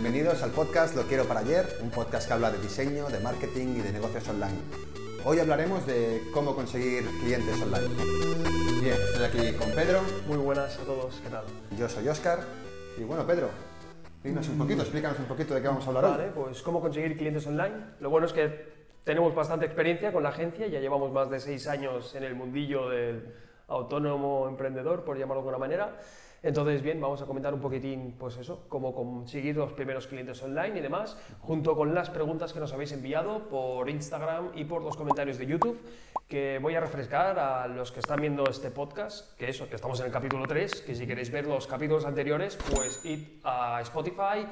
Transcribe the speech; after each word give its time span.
Bienvenidos 0.00 0.44
al 0.44 0.52
podcast 0.52 0.94
Lo 0.94 1.02
Quiero 1.08 1.24
para 1.24 1.40
Ayer, 1.40 1.66
un 1.82 1.90
podcast 1.90 2.28
que 2.28 2.32
habla 2.32 2.52
de 2.52 2.58
diseño, 2.58 3.08
de 3.08 3.18
marketing 3.18 3.78
y 3.78 3.80
de 3.80 3.92
negocios 3.92 4.28
online. 4.28 4.54
Hoy 5.24 5.40
hablaremos 5.40 5.84
de 5.88 6.22
cómo 6.32 6.54
conseguir 6.54 7.04
clientes 7.18 7.60
online. 7.60 7.88
Bien, 8.80 8.94
estoy 8.94 9.24
aquí 9.24 9.56
con 9.56 9.72
Pedro. 9.72 10.02
Muy 10.28 10.36
buenas 10.36 10.78
a 10.78 10.84
todos, 10.84 11.20
¿qué 11.20 11.28
tal? 11.30 11.42
Yo 11.76 11.88
soy 11.88 12.06
Oscar. 12.06 12.38
Y 12.96 13.02
bueno, 13.02 13.26
Pedro, 13.26 13.48
dinos 14.22 14.48
un 14.48 14.58
poquito, 14.58 14.82
explícanos 14.82 15.18
un 15.18 15.24
poquito 15.24 15.52
de 15.52 15.62
qué 15.62 15.66
vamos 15.66 15.84
a 15.84 15.88
hablar 15.88 16.04
Vale, 16.04 16.28
pues 16.28 16.62
cómo 16.62 16.80
conseguir 16.80 17.16
clientes 17.16 17.44
online. 17.48 17.74
Lo 17.98 18.08
bueno 18.08 18.28
es 18.28 18.32
que 18.32 18.68
tenemos 19.02 19.34
bastante 19.34 19.66
experiencia 19.66 20.12
con 20.12 20.22
la 20.22 20.28
agencia, 20.28 20.68
ya 20.68 20.78
llevamos 20.78 21.10
más 21.10 21.28
de 21.28 21.40
seis 21.40 21.66
años 21.66 22.14
en 22.14 22.22
el 22.22 22.36
mundillo 22.36 22.88
del 22.88 23.34
autónomo 23.66 24.46
emprendedor, 24.48 25.04
por 25.04 25.18
llamarlo 25.18 25.42
de 25.42 25.48
alguna 25.48 25.58
manera. 25.58 25.96
Entonces, 26.42 26.82
bien, 26.82 27.00
vamos 27.00 27.20
a 27.20 27.26
comentar 27.26 27.52
un 27.52 27.60
poquitín, 27.60 28.14
pues 28.18 28.36
eso, 28.36 28.64
cómo 28.68 28.94
conseguir 28.94 29.56
los 29.56 29.72
primeros 29.72 30.06
clientes 30.06 30.40
online 30.42 30.78
y 30.78 30.82
demás, 30.82 31.16
junto 31.40 31.74
con 31.76 31.94
las 31.94 32.10
preguntas 32.10 32.52
que 32.52 32.60
nos 32.60 32.72
habéis 32.72 32.92
enviado 32.92 33.48
por 33.48 33.90
Instagram 33.90 34.52
y 34.54 34.64
por 34.64 34.82
los 34.82 34.96
comentarios 34.96 35.36
de 35.38 35.46
YouTube, 35.46 35.80
que 36.28 36.60
voy 36.62 36.76
a 36.76 36.80
refrescar 36.80 37.38
a 37.38 37.66
los 37.66 37.90
que 37.90 38.00
están 38.00 38.20
viendo 38.20 38.44
este 38.48 38.70
podcast, 38.70 39.36
que 39.36 39.48
eso, 39.48 39.68
que 39.68 39.74
estamos 39.74 39.98
en 39.98 40.06
el 40.06 40.12
capítulo 40.12 40.46
3, 40.46 40.82
que 40.82 40.94
si 40.94 41.06
queréis 41.06 41.32
ver 41.32 41.46
los 41.46 41.66
capítulos 41.66 42.04
anteriores, 42.04 42.56
pues 42.72 43.04
id 43.04 43.26
a 43.42 43.80
Spotify, 43.82 44.46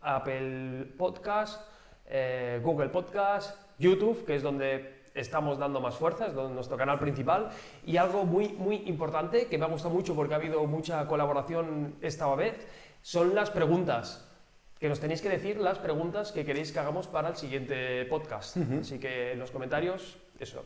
Apple 0.00 0.86
Podcast, 0.98 1.62
eh, 2.06 2.60
Google 2.62 2.88
Podcast, 2.88 3.56
YouTube, 3.78 4.24
que 4.24 4.34
es 4.34 4.42
donde 4.42 4.99
estamos 5.14 5.58
dando 5.58 5.80
más 5.80 5.96
fuerza, 5.96 6.26
es 6.26 6.34
nuestro 6.34 6.76
canal 6.76 6.98
principal. 6.98 7.50
Y 7.86 7.96
algo 7.96 8.24
muy, 8.24 8.48
muy 8.50 8.76
importante 8.86 9.46
que 9.46 9.58
me 9.58 9.64
ha 9.64 9.68
gustado 9.68 9.94
mucho 9.94 10.14
porque 10.14 10.34
ha 10.34 10.36
habido 10.36 10.64
mucha 10.66 11.06
colaboración 11.06 11.96
esta 12.00 12.32
vez, 12.34 12.66
son 13.02 13.34
las 13.34 13.50
preguntas. 13.50 14.26
Que 14.78 14.88
nos 14.88 14.98
tenéis 14.98 15.20
que 15.20 15.28
decir 15.28 15.58
las 15.58 15.78
preguntas 15.78 16.32
que 16.32 16.44
queréis 16.44 16.72
que 16.72 16.78
hagamos 16.78 17.06
para 17.06 17.28
el 17.28 17.36
siguiente 17.36 18.06
podcast. 18.06 18.56
Así 18.80 18.98
que 18.98 19.32
en 19.32 19.38
los 19.38 19.50
comentarios, 19.50 20.16
eso. 20.38 20.64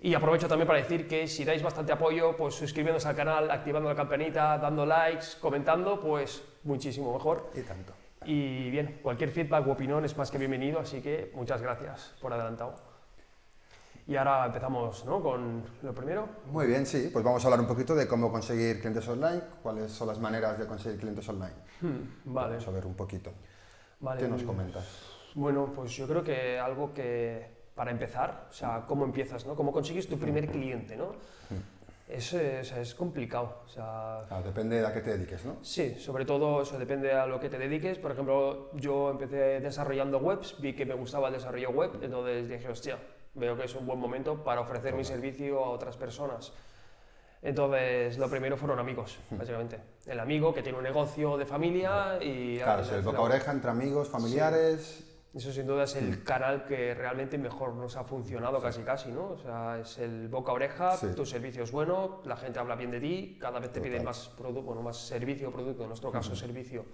Y 0.00 0.14
aprovecho 0.14 0.46
también 0.46 0.68
para 0.68 0.78
decir 0.78 1.08
que 1.08 1.26
si 1.26 1.44
dais 1.44 1.62
bastante 1.62 1.90
apoyo, 1.92 2.36
pues 2.36 2.54
suscribiéndoos 2.54 3.06
al 3.06 3.16
canal, 3.16 3.50
activando 3.50 3.88
la 3.88 3.96
campanita, 3.96 4.58
dando 4.58 4.86
likes, 4.86 5.38
comentando, 5.40 5.98
pues 5.98 6.44
muchísimo 6.62 7.12
mejor. 7.12 7.50
Y 7.54 7.62
tanto. 7.62 7.92
Y 8.24 8.70
bien, 8.70 9.00
cualquier 9.02 9.30
feedback 9.30 9.66
u 9.66 9.70
opinión 9.70 10.04
es 10.04 10.16
más 10.16 10.30
que 10.30 10.38
bienvenido, 10.38 10.78
así 10.78 11.00
que 11.00 11.32
muchas 11.34 11.62
gracias 11.62 12.14
por 12.20 12.32
adelantado. 12.32 12.85
Y 14.08 14.14
ahora 14.14 14.46
empezamos 14.46 15.04
¿no? 15.04 15.20
con 15.20 15.64
lo 15.82 15.94
primero. 15.94 16.28
Muy 16.52 16.66
bien, 16.66 16.86
sí, 16.86 17.10
pues 17.12 17.24
vamos 17.24 17.44
a 17.44 17.48
hablar 17.48 17.60
un 17.60 17.66
poquito 17.66 17.94
de 17.94 18.06
cómo 18.06 18.30
conseguir 18.30 18.78
clientes 18.80 19.06
online, 19.08 19.42
cuáles 19.62 19.90
son 19.90 20.06
las 20.06 20.20
maneras 20.20 20.58
de 20.58 20.66
conseguir 20.66 21.00
clientes 21.00 21.28
online. 21.28 21.54
Hmm, 21.80 22.32
vale. 22.32 22.50
Vamos 22.50 22.68
a 22.68 22.70
ver 22.70 22.86
un 22.86 22.94
poquito. 22.94 23.32
Vale, 23.98 24.20
¿Qué 24.20 24.28
nos 24.28 24.44
comentas? 24.44 24.84
Bueno, 25.34 25.72
pues 25.74 25.90
yo 25.96 26.06
creo 26.06 26.22
que 26.22 26.58
algo 26.58 26.94
que 26.94 27.56
para 27.74 27.90
empezar, 27.90 28.46
o 28.48 28.52
sea, 28.52 28.84
cómo 28.86 29.04
empiezas, 29.04 29.44
¿no? 29.44 29.56
Cómo 29.56 29.72
consigues 29.72 30.06
tu 30.06 30.18
primer 30.18 30.48
cliente, 30.48 30.96
¿no? 30.96 31.12
Es, 32.08 32.32
eh, 32.34 32.60
es 32.60 32.94
complicado, 32.94 33.62
o 33.66 33.68
sea... 33.68 34.20
Ah, 34.30 34.40
depende 34.40 34.80
de 34.80 34.86
a 34.86 34.92
qué 34.92 35.00
te 35.00 35.10
dediques, 35.10 35.44
¿no? 35.44 35.56
Sí, 35.62 35.96
sobre 35.98 36.24
todo 36.24 36.62
eso 36.62 36.78
depende 36.78 37.12
a 37.12 37.26
lo 37.26 37.40
que 37.40 37.50
te 37.50 37.58
dediques. 37.58 37.98
Por 37.98 38.12
ejemplo, 38.12 38.70
yo 38.74 39.10
empecé 39.10 39.60
desarrollando 39.60 40.18
webs, 40.18 40.54
vi 40.60 40.72
que 40.72 40.86
me 40.86 40.94
gustaba 40.94 41.26
el 41.26 41.34
desarrollo 41.34 41.70
web, 41.70 41.98
entonces 42.00 42.48
dije, 42.48 42.68
hostia, 42.68 42.96
veo 43.36 43.56
que 43.56 43.64
es 43.64 43.74
un 43.74 43.86
buen 43.86 43.98
momento 44.00 44.42
para 44.42 44.60
ofrecer 44.60 44.94
mi 44.94 45.04
servicio 45.04 45.64
a 45.64 45.70
otras 45.70 45.96
personas. 45.96 46.52
Entonces, 47.42 48.18
lo 48.18 48.28
primero 48.28 48.56
fueron 48.56 48.78
amigos, 48.78 49.18
básicamente. 49.30 49.78
El 50.06 50.18
amigo 50.18 50.52
que 50.52 50.62
tiene 50.62 50.78
un 50.78 50.84
negocio 50.84 51.36
de 51.36 51.46
familia 51.46 52.18
y... 52.20 52.58
Claro, 52.58 52.82
es 52.82 52.90
el 52.90 53.02
boca 53.02 53.18
a 53.18 53.22
oreja 53.22 53.52
entre 53.52 53.70
amigos, 53.70 54.08
familiares. 54.08 55.02
Eso 55.34 55.52
sin 55.52 55.66
duda 55.66 55.84
es 55.84 55.94
el 55.96 56.24
canal 56.24 56.64
que 56.64 56.94
realmente 56.94 57.36
mejor 57.36 57.74
nos 57.74 57.94
ha 57.96 58.04
funcionado 58.04 58.58
casi 58.60 58.80
casi, 58.82 59.12
¿no? 59.12 59.32
O 59.32 59.36
sea, 59.38 59.78
es 59.78 59.98
el 59.98 60.28
boca 60.28 60.50
a 60.50 60.54
oreja, 60.54 60.96
Sí. 60.96 61.08
tu 61.14 61.26
servicio 61.26 61.62
es 61.62 61.70
bueno, 61.70 62.22
la 62.24 62.36
gente 62.36 62.58
habla 62.58 62.74
bien 62.74 62.90
de 62.90 63.00
ti, 63.00 63.36
cada 63.38 63.60
vez 63.60 63.70
te 63.70 63.80
piden 63.82 63.98
Total. 63.98 64.06
más 64.06 64.28
producto, 64.34 64.62
bueno, 64.62 64.80
más 64.80 64.96
servicio 64.96 65.50
o 65.50 65.52
producto, 65.52 65.82
en 65.82 65.88
nuestro 65.88 66.10
caso 66.10 66.34
servicio. 66.34 66.86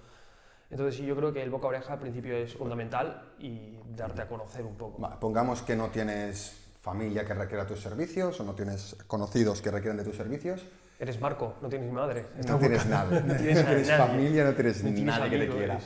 Entonces 0.73 0.97
sí, 0.97 1.05
yo 1.05 1.15
creo 1.15 1.35
que 1.35 1.43
el 1.43 1.51
boca 1.51 1.67
a 1.67 1.69
oreja 1.69 1.93
al 1.93 1.99
principio 1.99 2.35
es 2.35 2.55
fundamental 2.55 3.35
y 3.39 3.77
darte 3.95 4.23
a 4.23 4.27
conocer 4.27 4.65
un 4.65 4.75
poco. 4.75 5.03
Va, 5.03 5.21
pongamos 5.21 5.61
que 5.61 5.77
no 5.77 5.91
tienes 5.91 6.57
familia 6.81 7.27
que 7.27 7.35
requiera 7.35 7.67
tus 7.67 7.81
servicios 7.81 8.41
o 8.41 8.45
no 8.45 8.55
tienes 8.55 8.97
conocidos 9.07 9.61
que 9.61 9.71
requieran 9.71 9.99
de 9.99 10.05
tus 10.05 10.17
servicios. 10.17 10.65
Eres 10.99 11.21
Marco, 11.21 11.57
no 11.61 11.69
tienes 11.69 11.93
madre. 11.93 12.25
No 12.49 12.59
tienes 12.59 12.87
nada, 12.87 13.21
no 13.27 13.35
tienes 13.37 13.59
a 13.59 13.67
tienes 13.67 13.93
familia, 13.93 14.45
no 14.45 14.55
tienes 14.55 14.83
No 14.83 14.95
tienes 14.95 15.05
nadie 15.05 15.31
que 15.31 15.47
te 15.47 15.49
quiera. 15.49 15.79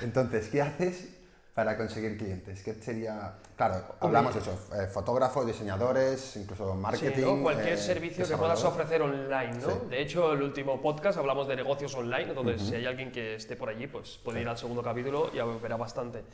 Entonces, 0.00 0.48
¿qué 0.48 0.62
haces 0.62 1.19
para 1.60 1.76
conseguir 1.76 2.16
clientes? 2.16 2.62
¿Qué 2.62 2.72
sería...? 2.72 3.34
Claro, 3.54 3.84
hablamos 4.00 4.32
de 4.32 4.40
eso, 4.40 4.58
eh, 4.74 4.86
fotógrafos, 4.86 5.46
diseñadores, 5.46 6.36
incluso 6.36 6.74
marketing... 6.74 7.16
Sí, 7.16 7.20
¿no? 7.20 7.42
Cualquier 7.42 7.74
eh, 7.74 7.76
servicio 7.76 8.26
que 8.26 8.34
puedas 8.34 8.64
ofrecer 8.64 9.02
online, 9.02 9.58
¿no? 9.60 9.68
Sí. 9.68 9.76
De 9.90 10.00
hecho, 10.00 10.32
el 10.32 10.42
último 10.42 10.80
podcast 10.80 11.18
hablamos 11.18 11.46
de 11.48 11.56
negocios 11.56 11.94
online, 11.94 12.30
entonces 12.30 12.62
si 12.62 12.76
hay 12.76 12.86
alguien 12.86 13.12
que 13.12 13.34
esté 13.34 13.56
por 13.56 13.68
allí, 13.68 13.86
pues 13.88 14.18
puede 14.24 14.40
ir 14.40 14.48
al 14.48 14.56
segundo 14.56 14.82
capítulo 14.82 15.30
y 15.34 15.60
verá 15.60 15.76
bastante. 15.76 16.24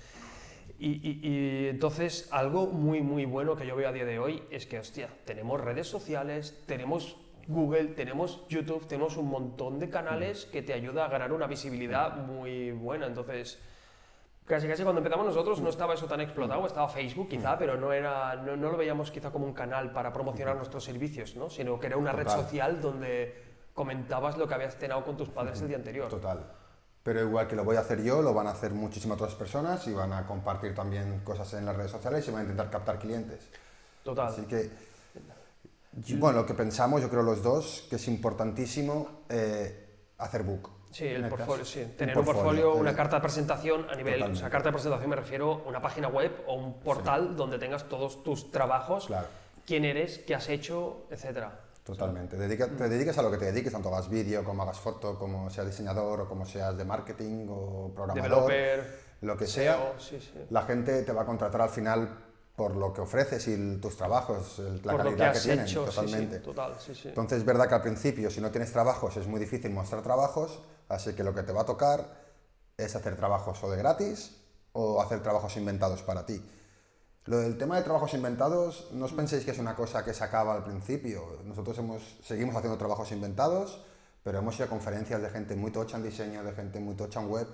Y, 0.79 0.91
y- 0.93 1.21
y 1.29 1.69
entonces, 1.71 2.29
algo 2.31 2.69
muy, 2.69 3.01
muy 3.01 3.25
bueno 3.25 3.57
que 3.57 3.67
yo 3.67 3.75
veo 3.75 3.89
a 3.89 3.93
día 3.93 4.05
de 4.05 4.21
hoy 4.21 4.45
es 4.53 4.65
que, 4.67 4.79
hostia, 4.79 5.09
tenemos 5.25 5.61
redes 5.61 5.89
sociales, 5.89 6.63
tenemos 6.67 7.17
Google, 7.49 7.87
tenemos 7.97 8.47
YouTube, 8.49 8.87
tenemos 8.87 9.17
un 9.17 9.29
montón 9.29 9.81
de 9.81 9.91
canales 9.91 10.45
que 10.45 10.63
te 10.63 10.73
ayuda 10.73 11.07
a 11.07 11.09
ganar 11.09 11.33
una 11.33 11.49
visibilidad 11.49 12.15
muy 12.17 12.71
buena. 12.71 13.07
Entonces, 13.07 13.59
Casi 14.47 14.69
casi 14.69 14.85
cuando 14.85 15.01
empezamos 15.01 15.27
nosotros 15.27 15.61
no 15.61 15.71
estaba 15.71 15.95
eso 15.95 16.07
tan 16.07 16.21
explotado, 16.21 16.65
estaba 16.67 16.89
Facebook 16.89 17.29
quizá, 17.29 17.59
pero 17.59 17.77
no, 17.77 17.93
era, 17.93 18.37
no, 18.37 18.57
no 18.57 18.71
lo 18.71 18.77
veíamos 18.77 19.11
quizá 19.11 19.33
como 19.33 19.45
un 19.45 19.53
canal 19.53 19.93
para 19.93 20.13
promocionar 20.13 20.55
nuestros 20.55 20.85
servicios, 20.85 21.35
¿no? 21.35 21.51
sino 21.51 21.81
que 21.81 21.89
era 21.89 21.97
una 21.97 22.13
red 22.13 22.29
social 22.29 22.81
donde 22.81 23.43
comentabas 23.75 24.39
lo 24.39 24.47
que 24.47 24.55
habías 24.55 24.77
cenado 24.77 25.05
con 25.05 25.17
tus 25.17 25.29
padres 25.31 25.61
el 25.63 25.69
día 25.69 25.77
anterior. 25.77 26.09
Total. 26.09 26.47
Pero 27.03 27.23
igual 27.23 27.49
que 27.49 27.57
lo 27.57 27.65
voy 27.65 27.77
a 27.77 27.81
hacer 27.81 28.03
yo, 28.03 28.23
lo 28.23 28.33
van 28.35 28.47
a 28.47 28.51
hacer 28.51 28.73
muchísimas 28.73 29.17
otras 29.17 29.35
personas 29.35 29.87
y 29.89 29.93
van 29.93 30.13
a 30.13 30.27
compartir 30.27 30.75
también 30.75 31.21
cosas 31.25 31.53
en 31.55 31.67
las 31.67 31.77
redes 31.77 31.91
sociales 31.91 32.27
y 32.27 32.31
van 32.31 32.41
a 32.41 32.43
intentar 32.43 32.71
captar 32.71 32.99
clientes. 33.01 33.49
Total. 34.05 34.29
Así 34.29 34.43
que, 34.43 34.71
bueno, 36.17 36.41
lo 36.41 36.47
que 36.47 36.55
pensamos, 36.55 37.03
yo 37.03 37.11
creo 37.11 37.23
los 37.23 37.43
dos, 37.43 37.87
que 37.91 37.97
es 37.97 38.09
importantísimo 38.09 39.23
eh, 39.29 40.15
hacer 40.19 40.45
book. 40.45 40.76
Sí, 40.97 41.07
el 41.07 41.29
portfolio, 41.29 41.63
sí. 41.65 41.85
Tener 41.99 42.17
un 42.17 42.25
portfolio, 42.25 42.73
eh, 42.75 42.81
una 42.81 42.95
carta 42.97 43.17
de 43.17 43.23
presentación 43.23 43.83
a 43.91 43.95
nivel, 43.95 44.15
o 44.15 44.17
Totalmente. 44.17 44.41
sea, 44.41 44.49
carta 44.49 44.69
de 44.71 44.73
presentación 44.73 45.11
me 45.11 45.17
refiero 45.17 45.63
a 45.67 45.69
una 45.69 45.83
página 45.83 46.09
web 46.09 46.33
o 46.47 46.55
un 46.55 46.81
portal 46.81 47.37
donde 47.37 47.59
tengas 47.59 47.85
todos 47.87 48.23
tus 48.25 48.51
trabajos, 48.51 49.07
Claro. 49.07 49.27
quién 49.67 49.85
eres, 49.85 50.19
qué 50.27 50.35
has 50.35 50.49
hecho, 50.49 51.05
etcétera. 51.11 51.61
Totalmente. 51.85 52.39
Dedica- 52.39 52.69
te 52.69 52.89
dediques 52.89 53.19
a 53.19 53.23
lo 53.23 53.31
que 53.31 53.37
te 53.37 53.45
dediques, 53.45 53.71
tanto 53.75 53.91
hagas 53.91 54.09
vídeo, 54.09 54.43
como 54.43 54.63
hagas 54.63 54.79
foto, 54.81 55.19
como 55.19 55.51
seas 55.51 55.67
diseñador 55.67 56.23
o 56.23 56.29
como 56.29 56.47
seas 56.47 56.75
de 56.79 56.85
marketing 56.87 57.47
o 57.51 57.93
programador, 57.95 58.51
Developer, 58.51 58.99
lo 59.21 59.37
que 59.37 59.47
sea. 59.47 59.75
SEO, 59.75 60.01
sí, 60.01 60.19
sí. 60.19 60.47
La 60.49 60.63
gente 60.63 61.03
te 61.03 61.13
va 61.13 61.23
a 61.23 61.27
contratar 61.27 61.61
al 61.61 61.69
final 61.69 62.09
por 62.57 62.75
lo 62.75 62.91
que 62.95 63.03
ofreces 63.03 63.47
y 63.49 63.77
tus 63.77 63.99
trabajos, 63.99 64.59
la 64.83 64.93
Por 64.93 65.05
lo 65.05 65.11
que 65.11 65.17
calidad 65.17 65.33
que, 65.33 65.39
has 65.39 65.45
tienen, 65.45 65.67
hecho, 65.67 65.85
sí, 65.85 65.91
sí, 65.91 65.95
totalmente. 65.97 66.39
total, 66.41 66.75
sí, 66.79 66.95
sí. 66.95 67.09
Entonces 67.09 67.39
es 67.41 67.45
verdad 67.45 67.69
que 67.69 67.75
al 67.75 67.83
principio, 67.83 68.31
si 68.31 68.41
no 68.41 68.51
tienes 68.51 68.73
trabajos, 68.73 69.15
es 69.19 69.27
muy 69.27 69.39
difícil 69.39 69.71
mostrar 69.73 70.01
trabajos, 70.03 70.63
así 70.89 71.15
que 71.15 71.25
lo 71.25 71.35
que 71.35 71.43
te 71.43 71.53
va 71.53 71.63
a 71.63 71.67
tocar 71.67 72.27
es 72.77 72.95
hacer 72.95 73.17
trabajos 73.17 73.63
o 73.63 73.71
de 73.71 73.77
gratis 73.77 74.37
o 74.73 75.01
hacer 75.01 75.23
trabajos 75.23 75.57
inventados 75.57 76.03
para 76.03 76.27
ti. 76.27 76.43
Lo 77.25 77.39
del 77.39 77.59
tema 77.59 77.77
de 77.77 77.83
trabajos 77.83 78.15
inventados, 78.15 78.89
no 78.93 79.07
os 79.07 79.13
penséis 79.13 79.45
que 79.45 79.51
es 79.51 79.59
una 79.59 79.75
cosa 79.75 80.05
que 80.05 80.15
se 80.15 80.23
acaba 80.23 80.55
al 80.55 80.63
principio. 80.63 81.41
Nosotros 81.45 81.77
hemos, 81.79 82.19
seguimos 82.23 82.55
haciendo 82.55 82.79
trabajos 82.79 83.11
inventados, 83.11 83.83
pero 84.23 84.39
hemos 84.39 84.55
ido 84.57 84.67
a 84.67 84.69
conferencias 84.69 85.21
de 85.21 85.31
gente 85.31 85.57
muy 85.57 85.73
tocha 85.73 85.97
en 85.97 86.05
diseño, 86.05 86.45
de 86.45 86.53
gente 86.53 86.79
muy 86.79 86.95
tocha 86.95 87.21
en 87.21 87.29
web, 87.29 87.49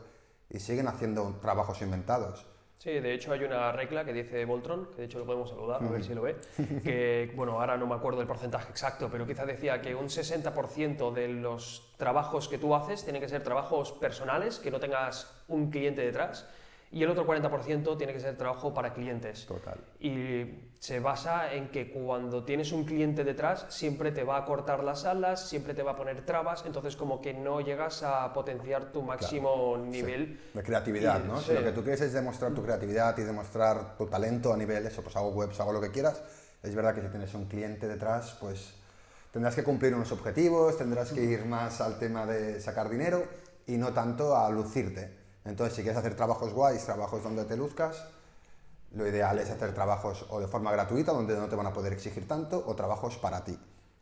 y 0.50 0.60
siguen 0.60 0.88
haciendo 0.88 1.38
trabajos 1.40 1.80
inventados. 1.80 2.44
Sí, 2.82 2.90
de 2.90 3.14
hecho 3.14 3.30
hay 3.32 3.44
una 3.44 3.70
regla 3.70 4.04
que 4.04 4.12
dice 4.12 4.44
Voltron, 4.44 4.86
que 4.86 4.96
de 4.96 5.04
hecho 5.04 5.20
lo 5.20 5.24
podemos 5.24 5.48
saludar, 5.48 5.80
a 5.84 5.88
ver 5.88 6.02
si 6.02 6.14
lo 6.14 6.22
ve, 6.22 6.34
que, 6.82 7.32
bueno, 7.36 7.60
ahora 7.60 7.76
no 7.76 7.86
me 7.86 7.94
acuerdo 7.94 8.20
el 8.20 8.26
porcentaje 8.26 8.70
exacto, 8.70 9.08
pero 9.08 9.24
quizá 9.24 9.46
decía 9.46 9.80
que 9.80 9.94
un 9.94 10.08
60% 10.08 11.12
de 11.12 11.28
los 11.28 11.92
trabajos 11.96 12.48
que 12.48 12.58
tú 12.58 12.74
haces 12.74 13.04
tienen 13.04 13.22
que 13.22 13.28
ser 13.28 13.44
trabajos 13.44 13.92
personales, 13.92 14.58
que 14.58 14.72
no 14.72 14.80
tengas 14.80 15.32
un 15.46 15.70
cliente 15.70 16.00
detrás, 16.00 16.48
y 16.92 17.02
el 17.02 17.08
otro 17.10 17.26
40% 17.26 17.96
tiene 17.96 18.12
que 18.12 18.20
ser 18.20 18.36
trabajo 18.36 18.74
para 18.74 18.92
clientes. 18.92 19.46
Total. 19.46 19.78
Y 19.98 20.68
se 20.78 21.00
basa 21.00 21.54
en 21.54 21.70
que 21.70 21.90
cuando 21.90 22.44
tienes 22.44 22.70
un 22.70 22.84
cliente 22.84 23.24
detrás, 23.24 23.64
siempre 23.70 24.12
te 24.12 24.24
va 24.24 24.36
a 24.36 24.44
cortar 24.44 24.84
las 24.84 25.06
alas, 25.06 25.48
siempre 25.48 25.72
te 25.72 25.82
va 25.82 25.92
a 25.92 25.96
poner 25.96 26.26
trabas, 26.26 26.64
entonces 26.66 26.94
como 26.94 27.22
que 27.22 27.32
no 27.32 27.60
llegas 27.62 28.02
a 28.02 28.30
potenciar 28.34 28.92
tu 28.92 29.02
máximo 29.02 29.78
nivel. 29.78 30.38
De 30.52 30.62
creatividad, 30.62 31.24
Y- 31.24 31.28
¿no? 31.28 31.38
sí. 31.38 31.46
Si 31.48 31.54
lo 31.54 31.64
que 31.64 31.72
tú 31.72 31.82
quieres 31.82 32.02
es 32.02 32.12
demostrar 32.12 32.52
tu 32.52 32.62
creatividad 32.62 33.16
y 33.16 33.22
demostrar 33.22 33.96
tu 33.96 34.06
talento 34.06 34.52
a 34.52 34.56
nivel 34.58 34.84
eso, 34.86 35.02
pues 35.02 35.16
hago 35.16 35.30
webs, 35.30 35.58
hago 35.60 35.72
lo 35.72 35.80
que 35.80 35.90
quieras. 35.90 36.22
Es 36.62 36.74
verdad 36.74 36.94
que 36.94 37.00
si 37.00 37.08
tienes 37.08 37.32
un 37.34 37.46
cliente 37.46 37.88
detrás, 37.88 38.36
pues 38.38 38.74
tendrás 39.32 39.54
que 39.54 39.64
cumplir 39.64 39.94
unos 39.94 40.12
objetivos, 40.12 40.76
tendrás 40.76 41.10
que 41.12 41.22
ir 41.24 41.46
más 41.46 41.80
al 41.80 41.98
tema 41.98 42.26
de 42.26 42.60
sacar 42.60 42.90
dinero 42.90 43.24
y 43.66 43.78
no 43.78 43.94
tanto 43.94 44.36
a 44.36 44.50
lucirte. 44.50 45.21
Entonces, 45.44 45.74
si 45.76 45.82
quieres 45.82 45.98
hacer 45.98 46.14
trabajos 46.14 46.52
guays, 46.52 46.84
trabajos 46.84 47.22
donde 47.22 47.44
te 47.44 47.56
luzcas, 47.56 48.06
lo 48.92 49.06
ideal 49.06 49.38
es 49.38 49.50
hacer 49.50 49.72
trabajos 49.72 50.26
o 50.30 50.40
de 50.40 50.46
forma 50.46 50.70
gratuita, 50.70 51.12
donde 51.12 51.36
no 51.36 51.48
te 51.48 51.56
van 51.56 51.66
a 51.66 51.72
poder 51.72 51.92
exigir 51.92 52.28
tanto, 52.28 52.62
o 52.66 52.74
trabajos 52.76 53.16
para 53.18 53.42
ti. 53.44 53.58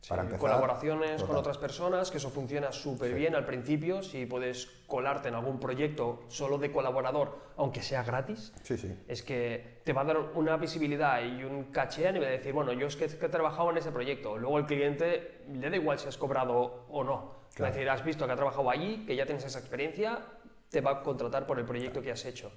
para 0.09 0.23
empezar, 0.23 0.41
colaboraciones 0.41 1.23
con 1.23 1.37
otras 1.37 1.59
personas, 1.59 2.11
que 2.11 2.17
eso 2.19 2.31
funciona 2.31 2.73
súper 2.73 3.15
bien 3.15 3.35
al 3.35 3.45
principio, 3.45 4.03
si 4.03 4.25
puedes 4.27 4.67
colarte 4.87 5.29
en 5.29 5.35
algún 5.35 5.61
proyecto 5.61 6.21
solo 6.29 6.57
de 6.59 6.73
colaborador, 6.73 7.39
aunque 7.59 7.83
sea 7.83 8.03
gratis, 8.03 8.53
Sí, 8.63 8.79
sí. 8.79 8.99
es 9.07 9.23
que 9.23 9.81
te 9.85 9.93
va 9.93 10.01
a 10.01 10.05
dar 10.05 10.17
una 10.35 10.57
visibilidad 10.57 11.23
y 11.23 11.45
un 11.45 11.65
caché 11.65 12.09
a 12.09 12.13
nivel 12.13 12.31
de 12.31 12.39
decir, 12.39 12.53
bueno, 12.55 12.73
yo 12.73 12.87
es 12.87 12.97
que, 12.97 13.07
que 13.09 13.27
he 13.27 13.29
trabajado 13.29 13.71
en 13.71 13.77
ese 13.77 13.93
proyecto, 13.93 14.39
luego 14.39 14.59
el 14.59 14.67
cliente 14.67 15.43
le 15.53 15.69
da 15.71 15.77
igual 15.77 15.99
si 15.99 16.09
has 16.09 16.17
cobrado 16.17 16.87
o 16.91 17.05
no. 17.05 17.39
Claro. 17.55 17.71
Es 17.71 17.75
decir, 17.77 17.91
has 17.91 18.03
visto 18.05 18.27
que 18.27 18.33
ha 18.33 18.37
trabajado 18.37 18.71
allí, 18.71 19.05
que 19.05 19.15
ya 19.15 19.27
tienes 19.27 19.45
esa 19.45 19.59
experiencia, 19.59 20.21
te 20.71 20.81
va 20.81 20.93
a 20.93 21.03
contratar 21.03 21.47
por 21.47 21.59
el 21.59 21.65
proyecto 21.67 22.01
que 22.01 22.13
has 22.13 22.25
hecho. 22.25 22.51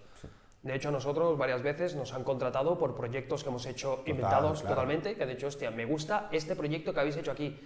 De 0.61 0.75
hecho, 0.75 0.91
nosotros 0.91 1.37
varias 1.37 1.61
veces 1.61 1.95
nos 1.95 2.13
han 2.13 2.23
contratado 2.23 2.77
por 2.77 2.95
proyectos 2.95 3.43
que 3.43 3.49
hemos 3.49 3.65
hecho 3.65 4.01
inventados 4.05 4.61
claro. 4.61 4.75
totalmente, 4.75 5.15
que 5.15 5.25
de 5.25 5.33
hecho, 5.33 5.47
hostia, 5.47 5.71
me 5.71 5.85
gusta 5.85 6.29
este 6.31 6.55
proyecto 6.55 6.93
que 6.93 6.99
habéis 7.01 7.17
hecho 7.17 7.31
aquí. 7.31 7.59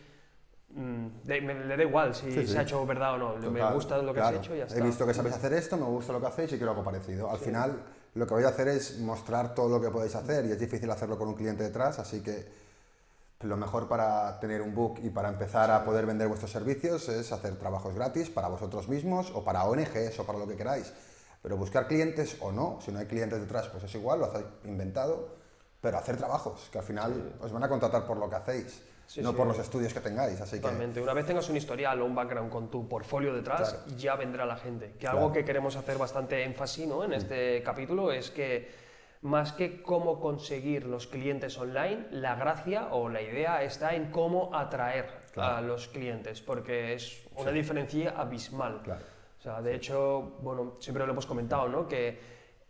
Mm, 0.69 1.07
de- 1.23 1.41
me- 1.41 1.65
le 1.65 1.77
da 1.77 1.83
igual 1.83 2.13
si 2.15 2.31
Sí, 2.31 2.41
sí. 2.41 2.47
se 2.47 2.59
ha 2.59 2.61
hecho 2.63 2.85
verdad 2.85 3.13
o 3.13 3.17
no, 3.17 3.35
me 3.51 3.59
Total, 3.59 3.73
gusta 3.73 3.97
lo 3.99 4.13
que 4.13 4.19
claro. 4.19 4.37
has 4.39 4.43
hecho 4.45 4.55
y 4.55 4.57
ya 4.59 4.65
está. 4.65 4.79
He 4.79 4.81
visto 4.81 5.05
que 5.05 5.13
sabéis 5.13 5.35
hacer 5.35 5.53
esto, 5.53 5.77
me 5.77 5.85
gusta 5.85 6.11
lo 6.13 6.19
que 6.19 6.27
hacéis 6.27 6.51
y 6.53 6.57
quiero 6.57 6.71
algo 6.71 6.83
parecido. 6.83 7.29
Al 7.29 7.37
final, 7.37 7.83
lo 8.15 8.25
que 8.27 8.33
voy 8.33 8.43
a 8.43 8.49
hacer 8.49 8.67
es 8.69 8.99
mostrar 8.99 9.53
todo 9.53 9.77
lo 9.77 9.81
que 9.83 9.91
podéis 9.91 10.15
hacer 10.15 10.45
y 10.45 10.51
es 10.51 10.59
difícil 10.59 10.89
hacerlo 10.89 11.17
con 11.17 11.27
un 11.29 11.35
cliente 11.35 11.63
detrás, 11.63 11.99
así 11.99 12.21
que 12.21 12.45
lo 13.41 13.55
mejor 13.55 13.87
para 13.87 14.39
tener 14.39 14.61
un 14.61 14.73
book 14.73 14.99
y 15.03 15.09
para 15.11 15.29
empezar 15.29 15.69
a 15.69 15.83
poder 15.83 16.05
vender 16.07 16.27
vuestros 16.27 16.51
servicios 16.51 17.07
es 17.09 17.31
hacer 17.31 17.55
trabajos 17.57 17.93
gratis 17.93 18.29
para 18.31 18.47
vosotros 18.47 18.87
mismos 18.87 19.31
o 19.35 19.43
para 19.43 19.63
ONGs 19.65 20.17
o 20.19 20.25
para 20.25 20.39
lo 20.39 20.47
que 20.47 20.55
queráis. 20.55 20.91
Pero 21.43 21.55
buscar 21.55 21.87
clientes 21.87 22.37
o 22.41 22.51
no, 22.51 22.79
si 22.81 22.91
no 22.91 22.97
hay 22.99 23.05
clientes 23.05 23.39
detrás, 23.39 23.67
pues 23.67 23.83
es 23.83 23.93
igual, 23.93 24.19
lo 24.19 24.25
hacéis 24.25 24.45
inventado, 24.65 25.35
pero 25.79 25.99
hacer 25.99 26.17
trabajos, 26.17 26.67
que 26.71 26.79
al 26.79 26.83
final 26.83 27.35
os 27.39 27.51
van 27.51 27.63
a 27.63 27.69
contratar 27.69 28.05
por 28.07 28.17
lo 28.17 28.27
que 28.29 28.35
hacéis, 28.37 28.81
Sí, 29.05 29.21
no 29.21 29.29
sí. 29.29 29.35
por 29.37 29.47
los 29.47 29.57
estudios 29.59 29.93
que 29.93 30.01
tengáis. 30.01 30.41
Así 30.41 30.57
que 30.57 30.63
Totalmente. 30.63 30.99
Una 30.99 31.13
vez 31.13 31.25
tengas 31.25 31.47
un 31.47 31.55
historial 31.55 32.01
o 32.01 32.05
un 32.05 32.13
background 32.15 32.51
con 32.51 32.69
tu 32.69 32.89
portfolio 32.89 33.33
detrás, 33.33 33.69
Claro. 33.73 33.97
ya 33.97 34.15
vendrá 34.15 34.45
la 34.45 34.57
gente. 34.57 34.93
Que 34.93 34.97
Claro. 34.97 35.19
algo 35.19 35.31
que 35.31 35.45
queremos 35.45 35.75
hacer 35.77 35.97
bastante 35.97 36.43
énfasis 36.43 36.87
¿no? 36.87 37.03
en 37.05 37.13
este 37.13 37.61
capítulo 37.63 38.11
es 38.11 38.31
que 38.31 38.86
más 39.27 39.51
que 39.51 39.81
cómo 39.81 40.19
conseguir 40.19 40.85
los 40.85 41.05
clientes 41.07 41.57
online, 41.57 42.07
la 42.11 42.35
gracia 42.35 42.87
o 42.91 43.09
la 43.09 43.21
idea 43.21 43.61
está 43.63 43.93
en 43.95 44.09
cómo 44.09 44.55
atraer 44.55 45.05
a 45.05 45.31
Claro. 45.33 45.67
los 45.67 45.87
clientes, 45.89 46.41
porque 46.41 46.93
es 46.93 47.27
una 47.35 47.51
diferencia 47.51 48.11
abismal. 48.17 48.81
Claro. 48.83 49.03
O 49.37 49.41
sea, 49.41 49.61
de 49.61 49.75
hecho, 49.75 50.37
bueno, 50.41 50.77
siempre 50.79 51.05
lo 51.05 51.11
hemos 51.11 51.25
comentado, 51.27 51.67
¿no? 51.67 51.87
Que 51.87 52.17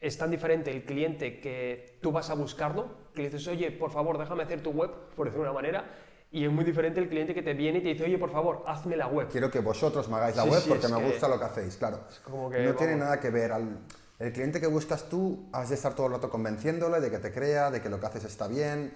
es 0.01 0.17
tan 0.17 0.29
diferente 0.29 0.69
el 0.71 0.83
cliente 0.83 1.39
que 1.39 1.97
tú 2.01 2.11
vas 2.11 2.29
a 2.29 2.33
buscarlo, 2.33 2.87
que 3.13 3.21
le 3.23 3.29
dices, 3.29 3.47
oye, 3.47 3.71
por 3.71 3.89
favor, 3.91 4.17
déjame 4.17 4.43
hacer 4.43 4.61
tu 4.61 4.71
web, 4.71 4.91
por 5.15 5.25
decirlo 5.27 5.45
de 5.45 5.49
una 5.51 5.59
manera, 5.61 5.85
y 6.31 6.43
es 6.43 6.51
muy 6.51 6.65
diferente 6.65 6.99
el 6.99 7.07
cliente 7.07 7.33
que 7.33 7.41
te 7.41 7.53
viene 7.53 7.79
y 7.79 7.83
te 7.83 7.87
dice, 7.89 8.03
oye, 8.03 8.17
por 8.17 8.31
favor, 8.31 8.63
hazme 8.67 8.97
la 8.97 9.07
web. 9.07 9.29
quiero 9.31 9.49
que 9.49 9.59
vosotros 9.61 10.09
me 10.09 10.17
hagáis 10.17 10.35
la 10.35 10.43
Sí, 10.43 10.49
web 10.49 10.59
sí, 10.59 10.69
porque 10.69 10.85
es 10.87 10.91
me 10.91 10.99
que- 10.99 11.05
gusta 11.05 11.27
lo 11.29 11.39
que 11.39 11.45
hacéis, 11.45 11.77
claro. 11.77 11.99
como 12.25 12.49
que, 12.49 12.59
no 12.65 12.73
tiene 12.75 12.93
vamos. 12.93 13.05
nada 13.05 13.19
que 13.21 13.29
ver 13.29 13.51
al... 13.53 13.77
El 14.19 14.33
cliente 14.33 14.59
que 14.59 14.67
buscas 14.67 15.09
tú, 15.09 15.47
has 15.51 15.69
de 15.69 15.75
estar 15.75 15.93
todo 15.93 16.07
el 16.07 16.13
rato 16.13 16.29
convenciéndole 16.29 16.99
de 16.99 17.11
que 17.11 17.19
te 17.19 17.31
crea, 17.31 17.69
de 17.69 17.81
que 17.81 17.89
lo 17.89 17.99
que 17.99 18.07
haces 18.07 18.23
está 18.23 18.47
bien, 18.47 18.93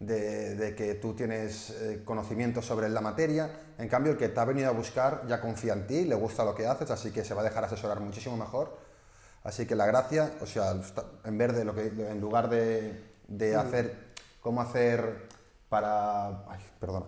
de, 0.00 0.56
de 0.56 0.74
que 0.74 0.94
tú 0.94 1.14
tienes 1.14 1.70
eh, 1.70 2.02
conocimiento 2.04 2.60
sobre 2.60 2.88
la 2.88 3.00
materia. 3.00 3.50
En 3.78 3.88
cambio, 3.88 4.12
el 4.12 4.18
que 4.18 4.28
te 4.28 4.40
ha 4.40 4.44
venido 4.44 4.68
a 4.68 4.72
buscar 4.72 5.26
ya 5.28 5.40
confía 5.40 5.74
en 5.74 5.86
ti, 5.86 6.04
le 6.04 6.16
gusta 6.16 6.44
lo 6.44 6.54
que 6.54 6.66
haces, 6.66 6.90
así 6.90 7.12
que 7.12 7.24
se 7.24 7.34
va 7.34 7.42
a 7.42 7.44
dejar 7.44 7.64
asesorar 7.64 8.00
muchísimo 8.00 8.36
mejor. 8.36 8.76
Así 9.44 9.66
que 9.66 9.76
la 9.76 9.86
gracia, 9.86 10.32
o 10.40 10.46
sea, 10.46 10.74
en 11.24 11.38
vez 11.38 11.54
de 11.54 11.64
lo 11.64 11.74
que, 11.74 11.86
en 11.86 12.20
lugar 12.20 12.48
de, 12.48 13.14
de 13.28 13.54
hacer, 13.54 14.14
cómo 14.40 14.60
hacer 14.60 15.28
para, 15.68 16.50
ay, 16.50 16.60
perdona, 16.80 17.06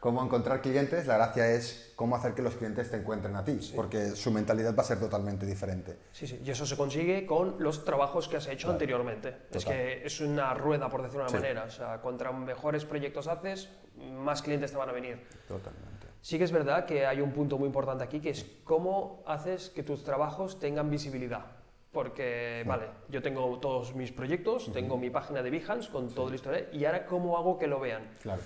cómo 0.00 0.24
encontrar 0.24 0.62
clientes, 0.62 1.06
la 1.06 1.16
gracia 1.16 1.46
es 1.52 1.92
cómo 1.94 2.16
hacer 2.16 2.34
que 2.34 2.40
los 2.42 2.56
clientes 2.56 2.90
te 2.90 2.96
encuentren 2.96 3.36
a 3.36 3.44
ti, 3.44 3.58
porque 3.76 4.16
su 4.16 4.30
mentalidad 4.30 4.74
va 4.74 4.80
a 4.82 4.86
ser 4.86 4.98
totalmente 4.98 5.44
diferente. 5.44 5.98
Sí, 6.12 6.26
sí, 6.26 6.40
y 6.42 6.50
eso 6.50 6.64
se 6.64 6.76
consigue 6.76 7.26
con 7.26 7.56
los 7.62 7.84
trabajos 7.84 8.26
que 8.26 8.38
has 8.38 8.46
hecho 8.48 8.70
anteriormente. 8.70 9.36
Es 9.52 9.64
que 9.64 10.04
es 10.04 10.20
una 10.20 10.54
rueda, 10.54 10.88
por 10.88 11.02
decirlo 11.02 11.26
de 11.26 11.30
una 11.32 11.38
Sí. 11.38 11.42
manera. 11.42 11.64
O 11.64 11.70
sea, 11.70 12.00
contra 12.00 12.32
mejores 12.32 12.86
proyectos 12.86 13.26
haces, 13.28 13.68
más 14.14 14.40
clientes 14.40 14.72
te 14.72 14.78
van 14.78 14.88
a 14.88 14.92
venir. 14.92 15.22
Totalmente. 15.46 16.06
Sí 16.22 16.38
que 16.38 16.44
es 16.44 16.52
verdad 16.52 16.86
que 16.86 17.06
hay 17.06 17.20
un 17.20 17.32
punto 17.32 17.58
muy 17.58 17.66
importante 17.66 18.02
aquí, 18.04 18.20
que 18.20 18.30
es 18.30 18.46
cómo 18.64 19.22
haces 19.26 19.68
que 19.70 19.82
tus 19.82 20.02
trabajos 20.02 20.58
tengan 20.58 20.88
visibilidad. 20.90 21.44
Porque, 21.92 22.62
vale, 22.66 22.86
yo 23.08 23.20
tengo 23.20 23.58
todos 23.58 23.94
mis 23.96 24.12
proyectos, 24.12 24.72
tengo 24.72 24.96
mi 24.96 25.10
página 25.10 25.42
de 25.42 25.50
Behance 25.50 25.90
con 25.90 26.08
todo 26.14 26.28
el 26.28 26.36
historial, 26.36 26.68
y 26.72 26.84
ahora 26.84 27.04
cómo 27.04 27.36
hago 27.36 27.58
que 27.58 27.66
lo 27.66 27.80
vean. 27.80 28.08
Claro. 28.22 28.40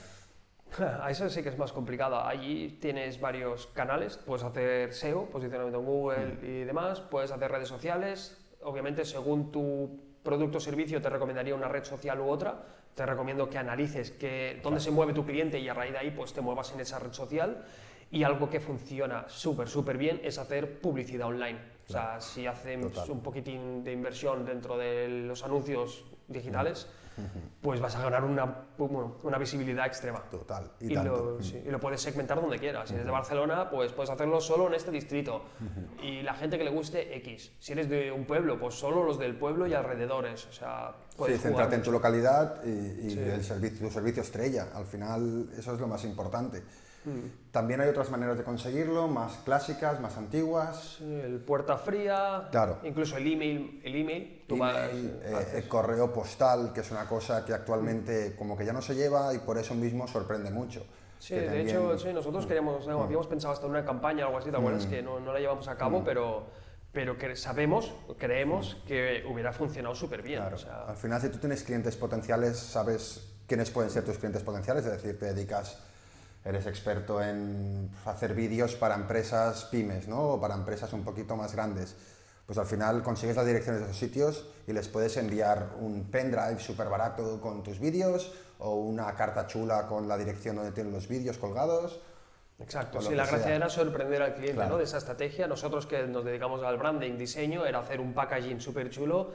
A 1.03 1.11
eso 1.11 1.29
sí 1.29 1.43
que 1.43 1.49
es 1.49 1.59
más 1.59 1.73
complicado. 1.73 2.21
Allí 2.21 2.79
tienes 2.81 3.21
varios 3.21 3.67
canales, 3.69 4.17
puedes 4.17 4.45
hacer 4.45 4.93
SEO, 4.93 5.27
posicionamiento 5.27 5.79
en 5.79 5.87
Google 5.87 6.39
y 6.43 6.65
demás, 6.65 7.01
puedes 7.01 7.31
hacer 7.31 7.51
redes 7.51 7.69
sociales. 7.69 8.39
Obviamente, 8.63 9.05
según 9.05 9.53
tu 9.53 10.01
producto 10.23 10.59
o 10.59 10.61
servicio, 10.61 11.01
te 11.01 11.11
recomendaría 11.11 11.55
una 11.55 11.69
red 11.69 11.85
social 11.85 12.21
u 12.21 12.29
otra. 12.29 12.63
Te 12.95 13.05
recomiendo 13.05 13.49
que 13.51 13.59
analices 13.59 14.13
que, 14.13 14.61
dónde 14.63 14.81
se 14.81 14.91
mueve 14.91 15.13
tu 15.13 15.25
cliente 15.25 15.59
y 15.59 15.69
a 15.69 15.75
raíz 15.75 15.93
de 15.93 15.99
ahí 15.99 16.11
pues, 16.11 16.33
te 16.33 16.41
muevas 16.41 16.73
en 16.73 16.81
esa 16.81 16.99
red 16.99 17.13
social. 17.13 17.65
Y 18.11 18.23
algo 18.23 18.49
que 18.49 18.61
funciona 18.61 19.25
súper, 19.29 19.69
súper 19.69 19.99
bien 19.99 20.21
es 20.23 20.39
hacer 20.39 20.81
publicidad 20.81 21.27
online. 21.27 21.59
O 21.89 21.93
sea, 21.93 22.21
si 22.21 22.47
hacemos 22.47 22.93
Total. 22.93 23.11
un 23.11 23.21
poquitín 23.21 23.85
de 23.85 23.93
inversión 23.93 24.47
dentro 24.47 24.79
de 24.79 25.09
los 25.09 25.45
anuncios 25.45 26.05
digitales, 26.29 26.89
pues 27.61 27.81
vas 27.81 27.95
a 27.97 28.03
ganar 28.03 28.25
una, 28.25 28.45
bueno, 28.79 29.17
una 29.23 29.39
visibilidad 29.39 29.87
extrema. 29.87 30.21
Total. 30.31 30.71
Y, 30.81 30.93
Y, 30.93 30.95
tanto. 30.95 31.37
lo, 31.37 31.43
sí, 31.43 31.63
y 31.67 31.71
lo 31.71 31.81
puedes 31.81 32.01
segmentar 32.01 32.41
donde 32.41 32.59
quieras. 32.59 32.89
Si 32.89 32.95
eres 32.95 33.07
de 33.07 33.13
Barcelona, 33.13 33.71
pues 33.71 33.93
puedes 33.93 34.11
hacerlo 34.11 34.41
solo 34.41 34.67
en 34.69 34.75
este 34.75 34.91
distrito. 34.91 35.43
Y 36.03 36.23
la 36.23 36.35
gente 36.35 36.59
que 36.59 36.65
le 36.65 36.71
guste 36.71 37.17
X. 37.19 37.53
Si 37.59 37.73
eres 37.73 37.89
de 37.89 38.11
un 38.13 38.25
pueblo, 38.25 38.59
pues 38.59 38.75
solo 38.75 39.05
los 39.05 39.19
del 39.19 39.37
pueblo 39.37 39.67
y 39.67 39.75
alrededores. 39.75 40.47
O 40.47 40.53
sea, 40.53 40.95
Sí, 41.11 41.17
puedes 41.19 41.41
centrarte 41.41 41.77
en 41.77 41.83
tu 41.83 41.93
localidad 41.93 42.65
y, 42.65 42.69
y 43.07 43.11
Sí. 43.11 43.19
el 43.21 43.45
servicio, 43.45 43.87
tu 43.87 43.93
servicio 43.93 44.23
estrella. 44.23 44.69
Al 44.75 44.85
final, 44.87 45.49
eso 45.57 45.73
es 45.75 45.81
lo 45.81 45.87
más 45.87 46.05
importante. 46.05 46.63
Mm. 47.05 47.51
También 47.53 47.81
hay 47.81 47.89
otras 47.89 48.11
maneras 48.11 48.37
de 48.39 48.45
conseguirlo, 48.45 49.07
más 49.09 49.37
clásicas, 49.45 50.01
más 50.01 50.17
antiguas. 50.17 50.99
El 51.01 51.39
puerta 51.41 51.77
fría, 51.77 52.49
Claro. 52.51 52.79
incluso 52.83 53.17
el 53.17 53.31
email. 53.33 53.81
El 53.85 53.95
email, 53.97 54.45
tú 54.49 54.57
vas, 54.59 54.91
Email, 54.91 55.21
eh, 55.23 55.33
haces- 55.35 55.55
el 55.55 55.69
correo 55.69 56.13
postal, 56.13 56.73
que 56.73 56.81
es 56.81 56.91
una 56.91 57.07
cosa 57.07 57.45
que 57.45 57.53
actualmente 57.53 58.35
como 58.37 58.57
que 58.57 58.65
ya 58.65 58.73
no 58.73 58.83
se 58.83 58.95
lleva 58.95 59.33
y 59.35 59.39
por 59.39 59.59
eso 59.59 59.75
mismo 59.75 60.09
sorprende 60.09 60.51
mucho. 60.51 60.85
Sí, 61.19 61.35
de 61.35 61.45
también- 61.47 61.69
hecho, 61.69 61.99
sí, 61.99 62.13
nosotros 62.13 62.47
queríamos, 62.47 62.87
no, 62.87 63.03
habíamos 63.03 63.27
pensado 63.27 63.53
hasta 63.55 63.65
en 63.67 63.71
una 63.73 63.85
campaña 63.85 64.25
o 64.25 64.27
algo 64.29 64.39
así, 64.39 64.51
¿te 64.51 64.57
acuerdas? 64.57 64.87
Que 64.87 65.03
no, 65.03 65.21
no 65.21 65.33
la 65.33 65.39
llevamos 65.41 65.69
a 65.69 65.77
cabo, 65.77 66.03
pero, 66.05 66.47
pero 66.93 67.17
que 67.17 67.35
sabemos, 67.37 67.95
creemos 68.19 68.77
que 68.87 69.25
hubiera 69.31 69.53
funcionado 69.53 69.95
súper 69.95 70.23
bien. 70.23 70.41
Claro. 70.41 70.57
O 70.57 70.59
sea, 70.59 70.85
Al 70.87 70.97
final, 70.97 71.21
si 71.21 71.29
tú 71.29 71.39
tienes 71.39 71.63
clientes 71.63 71.97
potenciales, 71.97 72.59
sabes 72.59 73.31
quiénes 73.47 73.71
pueden 73.71 73.91
ser 73.91 74.05
tus 74.05 74.19
clientes 74.19 74.43
potenciales, 74.43 74.85
es 74.85 74.93
decir, 74.93 75.19
te 75.19 75.27
dedicas, 75.33 75.79
eres 76.45 76.67
experto 76.67 77.23
en 77.23 77.91
hacer 78.05 78.35
vídeos 78.35 78.75
para 78.75 78.95
empresas 78.95 79.65
pymes, 79.67 80.09
¿no? 80.09 80.21
O 80.21 80.41
para 80.41 80.55
empresas 80.55 80.93
un 80.93 81.03
poquito 81.03 81.37
más 81.37 81.55
grandes. 81.55 81.97
Pues 82.47 82.59
al 82.59 82.67
final 82.67 83.03
consigues 83.03 83.37
las 83.37 83.47
direcciones 83.47 83.81
de 83.81 83.87
esos 83.87 83.99
sitios 83.99 84.47
y 84.67 84.73
les 84.75 84.89
puedes 84.89 85.17
enviar 85.17 85.71
un 85.81 86.05
pendrive 86.11 86.61
súper 86.61 86.89
barato 86.89 87.41
con 87.41 87.63
tus 87.63 87.81
vídeos 87.81 88.35
o 88.59 88.75
una 88.75 89.15
carta 89.15 89.47
chula 89.47 89.87
con 89.87 90.07
la 90.07 90.19
dirección 90.19 90.57
donde 90.57 90.73
tienen 90.73 90.93
los 90.93 91.09
vídeos 91.09 91.39
colgados. 91.39 92.01
Exacto, 92.59 93.01
sí, 93.01 93.15
la 93.15 93.27
gracia 93.27 93.47
sea. 93.47 93.57
era 93.57 93.69
sorprender 93.69 94.23
al 94.23 94.35
cliente 94.35 94.55
Claro. 94.57 94.73
¿no? 94.73 94.79
de 94.79 94.85
esa 94.85 94.99
estrategia. 94.99 95.47
Nosotros 95.47 95.87
que 95.87 96.07
nos 96.07 96.25
dedicamos 96.25 96.63
al 96.63 96.77
branding, 96.77 97.17
diseño, 97.17 97.65
era 97.65 97.79
hacer 97.79 98.01
un 98.01 98.13
packaging 98.13 98.61
súper 98.61 98.91
chulo 98.91 99.33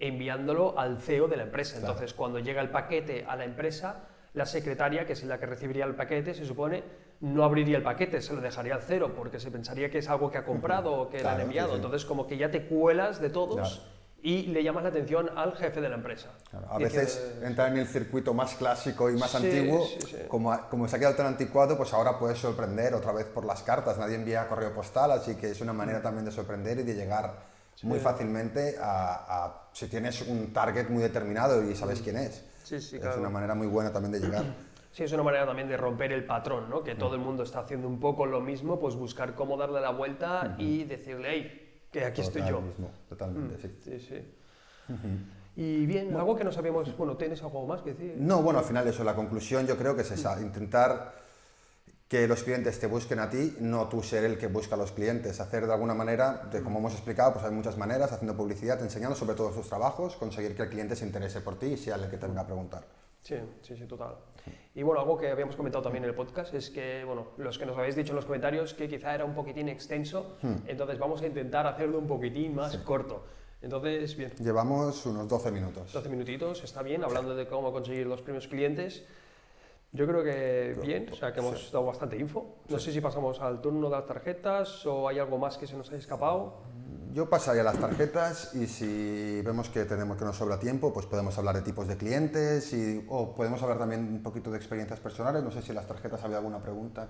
enviándolo 0.00 0.78
al 0.78 1.00
CEO 1.00 1.28
de 1.28 1.36
la 1.36 1.44
empresa. 1.44 1.78
Claro. 1.78 1.92
Entonces, 1.92 2.14
cuando 2.14 2.40
llega 2.40 2.60
el 2.60 2.70
paquete 2.70 3.24
a 3.26 3.36
la 3.36 3.44
empresa, 3.44 4.07
la 4.34 4.46
secretaria, 4.46 5.06
que 5.06 5.14
es 5.14 5.24
la 5.24 5.38
que 5.38 5.46
recibiría 5.46 5.84
el 5.84 5.94
paquete, 5.94 6.34
se 6.34 6.44
supone, 6.44 6.82
no 7.20 7.42
abriría 7.44 7.76
el 7.78 7.82
paquete, 7.82 8.20
se 8.22 8.32
lo 8.34 8.40
dejaría 8.40 8.74
al 8.74 8.82
cero, 8.82 9.12
porque 9.16 9.40
se 9.40 9.50
pensaría 9.50 9.90
que 9.90 9.98
es 9.98 10.08
algo 10.08 10.30
que 10.30 10.38
ha 10.38 10.44
comprado 10.44 10.92
o 10.92 11.08
que 11.10 11.22
le 11.22 11.28
han 11.28 11.40
enviado. 11.40 11.68
sí, 11.70 11.72
sí. 11.74 11.76
Entonces, 11.76 12.04
como 12.04 12.26
que 12.26 12.36
ya 12.36 12.50
te 12.50 12.66
cuelas 12.66 13.20
de 13.20 13.30
todos 13.30 13.56
Claro. 13.56 13.98
y 14.22 14.42
le 14.48 14.62
llamas 14.62 14.82
la 14.84 14.90
atención 14.90 15.30
al 15.36 15.54
jefe 15.56 15.80
de 15.80 15.88
la 15.88 15.96
empresa. 15.96 16.28
Claro, 16.50 16.66
a 16.70 16.78
veces 16.78 17.34
entrar 17.42 17.72
en 17.72 17.78
el 17.78 17.86
circuito 17.86 18.34
más 18.34 18.54
clásico 18.54 19.10
y 19.10 19.14
más 19.16 19.30
Sí, 19.30 19.36
antiguo, 19.38 19.84
sí, 19.86 19.98
sí. 20.06 20.16
Como, 20.28 20.56
como 20.68 20.86
se 20.86 20.96
ha 20.96 20.98
quedado 20.98 21.16
tan 21.16 21.26
anticuado, 21.26 21.76
pues 21.76 21.92
ahora 21.92 22.18
puedes 22.18 22.38
sorprender 22.38 22.94
otra 22.94 23.12
vez 23.12 23.26
por 23.26 23.44
las 23.44 23.62
cartas. 23.62 23.96
Nadie 23.98 24.16
envía 24.16 24.46
correo 24.48 24.72
postal, 24.74 25.10
así 25.12 25.34
que 25.36 25.50
es 25.50 25.60
una 25.60 25.72
manera 25.72 26.00
también 26.02 26.24
de 26.24 26.30
sorprender 26.32 26.78
y 26.78 26.82
de 26.84 26.94
llegar 26.94 27.32
muy 27.82 28.00
fácilmente 28.00 28.76
a, 28.80 29.44
a- 29.44 29.68
si 29.72 29.86
tienes 29.88 30.22
un 30.22 30.52
target 30.52 30.88
muy 30.88 31.02
determinado 31.02 31.62
y 31.68 31.74
sabes 31.76 32.00
quién 32.00 32.16
es. 32.16 32.44
Sí, 32.68 32.80
sí, 32.80 32.96
es 32.96 33.02
claro. 33.02 33.20
una 33.20 33.30
manera 33.30 33.54
muy 33.54 33.66
buena 33.66 33.90
también 33.90 34.12
de 34.12 34.20
llegar. 34.20 34.44
Sí, 34.90 35.04
es 35.04 35.12
una 35.12 35.22
manera 35.22 35.46
también 35.46 35.68
de 35.68 35.76
romper 35.76 36.12
el 36.12 36.26
patrón, 36.26 36.68
¿no? 36.68 36.82
Que 36.82 36.94
todo 36.94 37.14
el 37.14 37.20
mundo 37.20 37.42
está 37.42 37.60
haciendo 37.60 37.88
un 37.88 37.98
poco 37.98 38.26
lo 38.26 38.42
mismo, 38.42 38.78
pues 38.78 38.94
buscar 38.94 39.34
cómo 39.34 39.56
darle 39.56 39.80
la 39.80 39.90
vuelta 39.90 40.54
y 40.58 40.84
decirle, 40.84 41.28
hey, 41.30 41.80
que 41.90 42.04
aquí 42.04 42.20
estoy 42.20 42.42
Ahora 42.42 42.56
yo. 42.56 42.60
mismo, 42.60 42.90
totalmente, 43.08 43.56
sí. 43.58 43.78
Sí, 43.82 44.00
sí. 44.00 44.94
Y 45.56 45.86
bien, 45.86 46.14
algo 46.14 46.36
que 46.36 46.44
no 46.44 46.52
sabíamos, 46.52 46.94
bueno, 46.96 47.16
¿tienes 47.16 47.42
algo 47.42 47.66
más 47.66 47.80
que 47.80 47.94
decir? 47.94 48.16
No, 48.18 48.42
bueno, 48.42 48.58
al 48.58 48.64
final 48.64 48.86
eso, 48.86 49.02
la 49.02 49.14
conclusión 49.14 49.66
yo 49.66 49.76
creo 49.76 49.96
que 49.96 50.02
es 50.02 50.10
esa, 50.10 50.40
intentar 50.42 51.14
que 52.08 52.26
los 52.26 52.42
clientes 52.42 52.80
te 52.80 52.86
busquen 52.86 53.18
a 53.18 53.28
ti, 53.28 53.56
no 53.60 53.86
tú 53.88 54.02
ser 54.02 54.24
el 54.24 54.38
que 54.38 54.46
busca 54.46 54.76
a 54.76 54.78
los 54.78 54.92
clientes, 54.92 55.40
hacer 55.40 55.66
de 55.66 55.72
alguna 55.74 55.94
manera, 55.94 56.48
de, 56.50 56.62
como 56.62 56.78
hemos 56.78 56.94
explicado, 56.94 57.34
pues 57.34 57.44
hay 57.44 57.50
muchas 57.50 57.76
maneras, 57.76 58.10
haciendo 58.12 58.34
publicidad, 58.34 58.80
enseñando 58.82 59.14
sobre 59.14 59.34
todo 59.36 59.52
sus 59.52 59.68
trabajos, 59.68 60.16
conseguir 60.16 60.56
que 60.56 60.62
el 60.62 60.70
cliente 60.70 60.96
se 60.96 61.04
interese 61.04 61.42
por 61.42 61.58
ti 61.58 61.66
y 61.66 61.76
sea 61.76 61.96
el 61.96 62.08
que 62.08 62.16
te 62.16 62.26
venga 62.26 62.40
a 62.40 62.46
preguntar. 62.46 62.84
Sí, 63.22 63.36
sí, 63.60 63.76
sí, 63.76 63.84
total. 63.84 64.14
Y 64.74 64.82
bueno, 64.82 65.02
algo 65.02 65.18
que 65.18 65.30
habíamos 65.30 65.54
comentado 65.54 65.82
también 65.82 66.04
en 66.04 66.10
el 66.10 66.16
podcast 66.16 66.54
es 66.54 66.70
que, 66.70 67.04
bueno, 67.04 67.32
los 67.36 67.58
que 67.58 67.66
nos 67.66 67.76
habéis 67.76 67.94
dicho 67.94 68.12
en 68.12 68.16
los 68.16 68.24
comentarios 68.24 68.72
que 68.72 68.88
quizá 68.88 69.14
era 69.14 69.26
un 69.26 69.34
poquitín 69.34 69.68
extenso, 69.68 70.38
entonces 70.66 70.98
vamos 70.98 71.20
a 71.20 71.26
intentar 71.26 71.66
hacerlo 71.66 71.98
un 71.98 72.06
poquitín 72.06 72.54
más 72.54 72.74
corto. 72.78 73.26
Entonces, 73.60 74.16
bien, 74.16 74.30
Llevamos 74.38 75.04
unos 75.04 75.28
12 75.28 75.50
minutos. 75.50 75.92
12 75.92 76.08
minutitos, 76.08 76.64
está 76.64 76.82
bien, 76.82 77.04
hablando 77.04 77.34
de 77.34 77.46
cómo 77.48 77.70
conseguir 77.72 78.06
los 78.06 78.22
primeros 78.22 78.46
clientes. 78.46 79.04
Yo 79.92 80.06
creo 80.06 80.22
que 80.22 80.78
bien, 80.82 81.08
o 81.10 81.16
sea 81.16 81.32
que 81.32 81.40
hemos 81.40 81.72
dado 81.72 81.86
bastante 81.86 82.16
info. 82.18 82.56
No 82.68 82.78
sé 82.78 82.92
si 82.92 83.00
pasamos 83.00 83.40
al 83.40 83.60
turno 83.60 83.88
de 83.88 83.96
las 83.96 84.06
tarjetas 84.06 84.84
o 84.86 85.08
hay 85.08 85.18
algo 85.18 85.38
más 85.38 85.56
que 85.56 85.66
se 85.66 85.76
nos 85.76 85.88
haya 85.88 85.98
escapado. 85.98 86.58
Yo 87.14 87.28
pasaría 87.30 87.62
las 87.62 87.78
tarjetas 87.78 88.54
y 88.54 88.66
si 88.66 89.40
vemos 89.40 89.70
que 89.70 89.86
tenemos 89.86 90.18
que 90.18 90.26
nos 90.26 90.36
sobra 90.36 90.60
tiempo, 90.60 90.92
pues 90.92 91.06
podemos 91.06 91.36
hablar 91.38 91.54
de 91.56 91.62
tipos 91.62 91.88
de 91.88 91.96
clientes 91.96 92.70
y, 92.74 93.02
o 93.08 93.34
podemos 93.34 93.62
hablar 93.62 93.78
también 93.78 94.02
un 94.02 94.22
poquito 94.22 94.50
de 94.50 94.58
experiencias 94.58 95.00
personales. 95.00 95.42
No 95.42 95.50
sé 95.50 95.62
si 95.62 95.70
en 95.70 95.76
las 95.76 95.86
tarjetas 95.86 96.22
había 96.22 96.36
alguna 96.36 96.58
pregunta. 96.60 97.08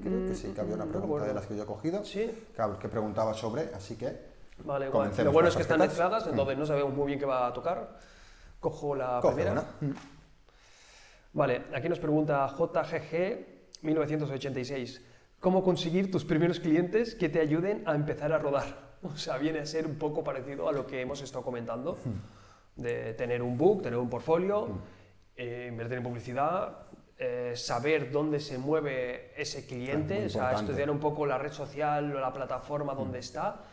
Creo 0.00 0.24
que 0.26 0.34
sí, 0.36 0.52
que 0.54 0.60
había 0.60 0.76
una 0.76 0.84
pregunta 0.86 1.08
bueno. 1.08 1.26
de 1.26 1.34
las 1.34 1.46
que 1.46 1.56
yo 1.56 1.64
he 1.64 1.66
cogido 1.66 2.04
Sí. 2.04 2.30
que, 2.54 2.62
que 2.78 2.88
preguntaba 2.88 3.34
sobre, 3.34 3.62
así 3.74 3.96
que 3.96 4.30
Vale. 4.64 4.90
Comencemos 4.90 5.24
Lo 5.24 5.32
bueno 5.32 5.48
es 5.48 5.54
que 5.56 5.58
las 5.58 5.64
están 5.66 5.78
tarjetas. 5.80 5.98
mezcladas, 5.98 6.26
entonces 6.28 6.56
no 6.56 6.64
sabemos 6.66 6.94
muy 6.94 7.06
bien 7.08 7.18
qué 7.18 7.26
va 7.26 7.48
a 7.48 7.52
tocar. 7.52 7.98
Cojo 8.60 8.94
la 8.94 9.18
coge 9.20 9.34
primera. 9.34 9.64
una. 9.80 9.94
Vale, 11.32 11.62
aquí 11.74 11.88
nos 11.88 11.98
pregunta 11.98 12.46
JGG 12.46 13.80
1986. 13.82 15.02
¿Cómo 15.40 15.64
conseguir 15.64 16.10
tus 16.10 16.24
primeros 16.24 16.60
clientes 16.60 17.14
que 17.14 17.28
te 17.28 17.40
ayuden 17.40 17.82
a 17.86 17.94
empezar 17.94 18.32
a 18.32 18.38
rodar? 18.38 18.92
O 19.02 19.16
sea, 19.16 19.36
viene 19.36 19.58
a 19.58 19.66
ser 19.66 19.84
un 19.84 19.96
poco 19.96 20.22
parecido 20.22 20.68
a 20.68 20.72
lo 20.72 20.86
que 20.86 21.00
hemos 21.00 21.20
estado 21.22 21.42
comentando, 21.42 21.98
de 22.76 23.14
tener 23.14 23.42
un 23.42 23.58
book, 23.58 23.82
tener 23.82 23.98
un 23.98 24.08
portfolio, 24.08 24.68
eh, 25.34 25.66
invertir 25.68 25.98
en 25.98 26.04
publicidad, 26.04 26.86
eh, 27.18 27.54
saber 27.56 28.12
dónde 28.12 28.38
se 28.38 28.58
mueve 28.58 29.32
ese 29.36 29.66
cliente, 29.66 30.14
muy 30.18 30.26
o 30.26 30.28
sea, 30.28 30.52
estudiar 30.52 30.88
un 30.88 31.00
poco 31.00 31.26
la 31.26 31.36
red 31.36 31.50
social 31.50 32.14
o 32.14 32.20
la 32.20 32.32
plataforma 32.32 32.94
donde 32.94 33.18
está 33.18 33.64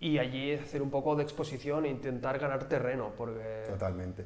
y 0.00 0.18
allí 0.18 0.54
hacer 0.54 0.82
un 0.82 0.90
poco 0.90 1.14
de 1.14 1.22
exposición 1.22 1.84
e 1.84 1.90
intentar 1.90 2.40
ganar 2.40 2.64
terreno, 2.68 3.12
porque... 3.16 3.62
Totalmente. 3.64 4.24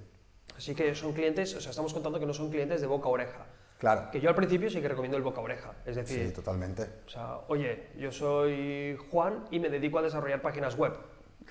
Así 0.63 0.77
que 0.77 0.95
son 0.95 1.13
clientes, 1.13 1.53
o 1.57 1.61
sea, 1.61 1.71
estamos 1.71 1.93
contando 1.93 2.21
que 2.21 2.27
no 2.27 2.33
son 2.33 2.49
clientes 2.49 2.81
de 2.81 2.87
boca 2.87 3.09
a 3.09 3.11
oreja. 3.11 3.47
Claro. 3.81 4.13
Que 4.13 4.21
yo 4.21 4.29
al 4.29 4.37
principio 4.37 4.71
sí 4.71 4.81
que 4.81 4.87
recomiendo 4.87 5.17
el 5.17 5.25
boca 5.25 5.41
a 5.41 5.43
oreja. 5.45 5.73
Es 5.85 5.97
decir, 5.97 6.29
Sí, 6.29 6.33
totalmente. 6.33 6.89
o 7.05 7.11
sea, 7.11 7.39
oye, 7.49 7.89
yo 7.99 8.13
soy 8.13 8.97
Juan 9.11 9.45
y 9.51 9.59
me 9.59 9.69
dedico 9.71 9.99
a 9.99 10.03
desarrollar 10.03 10.41
páginas 10.41 10.77
web. 10.79 10.93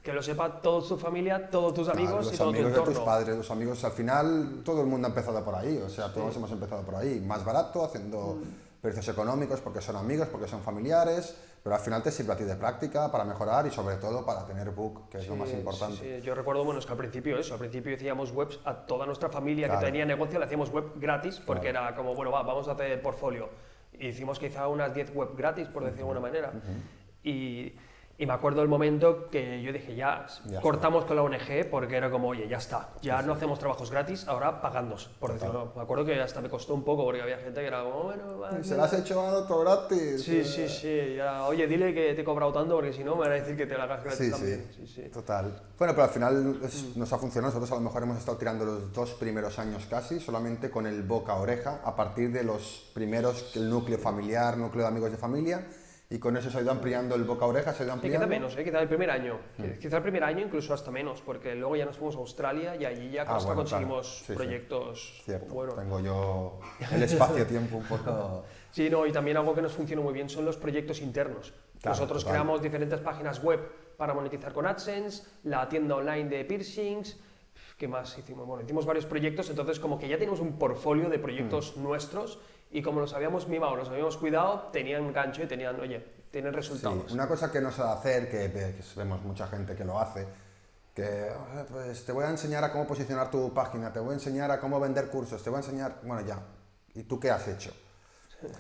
Que 0.02 0.14
lo 0.14 0.24
sepa 0.24 0.62
toda 0.62 0.88
tu 0.88 0.96
familia, 0.96 1.50
todos 1.50 1.74
tus 1.74 1.90
amigos 1.90 2.10
Claro, 2.12 2.24
y 2.24 2.30
los 2.30 2.38
todo 2.38 2.50
amigos 2.52 2.64
tu 2.68 2.74
de 2.74 2.80
entorno. 2.80 3.00
tus 3.00 3.06
padres, 3.06 3.36
los 3.36 3.52
amigos, 3.52 3.84
al 3.84 3.92
final 3.92 4.62
todo 4.64 4.80
el 4.80 4.88
mundo 4.88 5.08
ha 5.08 5.10
empezado 5.10 5.44
por 5.44 5.56
ahí, 5.56 5.78
o 5.86 5.90
sea, 5.90 6.14
todos 6.14 6.34
hemos 6.38 6.50
empezado 6.54 6.82
por 6.84 6.96
ahí, 6.96 7.20
más 7.20 7.44
barato, 7.44 7.84
haciendo 7.84 8.36
Mm. 8.42 8.82
precios 8.82 9.10
económicos 9.10 9.60
porque 9.60 9.82
son 9.82 9.98
amigos, 9.98 10.30
porque 10.30 10.48
son 10.48 10.62
familiares, 10.62 11.36
pero 11.64 11.76
al 11.76 11.82
final 11.82 12.02
te 12.02 12.12
sirve 12.12 12.34
a 12.34 12.36
ti 12.36 12.44
de 12.44 12.56
práctica 12.56 13.12
para 13.12 13.24
mejorar 13.24 13.68
y 13.68 13.72
sobre 13.72 13.98
todo 13.98 14.26
para 14.26 14.46
tener 14.46 14.72
book, 14.72 15.10
que 15.10 15.20
es 15.20 15.28
lo 15.28 15.36
más 15.36 15.50
Sí, 15.50 15.56
importante. 15.58 15.98
sí, 15.98 16.16
sí. 16.18 16.22
Yo 16.22 16.34
recuerdo, 16.34 16.64
bueno, 16.64 16.80
es 16.80 16.86
que 16.86 16.92
al 16.94 16.98
principio 16.98 17.38
eso, 17.38 17.54
al 17.54 17.60
principio 17.60 17.96
hacíamos 17.96 18.32
webs 18.32 18.60
a 18.66 18.74
toda 18.74 19.06
nuestra 19.06 19.30
familia 19.30 19.68
Claro. 19.68 19.80
que 19.82 19.86
tenía 19.86 20.06
negocio, 20.06 20.40
le 20.40 20.46
hacíamos 20.46 20.72
web 20.72 20.86
gratis 20.96 21.40
porque 21.46 21.70
era 21.70 21.96
como, 21.96 22.16
bueno, 22.16 22.32
va, 22.32 22.42
vamos 22.42 22.68
a 22.68 22.72
hacer 22.72 23.00
portfolio. 23.02 23.50
Y 23.94 24.08
hicimos 24.08 24.40
quizá 24.40 24.68
unas 24.68 24.94
10 24.94 25.14
web 25.14 25.30
gratis, 25.38 25.68
por 25.68 25.84
decirlo 25.84 26.08
de 26.08 26.12
alguna 26.14 26.20
manera. 26.20 26.52
y, 27.24 27.74
y 28.22 28.26
me 28.28 28.34
acuerdo 28.34 28.62
el 28.62 28.68
momento 28.68 29.30
que 29.32 29.64
yo 29.64 29.74
dije, 29.74 29.96
ya, 29.96 30.28
Ya 30.46 30.62
cortamos 30.62 31.06
con 31.06 31.16
la 31.16 31.24
ONG 31.24 31.68
porque 31.72 31.96
era 31.96 32.12
como, 32.12 32.28
oye, 32.28 32.48
ya 32.48 32.58
está, 32.58 32.90
ya 33.02 33.24
no 33.24 33.34
hacemos 33.34 33.58
trabajos 33.58 33.90
gratis, 33.90 34.28
ahora 34.28 34.62
pagándonos, 34.62 35.08
por 35.20 35.34
decirlo. 35.34 35.74
Me 35.76 35.82
acuerdo 35.82 36.06
que 36.06 36.22
hasta 36.22 36.40
me 36.40 36.48
costó 36.48 36.76
un 36.76 36.84
poco 36.84 37.04
porque 37.04 37.20
había 37.24 37.38
gente 37.40 37.60
que 37.62 37.66
era 37.66 37.84
como, 37.84 38.04
bueno, 38.04 38.38
vale. 38.38 38.64
Se 38.64 38.78
lo 38.78 38.84
has 38.84 38.94
hecho 38.94 39.20
a 39.20 39.34
otro 39.40 39.62
gratis. 39.62 40.22
Sí, 40.24 40.44
sí, 40.44 40.70
sí. 40.70 41.16
ya, 41.18 41.46
oye, 41.48 41.66
dile 41.66 41.96
que 41.96 42.14
te 42.14 42.22
he 42.22 42.24
cobrado 42.24 42.54
tanto 42.54 42.76
porque 42.76 42.94
si 42.94 43.04
no 43.04 43.16
me 43.16 43.22
van 43.22 43.32
a 43.32 43.36
decir 43.36 43.58
que 43.58 43.66
te 43.66 43.76
la 43.76 43.86
hagas 43.86 44.04
gratis 44.04 44.26
Sí, 44.28 44.32
también. 44.32 44.68
sí, 44.72 44.86
Sí, 44.86 45.02
sí. 45.02 45.10
total. 45.10 45.60
Bueno, 45.80 45.94
pero 45.96 46.04
al 46.04 46.10
final 46.12 46.60
es- 46.64 46.96
Mm. 46.96 47.00
nos 47.00 47.12
ha 47.12 47.18
funcionado. 47.18 47.52
Nosotros 47.56 47.72
a 47.72 47.76
lo 47.76 47.82
mejor 47.82 48.04
hemos 48.04 48.20
estado 48.20 48.38
tirando 48.38 48.66
los 48.66 48.94
dos 48.94 49.16
primeros 49.16 49.58
años 49.58 49.88
casi, 49.90 50.20
solamente 50.20 50.70
con 50.70 50.86
el 50.86 51.02
boca 51.02 51.34
a 51.34 51.38
oreja, 51.38 51.82
a 51.84 51.96
partir 51.96 52.32
de 52.32 52.44
los 52.44 52.92
primeros, 52.94 53.56
el 53.56 53.68
núcleo 53.68 53.98
familiar, 53.98 54.58
núcleo 54.58 54.84
de 54.84 54.90
amigos 54.90 55.10
de 55.10 55.18
familia, 55.18 55.68
y 56.12 56.20
con 56.20 56.36
eso 56.36 56.52
se 56.52 56.58
ha 56.58 56.62
ido 56.62 56.72
ampliando 56.72 57.16
el 57.16 57.24
boca 57.24 57.46
a 57.46 57.48
oreja, 57.48 57.74
se 57.74 57.84
ha 57.84 57.86
ido 57.86 57.96
Sí, 57.96 58.02
quizá 58.02 58.16
ampliando. 58.18 58.28
menos, 58.28 58.58
¿eh? 58.58 58.64
quizá 58.66 58.82
el 58.82 58.88
primer 58.90 59.10
año. 59.10 59.40
Quizá 59.80 59.98
el 59.98 60.04
primer 60.04 60.24
año 60.26 60.46
incluso 60.46 60.74
hasta 60.74 60.92
menos, 60.92 61.22
porque 61.22 61.56
luego 61.56 61.78
ya 61.78 61.86
nos 61.86 61.96
fuimos 61.96 62.16
a 62.18 62.20
Australia 62.20 62.76
y 62.76 62.84
allí 62.84 63.12
ya 63.12 63.22
Ah, 63.26 63.38
bueno, 63.40 63.56
conseguimos 63.56 64.08
claro. 64.08 64.20
Sí, 64.20 64.26
sí. 64.26 64.34
proyectos 64.34 65.22
Cierto, 65.24 65.54
buenos. 65.54 65.76
tengo 65.78 66.00
yo 66.02 66.60
el 66.92 67.04
espacio-tiempo 67.04 67.78
un 67.78 67.84
poco... 67.86 68.44
Sí, 68.72 68.90
no, 68.90 69.06
y 69.06 69.12
también 69.12 69.36
algo 69.36 69.54
que 69.54 69.62
nos 69.62 69.74
funcionó 69.74 70.02
muy 70.02 70.14
bien 70.14 70.30
son 70.30 70.46
los 70.46 70.56
proyectos 70.56 71.02
internos. 71.02 71.52
Claro, 71.82 71.90
Nosotros 71.98 72.24
total. 72.24 72.36
creamos 72.38 72.62
diferentes 72.62 73.02
páginas 73.02 73.44
web 73.44 73.60
para 73.98 74.14
monetizar 74.14 74.54
con 74.54 74.66
AdSense, 74.66 75.24
la 75.44 75.68
tienda 75.68 75.96
online 75.98 76.30
de 76.30 76.46
piercings, 76.46 77.20
¿qué 77.78 77.90
más 77.90 78.18
hicimos? 78.18 78.48
Bueno, 78.48 78.64
hicimos 78.64 78.86
varios 78.86 79.06
proyectos, 79.06 79.50
entonces 79.50 79.78
como 79.78 80.00
que 80.00 80.08
ya 80.08 80.16
teníamos 80.18 80.40
un 80.40 80.58
portfolio 80.58 81.10
de 81.10 81.20
proyectos 81.20 81.76
Mm. 81.76 81.84
nuestros 81.84 82.40
y 82.72 82.82
como 82.82 83.00
los 83.02 83.14
habíamos 83.14 83.48
mimado, 83.48 83.76
los 83.76 83.90
habíamos 83.90 84.18
cuidado, 84.18 84.70
tenían 84.72 85.12
gancho 85.12 85.44
y 85.44 85.48
tenían, 85.48 85.80
oye, 85.80 86.04
tienen 86.32 86.52
Sí, 86.54 86.56
resultados. 86.58 87.12
una 87.12 87.28
cosa 87.28 87.52
que 87.52 87.60
no 87.60 87.72
sé 87.72 87.82
hacer, 87.82 88.30
que, 88.30 88.52
que 88.52 88.76
vemos 88.96 89.22
mucha 89.24 89.48
gente 89.48 89.76
que 89.76 89.84
lo 89.84 90.00
hace, 90.00 90.26
que 90.96 91.04
"Oye, 91.32 91.64
pues 91.70 92.06
te 92.06 92.12
voy 92.12 92.24
a 92.26 92.30
enseñar 92.30 92.64
a 92.64 92.72
cómo 92.72 92.88
posicionar 92.88 93.30
tu 93.30 93.54
página, 93.54 93.92
te 93.92 94.00
voy 94.00 94.12
a 94.12 94.14
enseñar 94.14 94.50
a 94.52 94.60
cómo 94.60 94.80
vender 94.80 95.10
cursos, 95.10 95.44
te 95.44 95.50
voy 95.50 95.58
a 95.58 95.62
enseñar, 95.62 96.00
bueno 96.04 96.26
ya, 96.26 96.40
¿y 96.94 97.04
tú 97.04 97.20
qué 97.20 97.30
has 97.32 97.48
hecho? 97.48 97.72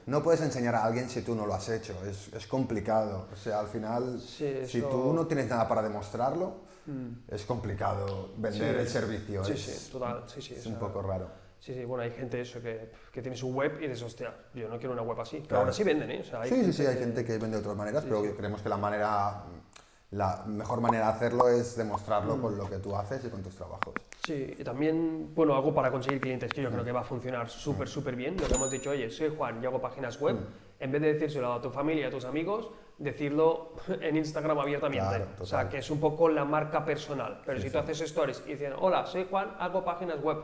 No 0.06 0.22
puedes 0.22 0.42
enseñar 0.42 0.76
a 0.76 0.84
alguien 0.84 1.10
si 1.10 1.22
tú 1.24 1.34
no 1.34 1.46
lo 1.48 1.56
has 1.56 1.68
hecho, 1.70 1.96
es, 2.06 2.32
es 2.34 2.46
complicado, 2.48 3.28
o 3.34 3.36
sea, 3.36 3.60
al 3.62 3.68
final, 3.68 4.20
Sí, 4.22 4.54
si 4.68 4.78
eso- 4.78 4.88
Mm. 4.88 4.92
tú 4.92 5.14
no 5.14 5.26
tienes 5.28 5.50
nada 5.50 5.68
para 5.68 5.82
demostrarlo, 5.82 6.70
es 7.28 7.46
complicado 7.46 8.34
vender 8.38 8.76
Sí. 8.76 8.80
el 8.82 8.88
servicio, 8.88 9.44
Sí, 9.46 9.54
es, 9.54 9.62
sí, 9.62 9.92
total, 9.92 10.24
sí, 10.28 10.42
sí. 10.42 10.54
es 10.56 10.66
o 10.66 10.70
un 10.70 10.76
sea, 10.76 10.80
poco 10.88 11.02
raro. 11.02 11.30
Sí, 11.62 11.76
sí, 11.76 11.86
bueno, 11.86 12.04
hay 12.04 12.10
gente 12.10 12.42
eso 12.42 12.60
que, 12.60 12.90
que 13.12 13.22
tiene 13.22 13.38
su 13.38 13.50
web 13.54 13.74
y 13.80 13.82
dices, 13.88 14.02
hostia, 14.02 14.34
yo 14.56 14.68
no 14.68 14.80
quiero 14.80 14.94
una 14.94 15.04
web 15.04 15.22
así. 15.22 15.36
Pero 15.38 15.48
Claro. 15.48 15.62
aún 15.62 15.70
así 15.70 15.84
venden, 15.84 16.10
¿eh? 16.10 16.22
O 16.22 16.24
sea, 16.24 16.42
hay 16.42 16.50
Sí, 16.50 16.66
sí, 16.66 16.74
sí, 16.74 16.86
hay 16.88 16.96
que- 16.96 17.02
gente 17.02 17.24
que 17.24 17.34
vende 17.34 17.50
de 17.58 17.58
otras 17.58 17.76
maneras, 17.76 18.04
pero 18.04 18.24
creemos 18.36 18.64
que 18.64 18.70
la 18.70 18.78
manera, 18.78 19.44
la 20.10 20.44
mejor 20.48 20.82
manera 20.82 21.06
de 21.06 21.12
hacerlo 21.14 21.48
es 21.50 21.78
demostrarlo 21.78 22.36
Mm. 22.38 22.42
con 22.42 22.58
lo 22.58 22.68
que 22.68 22.78
tú 22.80 22.96
haces 22.96 23.24
y 23.26 23.30
con 23.30 23.44
tus 23.44 23.56
trabajos. 23.56 23.94
Sí, 24.24 24.56
y 24.58 24.64
también, 24.64 25.36
bueno, 25.36 25.56
algo 25.56 25.72
para 25.72 25.92
conseguir 25.92 26.20
clientes 26.20 26.52
que 26.52 26.64
yo 26.64 26.72
creo 26.72 26.84
que 26.84 26.92
va 26.92 27.02
a 27.02 27.04
funcionar 27.04 27.48
súper, 27.48 27.88
súper 27.88 28.16
bien. 28.16 28.36
Lo 28.42 28.48
que 28.48 28.56
hemos 28.56 28.72
dicho, 28.72 28.90
oye, 28.90 29.12
soy 29.12 29.30
Juan, 29.38 29.62
yo 29.62 29.70
hago 29.70 29.80
páginas 29.80 30.20
web. 30.20 30.38
En 30.80 30.92
vez 30.92 31.00
de 31.00 31.14
decírselo 31.14 31.54
a 31.54 31.62
tu 31.62 31.70
familia 31.70 32.06
y 32.06 32.08
a 32.08 32.10
tus 32.12 32.26
amigos, 32.26 32.72
decirlo 32.98 33.74
en 34.02 34.18
Instagram 34.18 34.58
abiertamente. 34.58 35.06
Claro, 35.06 35.26
o 35.40 35.46
sea, 35.46 35.70
que 35.70 35.78
es 35.78 35.92
un 35.92 36.00
poco 36.00 36.28
la 36.28 36.44
marca 36.44 36.84
personal. 36.84 37.40
Pero 37.46 37.60
si 37.62 37.70
tú 37.70 37.78
haces 37.78 38.02
stories 38.02 38.42
y 38.48 38.54
dicen, 38.54 38.74
hola, 38.80 39.06
soy 39.06 39.28
Juan, 39.30 39.56
hago 39.60 39.86
páginas 39.86 40.20
web. 40.24 40.38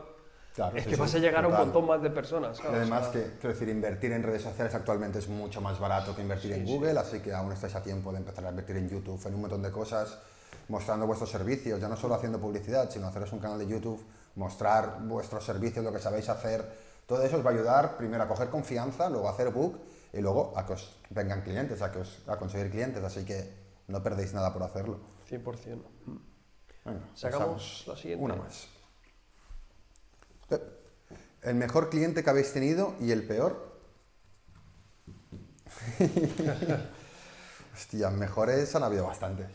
Claro, 0.58 0.76
es 0.76 0.86
que 0.88 0.96
sí, 0.96 1.00
vas 1.00 1.14
a 1.14 1.18
llegar 1.20 1.44
a 1.44 1.46
un 1.46 1.54
montón 1.54 1.86
más 1.86 2.02
de 2.02 2.10
personas. 2.10 2.58
Y 2.58 2.62
¿sabes? 2.62 2.80
además 2.80 3.06
O 3.10 3.12
sea, 3.12 3.22
que, 3.22 3.30
quiero 3.38 3.48
decir, 3.50 3.68
invertir 3.68 4.10
en 4.10 4.24
redes 4.24 4.42
sociales 4.42 4.74
actualmente 4.74 5.20
es 5.20 5.28
mucho 5.28 5.60
más 5.60 5.78
barato 5.78 6.16
que 6.16 6.22
invertir 6.22 6.52
en 6.52 6.66
Google, 6.66 6.98
así 6.98 7.20
que 7.20 7.32
aún 7.32 7.52
estáis 7.52 7.76
a 7.76 7.82
tiempo 7.84 8.10
de 8.10 8.18
empezar 8.18 8.44
a 8.44 8.50
invertir 8.50 8.76
en 8.76 8.88
YouTube, 8.88 9.24
en 9.24 9.34
un 9.36 9.42
montón 9.42 9.62
de 9.62 9.70
cosas, 9.70 10.18
mostrando 10.66 11.06
vuestros 11.06 11.30
servicios, 11.30 11.80
ya 11.80 11.86
no 11.86 11.96
solo 11.96 12.16
haciendo 12.16 12.40
publicidad, 12.40 12.90
sino 12.90 13.06
haceros 13.06 13.32
un 13.32 13.38
canal 13.38 13.56
de 13.56 13.68
YouTube, 13.68 14.04
mostrar 14.34 14.98
vuestros 15.02 15.44
servicios, 15.44 15.84
lo 15.84 15.92
que 15.92 16.00
sabéis 16.00 16.28
hacer. 16.28 16.64
Todo 17.06 17.22
eso 17.22 17.36
os 17.36 17.46
va 17.46 17.50
a 17.50 17.52
ayudar 17.52 17.96
primero 17.96 18.24
a 18.24 18.26
coger 18.26 18.48
confianza, 18.48 19.08
luego 19.08 19.28
a 19.28 19.30
hacer 19.30 19.50
book 19.50 19.78
y 20.12 20.20
luego 20.20 20.54
a 20.56 20.66
que 20.66 20.72
os 20.72 20.92
vengan 21.10 21.42
clientes, 21.42 21.80
a, 21.82 21.92
que 21.92 22.00
os, 22.00 22.18
a 22.26 22.36
conseguir 22.36 22.68
clientes, 22.72 23.04
así 23.04 23.24
que 23.24 23.48
no 23.86 24.02
perdéis 24.02 24.34
nada 24.34 24.52
por 24.52 24.64
hacerlo. 24.64 24.98
100%. 25.30 25.78
Venga, 26.84 27.00
Sacamos 27.14 27.84
la 27.86 27.94
siguiente. 27.94 28.24
Una 28.24 28.34
más. 28.34 28.77
El 31.42 31.54
mejor 31.54 31.88
cliente 31.90 32.24
que 32.24 32.30
habéis 32.30 32.52
tenido 32.52 32.94
y 33.00 33.12
el 33.12 33.26
peor. 33.26 33.78
Hostia, 37.74 38.10
mejores 38.10 38.74
han 38.74 38.82
habido 38.82 39.06
bastantes. 39.06 39.46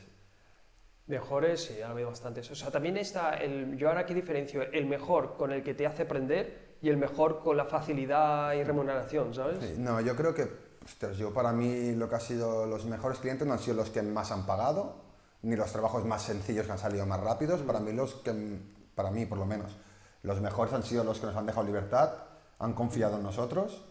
Mejores, 1.08 1.66
sí, 1.66 1.82
ha 1.82 1.90
habido 1.90 2.10
bastantes. 2.10 2.50
O 2.50 2.56
sea, 2.56 2.72
también 2.72 2.96
está 2.98 3.34
el. 3.36 3.76
Yo 3.78 3.90
ahora 3.90 4.02
aquí 4.02 4.14
diferencio 4.14 4.62
el 4.62 4.86
mejor 4.86 5.36
con 5.36 5.52
el 5.52 5.62
que 5.62 5.74
te 5.74 5.86
hace 5.86 6.04
aprender 6.04 6.78
y 6.82 6.90
el 6.90 6.98
mejor 6.98 7.42
con 7.42 7.58
la 7.58 7.66
facilidad 7.66 8.54
y 8.54 8.64
remuneración, 8.64 9.34
¿sabes? 9.34 9.58
Sí, 9.62 9.76
no, 9.78 10.00
yo 10.00 10.16
creo 10.16 10.34
que, 10.34 10.50
ostras, 10.86 11.18
yo 11.18 11.34
para 11.34 11.52
mí 11.52 11.94
lo 11.94 12.10
que 12.10 12.16
ha 12.16 12.20
sido 12.20 12.66
los 12.66 12.86
mejores 12.86 13.20
clientes 13.20 13.46
no 13.48 13.54
han 13.54 13.60
sido 13.60 13.76
los 13.76 13.90
que 13.90 14.02
más 14.02 14.32
han 14.32 14.46
pagado, 14.46 14.96
ni 15.42 15.56
los 15.56 15.72
trabajos 15.72 16.06
más 16.06 16.24
sencillos 16.24 16.66
que 16.66 16.72
han 16.72 16.80
salido 16.80 17.06
más 17.06 17.20
rápidos. 17.20 17.62
Para 17.62 17.80
mí, 17.80 17.92
los 17.92 18.16
que, 18.16 18.60
para 18.96 19.12
mí 19.12 19.26
por 19.26 19.38
lo 19.38 19.46
menos, 19.46 19.76
los 20.24 20.42
mejores 20.42 20.74
han 20.74 20.84
sido 20.84 21.04
los 21.04 21.20
que 21.20 21.28
nos 21.28 21.36
han 21.36 21.46
dejado 21.46 21.66
libertad, 21.66 22.14
han 22.60 22.74
confiado 22.74 23.18
en 23.18 23.24
nosotros 23.24 23.86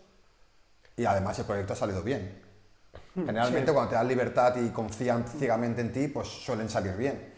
y 0.97 1.05
además 1.05 1.39
el 1.39 1.45
proyecto 1.47 1.73
ha 1.75 1.77
salido 1.77 2.03
bien. 2.03 2.41
Hmm, 3.15 3.25
Generalmente 3.27 3.73
cuando 3.73 3.91
te 3.91 3.97
dan 3.97 4.09
libertad 4.09 4.57
y 4.57 4.71
confían 4.71 5.27
ciegamente 5.27 5.81
en 5.81 5.93
ti, 5.93 6.09
pues 6.09 6.29
suelen 6.29 6.69
salir 6.69 6.97
bien. 6.97 7.33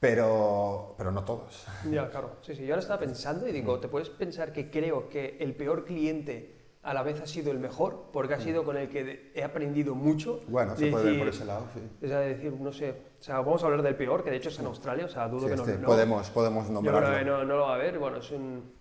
Pero, 0.00 0.94
pero 0.98 1.12
no 1.12 1.24
todos. 1.24 1.66
Ya, 1.82 2.08
claro. 2.10 2.38
Sí, 2.42 2.54
sí. 2.54 2.62
Yo 2.64 2.74
ahora 2.74 2.80
estaba 2.82 3.00
pensando 3.00 3.46
y 3.48 3.52
digo, 3.52 3.80
¿te 3.80 3.88
puedes 3.88 4.08
pensar 4.10 4.52
que 4.52 4.70
creo 4.70 5.08
que 5.08 5.36
el 5.40 5.54
peor 5.56 5.84
cliente 5.84 6.61
a 6.82 6.94
la 6.94 7.02
vez 7.02 7.20
ha 7.20 7.26
sido 7.26 7.52
el 7.52 7.58
mejor? 7.58 8.06
Porque 8.12 8.34
ha 8.34 8.40
sido 8.40 8.64
con 8.64 8.76
el 8.76 8.88
que 8.88 9.30
he 9.34 9.44
aprendido 9.44 9.94
mucho. 9.94 10.40
Bueno, 10.48 10.74
se 10.76 10.86
De 10.86 10.90
puede 10.90 11.04
ver 11.04 11.12
decir- 11.14 11.24
por 11.24 11.28
ese 11.34 11.44
lado, 11.44 11.66
sí. 11.74 11.80
Es 12.00 12.10
decir, 12.10 12.52
no 12.60 12.72
sé, 12.72 12.90
o 13.20 13.22
sea, 13.22 13.36
vamos 13.40 13.62
a 13.62 13.66
hablar 13.66 13.82
del 13.82 13.94
peor, 13.94 14.24
que 14.24 14.30
de 14.30 14.36
hecho 14.36 14.48
es 14.48 14.58
en 14.58 14.66
Australia, 14.66 15.04
o 15.04 15.08
sea, 15.08 15.28
dudo 15.28 15.42
Sí, 15.42 15.50
que 15.50 15.56
no, 15.56 15.62
este, 15.62 15.78
no- 15.78 15.86
podemos, 15.86 16.30
podemos 16.30 16.66
yo 16.66 16.72
nombrarlo. 16.72 17.08
creo 17.08 17.18
que 17.20 17.24
no, 17.24 17.44
no 17.44 17.56
lo 17.56 17.62
va 17.66 17.74
a 17.74 17.78
ver, 17.78 17.98
bueno, 17.98 18.16
es 18.18 18.30
un, 18.32 18.72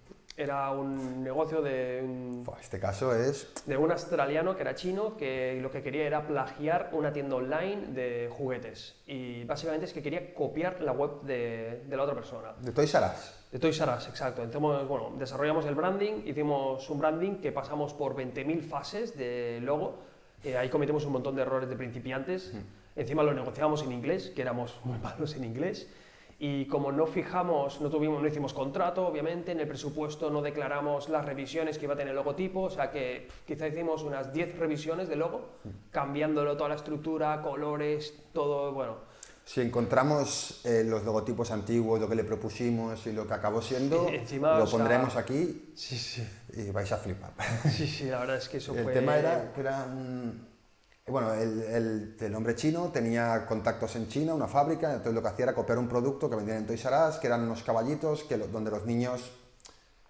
era 0.42 0.72
un 0.72 1.24
negocio 1.24 1.62
de 1.62 2.02
un, 2.04 2.44
Este 2.60 2.80
caso 2.80 3.16
es... 3.16 3.52
de 3.66 3.78
un 3.78 3.92
australiano 3.92 4.56
que 4.56 4.62
era 4.62 4.76
chino, 4.76 5.16
que 5.18 5.60
lo 5.62 5.72
que 5.72 5.82
quería 5.82 6.06
era 6.06 6.28
plagiar 6.28 6.90
una 6.94 7.14
tienda 7.14 7.36
online 7.36 7.88
de 7.94 8.30
juguetes, 8.32 8.96
y 9.06 9.44
básicamente 9.44 9.86
es 9.86 9.94
que 9.94 10.02
quería 10.02 10.34
copiar 10.34 10.82
la 10.82 10.92
web 10.92 11.22
de, 11.22 11.84
de 11.88 11.98
la 11.98 12.04
otra 12.04 12.16
persona. 12.16 12.54
De 12.60 12.72
Toys 12.72 12.94
R 12.94 13.06
Us. 13.06 13.34
De 13.52 13.60
Toys 13.60 13.80
R 13.80 13.92
Us, 13.96 14.08
exacto. 14.08 14.44
Entonces, 14.44 14.88
bueno, 14.88 15.14
desarrollamos 15.18 15.66
el 15.66 15.76
branding, 15.76 16.24
hicimos 16.26 16.90
un 16.90 17.00
branding 17.00 17.36
que 17.42 17.52
pasamos 17.52 17.94
por 17.94 18.16
20.000 18.16 18.62
fases 18.62 19.18
de 19.18 19.60
logo. 19.62 20.00
eh, 20.44 20.58
ahí 20.58 20.70
cometimos 20.70 21.06
un 21.06 21.14
montón 21.14 21.36
de 21.36 21.44
errores 21.44 21.70
de 21.70 21.76
principiantes. 21.76 22.54
Encima 22.96 23.24
lo 23.24 23.34
negociábamos 23.34 23.84
en 23.84 23.92
inglés, 23.92 24.32
que 24.36 24.42
éramos 24.42 24.80
muy 24.84 24.98
malos 25.00 25.36
en 25.36 25.44
inglés. 25.46 25.88
Y 26.44 26.66
como 26.66 26.92
no 26.92 27.06
fijamos, 27.06 27.82
no, 27.82 27.90
tuvimos, 27.92 28.20
no 28.20 28.28
hicimos 28.28 28.52
contrato, 28.52 29.06
obviamente, 29.06 29.52
en 29.52 29.60
el 29.60 29.68
presupuesto 29.68 30.32
no 30.32 30.42
declaramos 30.42 31.08
las 31.08 31.24
revisiones 31.24 31.78
que 31.78 31.86
iba 31.86 31.94
a 31.94 31.98
tener 31.98 32.10
el 32.10 32.16
logotipo, 32.16 32.62
o 32.62 32.70
sea 32.72 32.90
que 32.90 33.28
quizá 33.46 33.68
hicimos 33.68 34.02
unas 34.02 34.34
10 34.34 34.58
revisiones 34.58 35.08
de 35.08 35.18
logo, 35.18 35.50
cambiándolo 35.92 36.58
toda 36.58 36.70
la 36.70 36.76
estructura, 36.76 37.44
colores, 37.44 38.16
todo, 38.34 38.72
bueno. 38.72 38.96
Si 39.46 39.62
encontramos 39.62 40.62
eh, 40.66 40.84
los 40.84 41.04
logotipos 41.04 41.52
antiguos, 41.52 42.00
lo 42.00 42.10
que 42.10 42.16
le 42.16 42.24
propusimos 42.24 43.06
y 43.06 43.14
lo 43.14 43.28
que 43.28 43.34
acabó 43.36 43.62
siendo, 43.62 44.08
Encima, 44.12 44.58
lo 44.58 44.64
o 44.64 44.68
sea- 44.68 44.80
pondremos 44.80 45.16
aquí 45.18 45.72
Sí, 45.76 45.96
sí. 45.96 46.28
y 46.56 46.72
vais 46.72 46.92
a 46.92 46.98
flipar. 46.98 47.34
Sí, 47.70 47.86
sí, 47.86 48.06
la 48.06 48.20
verdad 48.20 48.38
es 48.38 48.50
que 48.50 48.58
eso 48.58 48.74
El 48.76 48.84
fue... 48.84 48.94
tema 48.94 49.16
era 49.16 49.52
que 49.54 49.62
era 49.62 49.86
un... 49.86 50.50
Bueno, 51.08 51.34
el, 51.34 51.62
el- 51.64 52.16
el 52.20 52.36
hombre 52.36 52.56
chino 52.56 52.90
tenía 52.94 53.46
contactos 53.48 53.96
en 53.96 54.08
China, 54.08 54.34
una 54.36 54.48
fábrica, 54.48 54.90
entonces 54.92 55.14
lo 55.14 55.22
que 55.22 55.28
hacía 55.30 55.44
era 55.46 55.56
copiar 55.56 55.80
un 55.80 55.88
producto 55.88 56.30
que 56.30 56.36
vendían 56.36 56.60
en 56.60 56.68
Toys 56.68 56.86
R 56.86 56.96
Us, 57.10 57.16
que 57.16 57.28
eran 57.28 57.42
unos 57.42 57.64
caballitos 57.64 58.24
que 58.24 58.38
lo- 58.38 58.48
donde 58.48 58.70
los 58.72 58.86
niños... 58.86 59.32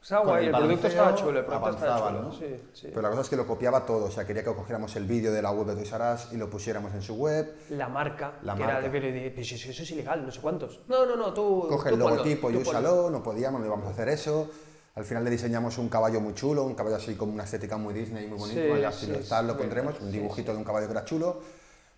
Estaba 0.01 0.21
con 0.23 0.29
guay, 0.31 0.45
el, 0.47 0.51
producto 0.51 0.67
balanceo 0.81 0.89
estaba 0.89 1.15
chulo, 1.15 1.39
el 1.39 1.45
producto 1.45 1.69
estaba 1.69 2.07
chulo. 2.09 2.21
¿no? 2.23 2.33
Sí, 2.33 2.61
sí. 2.73 2.87
Pero 2.89 3.01
la 3.03 3.09
cosa 3.09 3.21
es 3.21 3.29
que 3.29 3.35
lo 3.35 3.45
copiaba 3.47 3.85
todo, 3.85 4.05
o 4.05 4.11
sea, 4.11 4.25
quería 4.25 4.43
que 4.43 4.53
cogiéramos 4.53 4.95
el 4.95 5.05
vídeo 5.05 5.31
de 5.31 5.41
la 5.43 5.51
web 5.51 5.67
de 5.67 5.75
Toys 5.75 5.91
R 5.93 6.13
Us 6.13 6.27
y 6.33 6.37
lo 6.37 6.49
pusiéramos 6.49 6.93
en 6.93 7.01
su 7.03 7.13
web, 7.15 7.55
La 7.69 7.87
marca, 7.87 8.33
La 8.41 8.55
que 8.55 8.59
marca. 8.61 8.79
era 8.79 8.89
de, 8.89 9.31
pues 9.33 9.51
eso 9.51 9.69
es 9.83 9.91
ilegal, 9.91 10.25
no 10.25 10.31
sé 10.31 10.41
cuántos. 10.41 10.81
No, 10.87 11.05
no, 11.05 11.15
no, 11.15 11.33
tú. 11.33 11.67
coge 11.69 11.89
tú 11.89 11.95
el 11.95 12.01
ponlo, 12.01 12.15
logotipo 12.17 12.49
y 12.49 12.53
tú 12.53 12.63
ponlo. 12.63 12.79
úsalo, 12.79 13.09
no 13.11 13.23
podíamos, 13.23 13.61
no 13.61 13.67
íbamos 13.67 13.87
a 13.87 13.91
hacer 13.91 14.09
eso. 14.09 14.49
Al 14.95 15.05
final 15.05 15.23
le 15.23 15.29
diseñamos 15.29 15.77
un 15.77 15.87
caballo 15.87 16.19
muy 16.19 16.33
chulo, 16.33 16.63
un 16.65 16.75
caballo 16.75 16.97
así 16.97 17.15
con 17.15 17.29
una 17.29 17.43
estética 17.45 17.77
muy 17.77 17.93
Disney, 17.93 18.27
muy 18.27 18.37
bonito, 18.37 18.59
Sí, 18.59 18.83
así 18.83 19.05
sí, 19.05 19.29
tal, 19.29 19.47
lo 19.47 19.57
pondremos, 19.57 19.99
un 20.01 20.11
dibujito 20.11 20.51
de 20.51 20.57
un 20.57 20.63
caballo 20.65 20.87
que 20.87 20.91
era 20.91 21.05
chulo, 21.05 21.39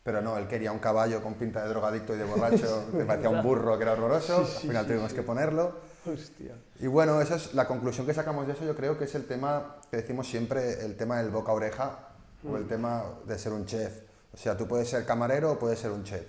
pero 0.04 0.22
no, 0.22 0.38
él 0.38 0.48
quería 0.48 0.72
un 0.72 0.80
caballo 0.80 1.22
con 1.24 1.34
pinta 1.34 1.64
de 1.64 1.70
drogadicto 1.70 2.14
y 2.14 2.18
de 2.20 2.26
borracho, 2.26 2.86
que 2.98 3.04
parecía 3.06 3.30
un 3.30 3.42
burro, 3.42 3.78
que 3.78 3.84
era 3.84 3.94
horroroso, 3.94 4.38
al 4.38 4.46
final 4.46 4.86
tuvimos 4.86 5.14
que 5.14 5.24
ponerlo. 5.24 5.76
Hostia. 6.06 6.54
Y 6.82 6.88
bueno, 6.88 7.20
esa 7.22 7.38
es 7.38 7.54
la 7.54 7.66
conclusión 7.66 8.06
que 8.06 8.14
sacamos 8.14 8.46
de 8.46 8.54
eso, 8.54 8.66
yo 8.66 8.76
creo 8.76 8.98
que 8.98 9.06
es 9.06 9.16
el 9.16 9.26
tema 9.26 9.78
que 9.90 9.98
decimos 9.98 10.28
siempre, 10.28 10.86
el 10.86 10.96
tema 10.98 11.18
del 11.18 11.30
boca-oreja 11.32 12.10
o 12.46 12.50
Mm. 12.50 12.56
el 12.58 12.68
tema 12.68 13.04
de 13.26 13.40
ser 13.40 13.54
un 13.54 13.66
chef. 13.66 14.02
O 14.34 14.38
sea, 14.38 14.58
tú 14.58 14.68
puedes 14.68 14.90
ser 14.90 15.06
camarero 15.06 15.54
o 15.54 15.58
puedes 15.60 15.80
ser 15.80 15.92
un 15.92 16.04
chef. 16.04 16.26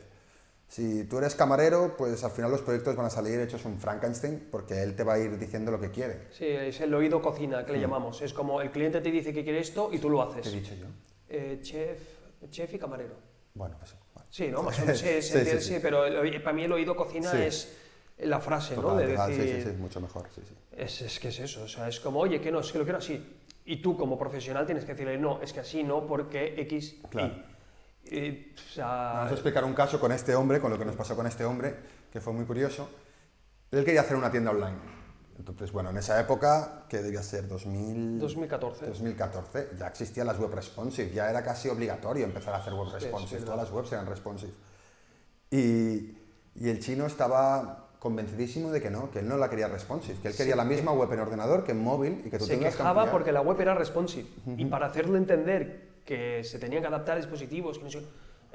Si 0.68 1.04
tú 1.04 1.18
eres 1.18 1.34
camarero, 1.34 1.96
pues 1.96 2.24
al 2.24 2.30
final 2.32 2.50
los 2.50 2.62
proyectos 2.62 2.96
van 2.96 3.06
a 3.06 3.10
salir 3.10 3.38
hechos 3.38 3.64
un 3.64 3.78
Frankenstein 3.78 4.48
porque 4.50 4.82
él 4.82 4.96
te 4.96 5.04
va 5.04 5.14
a 5.14 5.18
ir 5.18 5.38
diciendo 5.38 5.70
lo 5.70 5.80
que 5.80 5.90
quiere. 5.90 6.28
Sí, 6.32 6.46
es 6.46 6.80
el 6.80 6.92
oído 6.94 7.22
cocina 7.22 7.64
que 7.64 7.72
le 7.72 7.80
llamamos. 7.80 8.22
Es 8.22 8.32
como 8.32 8.60
el 8.60 8.70
cliente 8.70 9.00
te 9.00 9.10
dice 9.10 9.32
que 9.32 9.44
quiere 9.44 9.60
esto 9.60 9.90
y 9.92 9.98
tú 9.98 10.10
lo 10.10 10.24
Mm. 10.24 10.30
¿Te 10.32 10.36
he 10.36 10.40
haces. 10.40 10.52
dicho 10.52 10.74
yo? 10.74 10.86
Eh, 11.28 11.58
chef, 11.62 11.98
chef 12.50 12.74
y 12.74 12.78
camarero. 12.78 13.14
Bueno, 13.54 13.76
eso. 13.84 13.94
bueno. 14.14 14.28
Sí, 14.30 14.48
¿no? 14.48 14.62
Más 14.64 14.76
o 14.78 14.80
menos, 14.86 14.98
sí, 14.98 15.22
Sí, 15.22 15.38
sí, 15.38 15.44
sí, 15.44 15.60
sí. 15.60 15.78
pero 15.80 16.06
el 16.06 16.42
para 16.42 16.56
mí 16.56 16.64
el 16.64 16.72
oído 16.72 16.96
cocina 16.96 17.32
es 17.44 17.76
la 18.18 18.40
frase, 18.40 18.74
¿no? 18.74 18.82
Total, 18.82 18.98
De 19.06 19.12
total, 19.12 19.30
decir, 19.30 19.54
sí, 19.56 19.62
sí, 19.62 19.70
sí, 19.70 19.76
mucho 19.76 20.00
mejor, 20.00 20.28
sí, 20.34 20.40
sí. 20.48 20.54
Es, 20.76 21.02
es 21.02 21.20
que 21.20 21.28
es 21.28 21.38
eso, 21.40 21.62
o 21.64 21.68
sea, 21.68 21.88
es 21.88 22.00
como, 22.00 22.18
oye, 22.20 22.40
que 22.40 22.50
no, 22.50 22.60
es 22.60 22.72
que 22.72 22.78
lo 22.78 22.84
quiero 22.84 22.98
así. 22.98 23.24
Y 23.66 23.80
tú 23.80 23.96
como 23.96 24.18
profesional 24.18 24.66
tienes 24.66 24.84
que 24.84 24.92
decirle, 24.92 25.18
no, 25.18 25.40
es 25.40 25.52
que 25.52 25.60
así 25.60 25.82
no, 25.84 26.06
porque 26.06 26.54
X. 26.62 26.96
Claro. 27.10 27.28
Y, 27.34 27.53
o 28.06 28.72
sea, 28.72 28.86
Vamos 28.86 29.30
a 29.30 29.34
explicar 29.34 29.64
un 29.64 29.74
caso 29.74 29.98
con 29.98 30.12
este 30.12 30.34
hombre, 30.34 30.60
con 30.60 30.70
lo 30.70 30.78
que 30.78 30.84
nos 30.84 30.96
pasó 30.96 31.16
con 31.16 31.26
este 31.26 31.44
hombre, 31.44 31.74
que 32.12 32.20
fue 32.20 32.32
muy 32.32 32.44
curioso. 32.44 32.88
Él 33.70 33.84
quería 33.84 34.02
hacer 34.02 34.16
una 34.16 34.30
tienda 34.30 34.50
online. 34.50 34.76
Entonces, 35.38 35.72
bueno, 35.72 35.90
en 35.90 35.96
esa 35.96 36.20
época, 36.20 36.84
que 36.88 37.02
debía 37.02 37.22
ser 37.22 37.48
2000... 37.48 38.20
2014. 38.20 38.86
2014, 38.86 39.70
ya 39.78 39.88
existían 39.88 40.28
las 40.28 40.38
web 40.38 40.54
responsive, 40.54 41.10
ya 41.10 41.28
era 41.28 41.42
casi 41.42 41.68
obligatorio 41.68 42.24
empezar 42.24 42.54
a 42.54 42.58
hacer 42.58 42.72
web 42.72 42.86
es 42.86 42.92
responsive, 43.02 43.40
verdad. 43.40 43.54
todas 43.54 43.68
las 43.68 43.72
webs 43.74 43.92
eran 43.92 44.06
responsive. 44.06 44.52
Y, 45.50 46.16
y 46.54 46.68
el 46.68 46.78
chino 46.78 47.06
estaba 47.06 47.88
convencidísimo 47.98 48.70
de 48.70 48.80
que 48.80 48.90
no, 48.90 49.10
que 49.10 49.20
él 49.20 49.28
no 49.28 49.36
la 49.36 49.48
quería 49.48 49.66
responsive, 49.66 50.18
que 50.20 50.28
él 50.28 50.36
quería 50.36 50.54
la 50.54 50.64
misma 50.64 50.92
web 50.92 51.10
en 51.12 51.20
ordenador 51.20 51.64
que 51.64 51.72
en 51.72 51.82
móvil 51.82 52.22
y 52.24 52.30
que 52.30 52.38
tú 52.38 52.44
se 52.44 52.54
tengas 52.54 52.74
que 52.74 52.76
quejaba 52.76 53.02
ampliar. 53.02 53.12
porque 53.12 53.32
la 53.32 53.40
web 53.40 53.60
era 53.60 53.74
responsive. 53.74 54.28
Y 54.58 54.66
para 54.66 54.86
hacerle 54.86 55.18
entender 55.18 55.93
que 56.04 56.44
se 56.44 56.58
tenían 56.58 56.82
que 56.82 56.88
adaptar 56.88 57.16
dispositivos, 57.16 57.78
que 57.78 57.84
no 57.84 57.90
sé- 57.90 58.04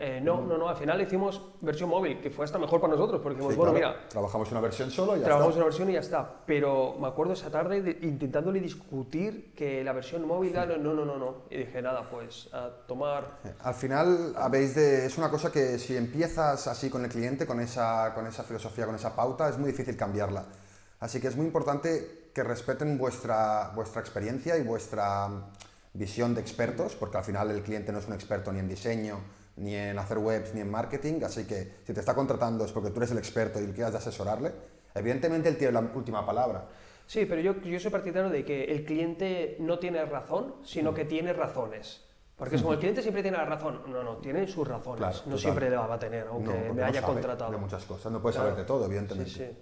eh, 0.01 0.21
no, 0.23 0.39
no, 0.39 0.57
no, 0.57 0.69
al 0.69 0.77
final 0.77 1.01
hicimos 1.01 1.41
versión 1.59 1.89
móvil, 1.89 2.21
que 2.21 2.29
fue 2.29 2.45
hasta 2.45 2.57
mejor 2.57 2.79
para 2.79 2.93
nosotros, 2.93 3.19
porque 3.21 3.35
dijimos, 3.35 3.53
Sí, 3.53 3.57
bueno, 3.59 3.73
claro, 3.77 3.95
mira, 3.97 4.07
trabajamos 4.09 4.49
una 4.51 4.61
versión 4.61 4.89
solo 4.91 5.17
y 5.17 5.19
ya 5.19 5.25
trabajamos 5.25 5.55
está. 5.55 5.57
una 5.57 5.65
versión 5.65 5.89
y 5.89 5.93
ya 5.93 5.99
está. 5.99 6.35
Pero 6.45 6.95
me 7.01 7.07
acuerdo 7.09 7.33
esa 7.33 7.49
tarde 7.51 7.81
de- 7.81 7.97
intentándole 8.07 8.61
discutir 8.61 9.53
que 9.53 9.83
la 9.83 9.91
versión 9.91 10.25
móvil, 10.25 10.53
no, 10.53 10.65
no, 10.77 10.93
no, 10.93 11.03
no, 11.03 11.17
no. 11.17 11.35
Y 11.49 11.57
dije, 11.57 11.81
nada, 11.81 12.09
pues 12.09 12.47
a 12.53 12.69
tomar 12.87 13.39
Al 13.61 13.73
final 13.73 14.35
habéis 14.37 14.73
de, 14.75 15.05
es 15.05 15.17
una 15.17 15.29
cosa 15.29 15.51
que 15.51 15.77
si 15.77 15.97
empiezas 15.97 16.65
así 16.67 16.89
con 16.89 17.03
el 17.03 17.09
cliente, 17.11 17.45
con 17.45 17.59
esa, 17.59 18.13
con 18.15 18.25
esa 18.25 18.43
filosofía, 18.43 18.85
con 18.85 18.95
esa 18.95 19.13
pauta, 19.13 19.49
es 19.49 19.57
muy 19.57 19.71
difícil 19.71 19.97
cambiarla. 19.97 20.45
Así 21.01 21.19
que 21.19 21.27
es 21.27 21.35
muy 21.35 21.45
importante 21.45 22.29
que 22.33 22.43
respeten 22.43 22.97
vuestra, 22.97 23.71
vuestra 23.75 23.99
experiencia 23.99 24.55
y 24.57 24.63
vuestra 24.63 25.27
visión 25.99 26.33
de 26.33 26.39
expertos, 26.41 26.95
porque 26.95 27.17
al 27.17 27.23
final 27.25 27.51
el 27.51 27.61
cliente 27.61 27.91
no 27.91 27.99
es 27.99 28.07
un 28.07 28.13
experto 28.13 28.51
ni 28.53 28.59
en 28.59 28.69
diseño, 28.69 29.19
ni 29.57 29.75
en 29.75 29.99
hacer 29.99 30.17
webs, 30.17 30.53
ni 30.55 30.61
en 30.61 30.71
marketing, 30.71 31.21
así 31.25 31.43
que 31.45 31.73
si 31.85 31.93
te 31.93 31.99
está 31.99 32.15
contratando 32.15 32.63
es 32.63 32.71
porque 32.71 32.89
tú 32.89 32.97
eres 32.97 33.11
el 33.11 33.17
experto 33.17 33.61
y 33.61 33.67
quieras 33.73 33.91
de 33.91 33.97
asesorarle. 33.97 34.53
Evidentemente 34.95 35.49
él 35.49 35.57
tiene 35.57 35.73
la 35.73 35.81
última 35.81 36.25
palabra. 36.25 36.65
Sí, 37.05 37.25
pero 37.25 37.41
yo, 37.41 37.59
yo 37.61 37.79
soy 37.79 37.91
partidario 37.91 38.29
de 38.29 38.45
que 38.45 38.63
el 38.65 38.85
cliente 38.85 39.57
no 39.59 39.77
tiene 39.77 40.05
razón, 40.05 40.55
sino 40.63 40.93
que 40.93 41.03
tiene 41.05 41.33
razones. 41.33 42.05
Porque 42.37 42.55
es 42.55 42.61
como 42.61 42.73
el 42.73 42.79
cliente 42.79 43.01
siempre 43.01 43.21
tiene 43.21 43.35
la 43.35 43.43
razón. 43.45 43.81
No, 43.87 44.01
no, 44.01 44.17
tiene 44.17 44.47
sus 44.47 44.65
razones. 44.65 44.99
Claro, 44.99 45.15
no 45.17 45.23
total. 45.23 45.39
siempre 45.39 45.69
la 45.69 45.81
va 45.85 45.95
a 45.95 45.99
tener, 45.99 46.27
aunque 46.27 46.53
No, 46.67 46.73
me 46.73 46.81
no 46.81 46.85
haya 46.87 47.01
sabe 47.01 47.13
contratado. 47.13 47.51
De 47.51 47.57
muchas 47.57 47.83
cosas, 47.83 48.09
no 48.13 48.21
puedes 48.21 48.37
Claro. 48.37 48.51
saber 48.51 48.63
de 48.63 48.65
todo, 48.67 48.85
evidentemente. 48.85 49.29
Sí, 49.31 49.37
sí. 49.39 49.57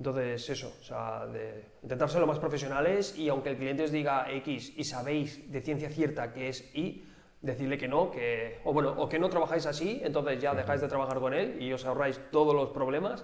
Entonces, 0.00 0.48
eso, 0.48 0.72
o 0.80 0.82
sea, 0.82 1.26
de 1.26 1.72
intentar 1.82 2.08
ser 2.08 2.22
lo 2.22 2.26
más 2.26 2.38
profesionales 2.38 3.14
y 3.18 3.28
aunque 3.28 3.50
el 3.50 3.58
cliente 3.58 3.82
os 3.82 3.90
diga 3.90 4.32
X 4.32 4.72
y 4.74 4.84
sabéis 4.84 5.52
de 5.52 5.60
ciencia 5.60 5.90
cierta 5.90 6.32
que 6.32 6.48
es 6.48 6.64
Y, 6.74 7.04
decirle 7.42 7.76
que 7.76 7.86
no, 7.86 8.10
que, 8.10 8.62
o 8.64 8.72
bueno, 8.72 8.94
o 8.96 9.10
que 9.10 9.18
no 9.18 9.28
trabajáis 9.28 9.66
así, 9.66 10.00
entonces 10.02 10.40
ya 10.40 10.54
dejáis 10.54 10.80
de 10.80 10.88
trabajar 10.88 11.20
con 11.20 11.34
él 11.34 11.60
y 11.60 11.70
os 11.74 11.84
ahorráis 11.84 12.18
todos 12.32 12.54
los 12.54 12.70
problemas, 12.70 13.22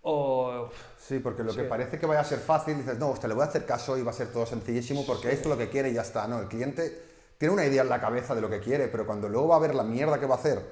o... 0.00 0.70
Sí, 0.96 1.18
porque 1.18 1.42
lo 1.42 1.54
que 1.54 1.64
parece 1.64 1.98
que 1.98 2.06
vaya 2.06 2.20
a 2.20 2.24
ser 2.24 2.38
fácil, 2.38 2.78
dices, 2.78 2.98
no, 2.98 3.10
usted 3.10 3.28
le 3.28 3.34
voy 3.34 3.42
a 3.42 3.48
hacer 3.48 3.66
caso 3.66 3.98
y 3.98 4.02
va 4.02 4.12
a 4.12 4.14
ser 4.14 4.32
todo 4.32 4.46
sencillísimo 4.46 5.04
porque 5.04 5.30
esto 5.30 5.50
es 5.50 5.54
lo 5.54 5.58
que 5.58 5.68
quiere 5.68 5.90
y 5.90 5.92
ya 5.92 6.00
está. 6.00 6.26
No, 6.26 6.40
el 6.40 6.48
cliente 6.48 6.98
tiene 7.36 7.52
una 7.52 7.66
idea 7.66 7.82
en 7.82 7.90
la 7.90 8.00
cabeza 8.00 8.34
de 8.34 8.40
lo 8.40 8.48
que 8.48 8.60
quiere, 8.60 8.88
pero 8.88 9.04
cuando 9.04 9.28
luego 9.28 9.48
va 9.48 9.56
a 9.56 9.60
ver 9.60 9.74
la 9.74 9.84
mierda 9.84 10.18
que 10.18 10.24
va 10.24 10.36
a 10.36 10.38
hacer 10.38 10.62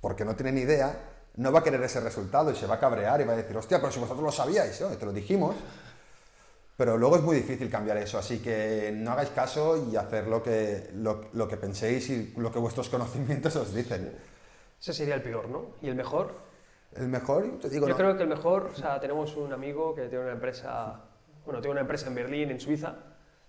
porque 0.00 0.24
no 0.24 0.36
tiene 0.36 0.52
ni 0.52 0.60
idea, 0.60 1.13
no 1.36 1.50
va 1.52 1.60
a 1.60 1.62
querer 1.62 1.82
ese 1.82 2.00
resultado 2.00 2.50
y 2.50 2.56
se 2.56 2.66
va 2.66 2.76
a 2.76 2.80
cabrear 2.80 3.20
y 3.20 3.24
va 3.24 3.32
a 3.32 3.36
decir, 3.36 3.56
hostia, 3.56 3.78
pero 3.80 3.90
si 3.92 3.98
vosotros 4.00 4.24
lo 4.24 4.32
sabíais, 4.32 4.80
¿no? 4.80 4.88
Te 4.88 5.04
lo 5.06 5.12
dijimos. 5.12 5.54
Pero 6.76 6.98
luego 6.98 7.16
es 7.16 7.22
muy 7.22 7.36
difícil 7.36 7.70
cambiar 7.70 7.96
eso, 7.98 8.18
así 8.18 8.40
que 8.40 8.92
no 8.94 9.12
hagáis 9.12 9.28
caso 9.30 9.76
y 9.90 9.94
hacer 9.96 10.26
lo 10.26 10.42
que, 10.42 10.90
lo, 10.94 11.20
lo 11.32 11.46
que 11.46 11.56
penséis 11.56 12.10
y 12.10 12.32
lo 12.36 12.50
que 12.50 12.58
vuestros 12.58 12.88
conocimientos 12.90 13.54
os 13.56 13.72
dicen. 13.72 14.12
Ese 14.80 14.92
sería 14.92 15.14
el 15.14 15.22
peor, 15.22 15.48
¿no? 15.48 15.66
¿Y 15.82 15.88
el 15.88 15.94
mejor? 15.94 16.34
El 16.96 17.08
mejor, 17.08 17.58
te 17.60 17.68
digo, 17.70 17.86
Yo 17.86 17.92
no- 17.92 17.96
creo 17.96 18.16
que 18.16 18.22
el 18.24 18.28
mejor, 18.28 18.70
o 18.72 18.76
sea, 18.76 18.98
tenemos 19.00 19.36
un 19.36 19.52
amigo 19.52 19.94
que 19.94 20.02
tiene 20.08 20.24
una 20.24 20.32
empresa, 20.34 21.00
bueno, 21.44 21.60
tiene 21.60 21.72
una 21.72 21.80
empresa 21.82 22.08
en 22.08 22.14
Berlín, 22.16 22.50
en 22.50 22.60
Suiza, 22.60 22.94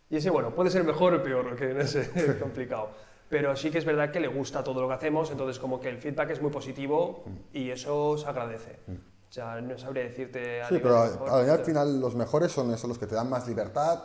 y 0.10 0.18
ese, 0.18 0.30
bueno, 0.30 0.54
puede 0.54 0.70
ser 0.70 0.84
mejor 0.84 1.16
o 1.16 1.24
peor, 1.24 1.56
que 1.56 1.74
no 1.74 1.86
sé, 1.86 2.02
es 2.16 2.36
complicado. 2.36 2.90
Pero 3.36 3.54
sí 3.54 3.70
que 3.70 3.80
es 3.80 3.84
verdad 3.86 4.12
que 4.12 4.22
le 4.22 4.30
gusta 4.30 4.64
todo 4.64 4.82
lo 4.82 4.88
que 4.88 4.94
hacemos, 4.94 5.30
entonces 5.30 5.60
como 5.60 5.78
que 5.78 5.90
el 5.90 5.98
feedback 5.98 6.30
es 6.30 6.42
muy 6.42 6.52
positivo 6.52 7.26
y 7.52 7.70
eso 7.70 8.18
se 8.18 8.26
agradece. 8.30 8.80
O 8.88 9.32
sea, 9.36 9.60
no 9.60 9.78
sabría 9.78 10.04
decirte... 10.04 10.62
A 10.62 10.70
Sí, 10.70 10.80
pero 10.82 11.02
al, 11.02 11.12
mejor, 11.12 11.30
al 11.32 11.46
pero- 11.46 11.66
final 11.66 12.00
los 12.00 12.16
mejores 12.16 12.54
son 12.54 12.74
esos 12.74 12.88
los 12.88 12.98
que 12.98 13.08
te 13.08 13.16
dan 13.16 13.30
más 13.30 13.46
libertad 13.46 14.04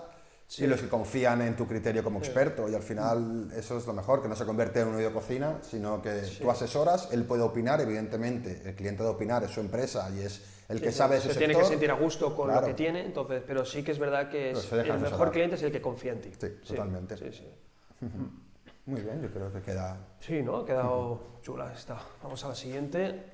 Sí. 0.49 0.65
y 0.65 0.67
los 0.67 0.81
que 0.81 0.89
confían 0.89 1.43
en 1.43 1.55
tu 1.55 1.65
criterio 1.69 2.03
como 2.03 2.19
experto. 2.19 2.69
Y 2.69 2.75
al 2.75 2.83
final 2.83 3.53
eso 3.57 3.77
es 3.79 3.87
lo 3.87 3.93
mejor, 3.93 4.21
que 4.21 4.27
no 4.27 4.35
se 4.35 4.45
convierte 4.45 4.81
en 4.81 4.89
un 4.89 4.97
oído 4.97 5.13
cocina, 5.13 5.59
sino 5.63 6.03
que 6.03 6.23
tú 6.41 6.51
asesoras, 6.51 7.09
él 7.13 7.25
puede 7.25 7.43
opinar, 7.43 7.81
evidentemente, 7.81 8.63
el 8.65 8.75
cliente 8.75 9.05
de 9.05 9.11
opinar 9.11 9.45
es 9.45 9.53
su 9.53 9.61
empresa 9.61 10.11
y 10.13 10.23
es 10.23 10.43
el 10.69 10.81
que 10.81 10.91
Sí, 10.91 10.99
sabe 10.99 11.15
de 11.15 11.21
se 11.21 11.29
su 11.35 11.39
tiene 11.39 11.55
sector. 11.55 11.63
que 11.69 11.75
sentir 11.75 11.91
a 11.93 11.95
gusto 11.95 12.35
con 12.35 12.47
Claro. 12.49 12.63
lo 12.63 12.67
que 12.67 12.75
tiene, 12.75 13.05
entonces, 13.07 13.45
pero 13.47 13.65
sí 13.65 13.85
que 13.85 13.93
es 13.93 13.99
verdad 14.01 14.29
que 14.29 14.51
es, 14.51 14.73
el 14.73 14.99
mejor 14.99 15.31
cliente 15.31 15.55
es 15.55 15.63
el 15.63 15.71
que 15.71 15.81
confía 15.81 16.15
en 16.15 16.21
ti. 16.21 16.31
Sí, 16.37 16.49
totalmente. 16.67 17.15
Muy 18.91 19.03
bien, 19.03 19.23
yo 19.23 19.31
creo 19.31 19.53
que 19.53 19.63
queda... 19.63 20.17
Sí, 20.19 20.43
¿no? 20.43 20.57
Ha 20.57 20.67
quedado 20.67 21.39
chula 21.43 21.73
esta. 21.73 21.97
Vamos 22.25 22.45
a 22.45 22.49
la 22.49 22.57
siguiente. 22.57 23.31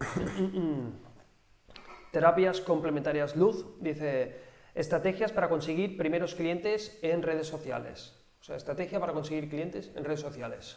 Terapias 2.12 2.60
complementarias 2.60 3.36
luz. 3.36 3.64
Dice, 3.80 4.36
estrategias 4.74 5.32
para 5.32 5.48
conseguir 5.48 5.96
primeros 5.96 6.34
clientes 6.34 6.98
en 7.00 7.22
redes 7.22 7.46
sociales. 7.46 8.12
O 8.38 8.44
sea, 8.44 8.56
estrategia 8.56 9.00
para 9.00 9.14
conseguir 9.14 9.48
clientes 9.48 9.90
en 9.94 10.04
redes 10.04 10.20
sociales. 10.20 10.76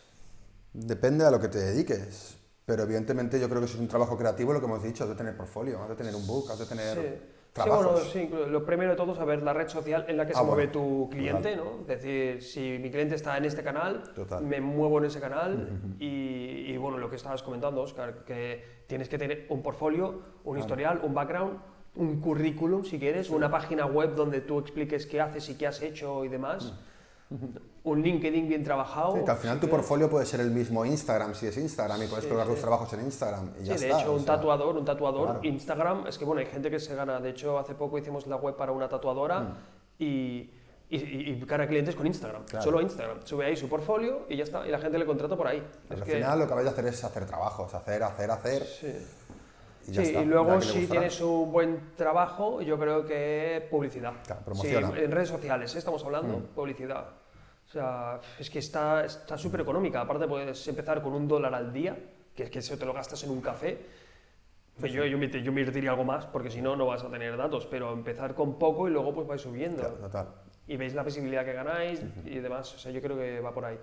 Depende 0.71 1.25
a 1.25 1.31
lo 1.31 1.41
que 1.41 1.49
te 1.49 1.57
dediques, 1.59 2.37
pero 2.63 2.83
evidentemente 2.83 3.37
yo 3.37 3.49
creo 3.49 3.59
que 3.59 3.65
eso 3.65 3.75
es 3.75 3.81
un 3.81 3.89
trabajo 3.89 4.17
creativo, 4.17 4.53
lo 4.53 4.61
que 4.61 4.65
hemos 4.65 4.81
dicho, 4.81 5.03
has 5.03 5.09
de 5.09 5.15
tener 5.17 5.35
portfolio, 5.35 5.83
has 5.83 5.89
de 5.89 5.95
tener 5.97 6.15
un 6.15 6.25
book, 6.25 6.51
has 6.51 6.59
de 6.59 6.65
tener 6.65 6.95
Sí. 6.95 7.38
Sí, 7.55 7.67
bueno, 7.67 7.97
sí, 7.97 8.29
lo 8.49 8.63
primero 8.65 8.91
de 8.91 8.95
todo 8.95 9.11
es 9.13 9.17
saber 9.17 9.41
la 9.41 9.53
red 9.53 9.67
social 9.67 10.05
en 10.07 10.17
la 10.17 10.25
que 10.25 10.33
Ah, 10.33 10.39
se 10.39 10.43
mueve 10.45 10.67
tu 10.67 11.09
cliente, 11.09 11.55
¿no? 11.55 11.81
Es 11.81 11.87
decir, 12.01 12.41
si 12.43 12.77
mi 12.79 12.89
cliente 12.91 13.15
está 13.15 13.37
en 13.37 13.45
este 13.45 13.63
canal, 13.63 14.03
Total. 14.13 14.43
me 14.43 14.61
muevo 14.61 14.99
en 14.99 15.05
ese 15.05 15.19
canal 15.19 15.67
y, 15.99 16.05
y, 16.67 16.77
bueno, 16.77 16.97
lo 16.97 17.09
que 17.09 17.15
estabas 17.15 17.41
comentando, 17.43 17.81
Oscar, 17.81 18.23
que 18.23 18.63
tienes 18.87 19.09
que 19.09 19.17
tener 19.17 19.45
un 19.49 19.61
portfolio, 19.61 20.21
un 20.45 20.57
historial, 20.59 21.01
un 21.03 21.13
background, 21.13 21.57
un 21.95 22.21
currículum, 22.21 22.85
si 22.85 22.99
quieres, 22.99 23.29
una 23.29 23.49
página 23.49 23.85
web 23.87 24.13
donde 24.15 24.41
tú 24.41 24.59
expliques 24.59 25.05
qué 25.07 25.19
haces 25.19 25.49
y 25.49 25.55
qué 25.57 25.67
has 25.67 25.81
hecho 25.81 26.23
y 26.23 26.29
demás, 26.29 26.73
un 27.83 28.01
LinkedIn 28.01 28.47
bien 28.49 28.63
trabajado. 28.63 29.13
Sí, 29.15 29.23
que 29.23 29.31
al 29.31 29.37
final 29.37 29.59
tu 29.59 29.69
portfolio 29.69 30.09
puede 30.09 30.25
ser 30.25 30.39
el 30.41 30.51
mismo 30.51 30.83
Instagram, 30.85 31.33
si 31.35 31.45
es 31.47 31.57
Instagram, 31.57 32.01
y 32.03 32.07
puedes 32.07 32.23
Sí, 32.25 32.29
colgar 32.29 32.47
sí. 32.47 32.53
tus 32.53 32.61
trabajos 32.61 32.91
en 32.93 33.01
Instagram 33.01 33.51
y 33.55 33.59
Sí, 33.61 33.65
ya 33.65 33.75
de 33.77 33.85
está. 33.87 34.01
hecho, 34.01 34.13
un 34.13 34.19
sea, 34.23 34.35
tatuador, 34.35 34.77
un 34.77 34.85
tatuador, 34.85 35.25
claro. 35.25 35.39
Instagram, 35.43 36.07
es 36.07 36.17
que 36.17 36.25
bueno, 36.25 36.39
hay 36.41 36.47
gente 36.47 36.69
que 36.71 36.79
se 36.79 36.95
gana. 36.95 37.19
De 37.19 37.29
hecho, 37.29 37.57
hace 37.59 37.75
poco 37.75 37.97
hicimos 37.97 38.25
la 38.27 38.35
web 38.37 38.55
para 38.55 38.71
una 38.71 38.89
tatuadora 38.89 39.39
Mm. 39.41 39.53
y, 39.99 40.49
y, 40.91 41.39
cara 41.47 41.65
a 41.65 41.67
clientes 41.67 41.95
con 41.95 42.07
Instagram, 42.07 42.45
Claro. 42.45 42.63
solo 42.65 42.81
Instagram. 42.81 43.19
Sube 43.23 43.45
ahí 43.45 43.55
su 43.55 43.69
portfolio 43.69 44.25
y 44.27 44.37
ya 44.37 44.43
está, 44.43 44.65
y 44.67 44.71
la 44.71 44.79
gente 44.79 44.97
le 44.97 45.05
contrata 45.05 45.35
por 45.37 45.45
ahí. 45.47 45.63
Al 45.89 45.97
Es 45.99 46.03
que- 46.03 46.13
final 46.13 46.39
lo 46.39 46.47
que 46.47 46.53
vais 46.55 46.67
a 46.67 46.71
hacer 46.71 46.85
es 46.87 47.03
hacer 47.03 47.25
trabajos, 47.27 47.71
hacer, 47.75 48.01
hacer, 48.01 48.31
hacer. 48.31 48.63
Y 49.87 49.93
Sí, 49.95 50.01
está. 50.01 50.21
y 50.21 50.25
luego 50.25 50.61
si 50.61 50.87
tienes 50.87 51.19
un 51.21 51.51
buen 51.51 51.79
trabajo, 51.95 52.61
yo 52.61 52.77
creo 52.79 53.05
que 53.05 53.67
publicidad. 53.71 54.13
Claro, 54.25 54.55
Sí, 54.55 54.67
en 54.75 55.11
redes 55.11 55.29
sociales, 55.29 55.73
¿eh? 55.75 55.79
estamos 55.79 56.03
hablando, 56.03 56.37
Mm. 56.39 56.43
publicidad. 56.55 57.05
O 57.67 57.71
sea, 57.71 58.19
es 58.39 58.49
que 58.49 58.59
está 58.59 59.05
está 59.05 59.37
súper 59.37 59.61
económica. 59.61 60.01
Aparte 60.01 60.27
puedes 60.27 60.67
empezar 60.67 61.01
con 61.03 61.13
un 61.13 61.27
dólar 61.27 61.53
al 61.53 61.71
día, 61.71 61.95
que 62.35 62.43
es 62.43 62.49
que 62.49 62.59
eso 62.59 62.77
te 62.77 62.85
lo 62.85 62.93
gastas 62.93 63.23
en 63.23 63.29
un 63.31 63.41
café. 63.41 63.77
Pues 64.79 64.91
yo, 64.93 65.05
yo, 65.05 65.17
me, 65.17 65.27
yo 65.29 65.51
me 65.51 65.59
invertiría 65.61 65.91
algo 65.91 66.05
más, 66.05 66.25
porque 66.25 66.49
si 66.49 66.61
no, 66.61 66.75
no 66.75 66.85
vas 66.85 67.03
a 67.03 67.09
tener 67.09 67.35
datos. 67.35 67.65
Pero 67.67 67.91
empezar 67.93 68.33
con 68.33 68.57
poco 68.57 68.87
y 68.87 68.91
luego 68.91 69.13
pues 69.13 69.27
vais 69.27 69.41
subiendo. 69.41 69.81
Claro, 69.81 69.95
total. 69.95 70.27
Y 70.67 70.77
veis 70.77 70.93
la 70.93 71.03
visibilidad 71.03 71.43
que 71.43 71.51
ganáis 71.53 72.01
y 72.25 72.39
demás. 72.39 72.73
O 72.75 72.77
sea, 72.77 72.91
yo 72.91 73.01
creo 73.01 73.17
que 73.17 73.39
va 73.41 73.51
por 73.51 73.65
ahí. 73.65 73.77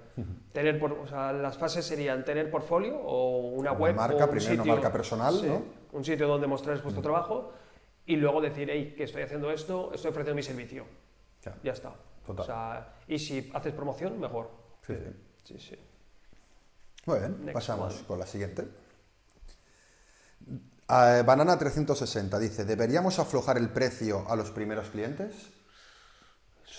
Tener 0.52 0.78
por, 0.78 0.92
o 0.92 1.06
sea, 1.06 1.32
las 1.32 1.58
fases 1.58 1.84
serían 1.84 2.24
tener 2.24 2.50
portfolio 2.50 2.96
o 2.96 3.38
una 3.50 3.72
Una 3.72 3.80
web 3.80 3.94
marca, 3.94 4.24
o 4.24 4.26
un 4.26 4.30
primero 4.30 4.52
una 4.54 4.62
sitio, 4.62 4.72
marca 4.72 4.90
personal, 4.92 5.34
sí, 5.34 5.46
¿no? 5.48 5.62
Un 5.96 6.04
sitio 6.04 6.28
donde 6.28 6.46
mostráis 6.46 6.82
vuestro 6.82 7.02
trabajo 7.02 7.52
y 8.04 8.16
luego 8.16 8.40
decir, 8.40 8.68
hey, 8.70 8.94
que 8.96 9.04
estoy 9.04 9.22
haciendo 9.22 9.50
esto, 9.50 9.90
estoy 9.94 10.10
ofreciendo 10.10 10.36
mi 10.36 10.42
servicio. 10.42 10.84
Ya 11.62 11.72
está. 11.72 11.94
Total. 12.24 12.42
O 12.42 12.46
sea, 12.46 12.94
y 13.06 13.18
si 13.18 13.50
haces 13.54 13.72
promoción, 13.72 14.18
mejor. 14.18 14.50
Sí, 14.86 14.94
sí. 14.94 15.10
Sí, 15.44 15.58
sí. 15.60 15.78
Muy 17.06 17.20
bien, 17.20 17.36
Next 17.44 17.54
pasamos 17.54 17.94
one. 17.94 18.04
con 18.06 18.18
la 18.18 18.26
siguiente. 18.26 18.66
Ah, 20.88 21.22
Banana 21.24 21.56
360 21.58 22.38
dice, 22.38 22.64
¿deberíamos 22.64 23.18
aflojar 23.18 23.58
el 23.58 23.68
precio 23.70 24.24
a 24.28 24.36
los 24.36 24.50
primeros 24.50 24.88
clientes? 24.90 25.50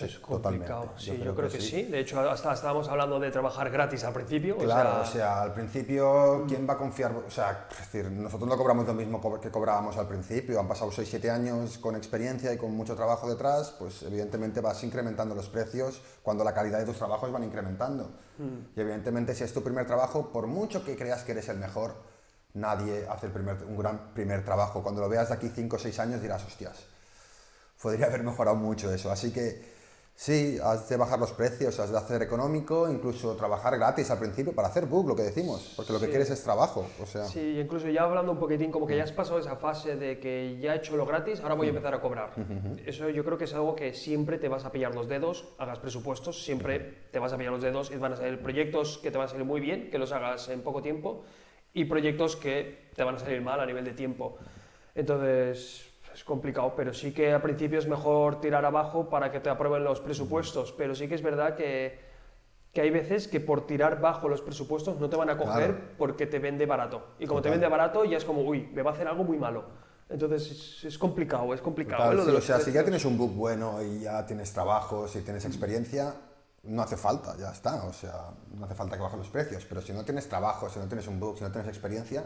Es 0.02 0.22
totalmente. 0.22 0.68
complicado. 0.68 0.94
Yo 0.98 1.00
Sí, 1.00 1.12
yo 1.12 1.22
creo 1.22 1.36
creo, 1.36 1.50
que 1.50 1.58
que, 1.58 1.64
sí. 1.64 1.70
sí. 1.70 1.84
De 1.84 2.00
hecho, 2.00 2.20
hasta 2.20 2.54
estábamos 2.54 2.88
hablando 2.88 3.20
de 3.20 3.32
trabajar 3.32 3.70
gratis 3.70 4.04
al 4.04 4.14
principio. 4.14 4.58
Claro, 4.58 4.90
o 4.90 5.02
o 5.02 5.04
sea, 5.04 5.12
sea, 5.14 5.42
al 5.42 5.54
principio, 5.54 6.46
¿quién 6.48 6.68
va 6.70 6.74
a 6.74 6.78
confiar? 6.78 7.12
O 7.16 7.30
sea, 7.32 7.68
es 7.72 7.78
decir, 7.78 8.12
nosotros 8.12 8.48
no 8.50 8.58
cobramos 8.58 8.86
lo 8.88 8.94
mismo 8.94 9.40
que 9.40 9.50
cobrábamos 9.50 9.98
al 9.98 10.08
principio, 10.08 10.60
han 10.60 10.68
pasado 10.68 10.92
6-7 10.92 11.30
años 11.30 11.78
con 11.78 11.96
experiencia 11.96 12.54
y 12.54 12.58
con 12.58 12.72
mucho 12.76 12.96
trabajo 12.96 13.30
detrás, 13.30 13.74
pues 13.80 14.04
evidentemente 14.04 14.62
vas 14.62 14.84
incrementando 14.84 15.34
los 15.36 15.50
precios 15.50 16.02
cuando 16.22 16.44
la 16.44 16.54
calidad 16.54 16.80
de 16.80 16.86
tus 16.86 16.98
trabajos 16.98 17.32
van 17.32 17.44
incrementando. 17.44 18.12
Y 18.76 18.80
evidentemente 18.80 19.34
si 19.34 19.44
es 19.44 19.52
tu 19.54 19.64
primer 19.64 19.88
trabajo, 19.88 20.32
por 20.32 20.46
mucho 20.48 20.84
que 20.86 20.96
creas 20.96 21.24
que 21.24 21.32
eres 21.32 21.50
el 21.50 21.58
mejor, 21.58 21.96
nadie 22.54 23.08
hace 23.10 23.28
el 23.28 23.32
primer, 23.32 23.64
un 23.64 23.78
gran 23.78 24.14
primer 24.14 24.44
trabajo. 24.46 24.84
Cuando 24.84 25.02
lo 25.02 25.10
veas 25.10 25.30
de 25.30 25.36
aquí 25.36 25.50
5 25.50 25.76
o 25.76 25.80
6 25.80 26.00
años 26.00 26.22
dirás, 26.22 26.46
hostias, 26.46 26.86
podría 27.82 28.08
haber 28.08 28.24
mejorado 28.24 28.56
mucho 28.56 28.92
eso. 28.92 29.12
Así 29.12 29.32
que 29.32 29.77
sí, 30.18 30.58
has 30.64 30.90
de 30.90 30.98
bajar 30.98 31.20
los 31.20 31.32
precios, 31.32 31.80
has 31.80 31.92
de 31.92 31.98
hacer 31.98 32.24
económico, 32.24 32.90
incluso 32.92 33.36
trabajar 33.36 33.78
gratis 33.78 34.10
al 34.10 34.18
principio 34.18 34.54
para 34.54 34.68
hacer 34.68 34.88
book, 34.88 35.08
lo 35.08 35.16
que 35.16 35.22
decimos, 35.22 35.74
porque 35.76 35.94
lo 35.94 36.00
que 36.00 36.10
quieres 36.10 36.32
es 36.32 36.44
trabajo. 36.44 36.88
O 37.02 37.06
sea, 37.06 37.26
Sí, 37.26 37.60
incluso 37.60 37.88
ya 37.88 38.04
hablando 38.04 38.32
un 38.32 38.40
poquitín, 38.40 38.72
como 38.72 38.88
que 38.88 38.98
ya 38.98 39.04
has 39.04 39.12
pasado 39.12 39.40
esa 39.40 39.56
fase 39.56 39.96
de 39.96 40.20
que 40.20 40.58
ya 40.60 40.74
he 40.74 40.78
hecho 40.78 40.98
lo 40.98 41.06
gratis, 41.06 41.40
ahora 41.42 41.54
voy 41.54 41.68
a 41.68 41.70
empezar 41.70 41.94
a 41.94 42.02
cobrar. 42.02 42.32
Eso 42.86 43.10
yo 43.10 43.24
creo 43.24 43.38
que 43.38 43.46
es 43.46 43.54
algo 43.54 43.76
que 43.76 43.94
siempre 43.94 44.40
te 44.40 44.50
vas 44.50 44.66
a 44.66 44.72
pillar 44.72 44.94
los 44.96 45.08
dedos, 45.08 45.48
hagas 45.60 45.78
presupuestos, 45.80 46.44
siempre 46.44 46.80
te 47.12 47.20
vas 47.20 47.32
a 47.32 47.38
pillar 47.38 47.54
los 47.54 47.62
dedos 47.62 47.92
y 47.92 47.96
van 47.98 48.14
a 48.14 48.16
salir 48.16 48.42
proyectos 48.42 48.98
que 48.98 49.12
te 49.12 49.18
van 49.18 49.28
a 49.28 49.30
salir 49.30 49.46
muy 49.46 49.62
bien, 49.62 49.92
que 49.92 50.00
los 50.00 50.12
hagas 50.12 50.50
en 50.50 50.62
poco 50.64 50.82
tiempo, 50.82 51.24
y 51.74 51.86
proyectos 51.86 52.36
que 52.36 52.90
te 52.96 53.04
van 53.04 53.16
a 53.16 53.20
salir 53.20 53.42
mal 53.42 53.60
a 53.60 53.66
nivel 53.68 53.86
de 53.86 53.92
tiempo. 53.92 54.38
Entonces, 54.96 55.87
es 56.18 56.24
complicado, 56.24 56.74
pero 56.76 56.94
sí 56.96 57.14
que 57.14 57.32
al 57.32 57.42
principio 57.44 57.78
es 57.78 57.88
mejor 57.88 58.42
tirar 58.42 58.66
abajo 58.66 59.08
para 59.08 59.32
que 59.32 59.40
te 59.40 59.52
aprueben 59.52 59.84
los 59.84 60.00
presupuestos, 60.02 60.72
pero 60.72 60.96
sí 60.96 61.08
que 61.08 61.14
es 61.14 61.22
verdad 61.22 61.56
que, 61.56 62.00
que 62.74 62.82
hay 62.82 62.90
veces 62.90 63.28
que 63.28 63.40
por 63.40 63.68
tirar 63.68 64.02
bajo 64.02 64.28
los 64.28 64.42
presupuestos 64.42 65.00
no 65.00 65.10
te 65.12 65.16
van 65.16 65.30
a 65.30 65.38
coger 65.38 65.76
Claro. 65.76 65.90
porque 66.00 66.26
te 66.26 66.40
vende 66.40 66.66
barato. 66.66 67.10
Y 67.20 67.28
como 67.28 67.42
te 67.42 67.50
Total. 67.50 67.60
vende 67.60 67.68
barato 67.70 68.04
ya 68.04 68.18
es 68.18 68.26
como, 68.26 68.42
uy, 68.42 68.68
me 68.74 68.82
va 68.82 68.92
a 68.92 68.94
hacer 68.96 69.08
algo 69.08 69.24
muy 69.24 69.38
malo. 69.38 69.66
Entonces 70.10 70.50
es, 70.50 70.86
es 70.86 70.98
complicado, 70.98 71.54
es 71.54 71.62
complicado. 71.62 72.02
Total, 72.02 72.14
¿eh? 72.14 72.18
lo 72.18 72.22
sí, 72.24 72.28
de 72.28 72.32
o 72.32 72.36
los 72.38 72.46
sea, 72.46 72.60
si 72.62 72.72
ya 72.72 72.82
tienes 72.82 73.06
un 73.06 73.16
book 73.16 73.34
bueno 73.36 73.84
y 73.84 74.00
ya 74.00 74.26
tienes 74.26 74.52
trabajos 74.52 75.16
y 75.18 75.22
tienes 75.22 75.46
experiencia, 75.46 76.16
no 76.64 76.82
hace 76.82 76.98
falta, 76.98 77.38
ya 77.38 77.52
está. 77.52 77.84
O 77.86 77.94
sea, 77.94 78.32
no 78.56 78.66
hace 78.66 78.74
falta 78.74 78.96
que 78.96 79.04
bajes 79.04 79.20
los 79.20 79.30
precios. 79.30 79.64
Pero 79.70 79.82
si 79.82 79.94
no 79.94 80.04
tienes 80.04 80.28
trabajo, 80.28 80.68
si 80.68 80.80
no 80.80 80.88
tienes 80.88 81.08
un 81.08 81.20
book, 81.20 81.38
si 81.38 81.44
no 81.44 81.52
tienes 81.52 81.68
experiencia, 81.68 82.26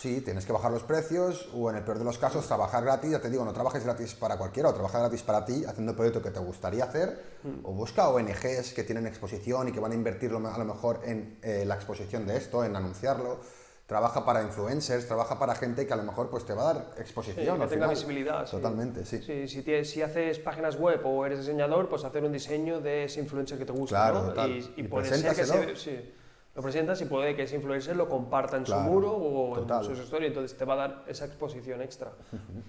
sí, 0.00 0.22
tienes 0.22 0.46
que 0.46 0.52
bajar 0.52 0.70
los 0.72 0.82
precios 0.82 1.48
o 1.54 1.68
en 1.68 1.76
el 1.76 1.84
peor 1.84 1.98
de 1.98 2.04
los 2.04 2.16
casos 2.16 2.46
trabajar 2.46 2.82
gratis. 2.82 3.10
Ya 3.10 3.20
te 3.20 3.28
digo, 3.28 3.44
no 3.44 3.52
trabajes 3.52 3.84
gratis 3.84 4.14
para 4.14 4.38
cualquiera 4.38 4.70
o 4.70 4.72
trabaja 4.72 4.98
gratis 4.98 5.22
para 5.22 5.44
ti 5.44 5.64
haciendo 5.66 5.92
el 5.92 5.96
proyecto 5.96 6.22
que 6.22 6.30
te 6.30 6.40
gustaría 6.40 6.84
hacer 6.84 7.22
o 7.64 7.72
busca 7.72 8.08
ONGs 8.08 8.72
que 8.74 8.82
tienen 8.84 9.06
exposición 9.06 9.68
y 9.68 9.72
que 9.72 9.80
van 9.80 9.92
a 9.92 9.94
invertir 9.94 10.30
a 10.30 10.58
lo 10.58 10.64
mejor 10.64 11.00
en 11.04 11.38
eh, 11.42 11.64
la 11.66 11.74
exposición 11.74 12.26
de 12.26 12.36
esto, 12.38 12.64
en 12.64 12.74
anunciarlo. 12.76 13.40
Trabaja 13.86 14.24
para 14.24 14.40
influencers, 14.44 15.06
trabaja 15.08 15.36
para 15.36 15.54
gente 15.56 15.84
que 15.84 15.92
a 15.92 15.96
lo 15.96 16.04
mejor 16.04 16.30
pues, 16.30 16.46
te 16.46 16.54
va 16.54 16.70
a 16.70 16.74
dar 16.74 16.86
Sí, 16.94 17.00
exposición. 17.02 17.44
que 17.44 17.50
al 17.64 17.68
tenga 17.68 17.68
final. 17.68 17.90
visibilidad. 17.90 18.46
sí. 18.46 18.52
Totalmente, 18.52 19.04
sí. 19.04 19.20
Sí, 19.20 19.48
si, 19.48 19.62
tienes- 19.62 19.90
si 19.90 20.00
haces 20.00 20.38
páginas 20.38 20.78
web 20.78 21.00
o 21.04 21.26
eres 21.26 21.40
diseñador, 21.40 21.88
pues 21.88 22.04
hacer 22.04 22.22
un 22.24 22.30
diseño 22.32 22.80
de 22.80 23.04
ese 23.04 23.18
influencer 23.20 23.58
que 23.58 23.64
te 23.64 23.72
gusta. 23.72 23.96
Claro, 23.96 24.32
¿no? 24.32 24.46
Y, 24.46 24.72
y 24.76 24.80
Y 24.82 24.82
puede 24.84 25.08
ser 25.08 25.34
que 25.34 25.44
se- 25.44 25.74
sí, 25.76 26.12
lo 26.54 26.62
presentas 26.62 27.00
y 27.00 27.04
puede 27.04 27.36
que 27.36 27.44
ese 27.44 27.56
influencer 27.56 27.96
lo 27.96 28.08
comparta 28.08 28.56
en 28.56 28.64
Claro, 28.64 28.84
su 28.84 28.90
muro 28.90 29.12
o 29.16 29.54
total. 29.54 29.84
en 29.84 29.90
sus 29.90 29.98
stories, 30.04 30.28
entonces 30.28 30.56
te 30.58 30.64
va 30.64 30.74
a 30.74 30.76
dar 30.76 31.04
esa 31.06 31.24
exposición 31.26 31.80
extra. 31.82 32.12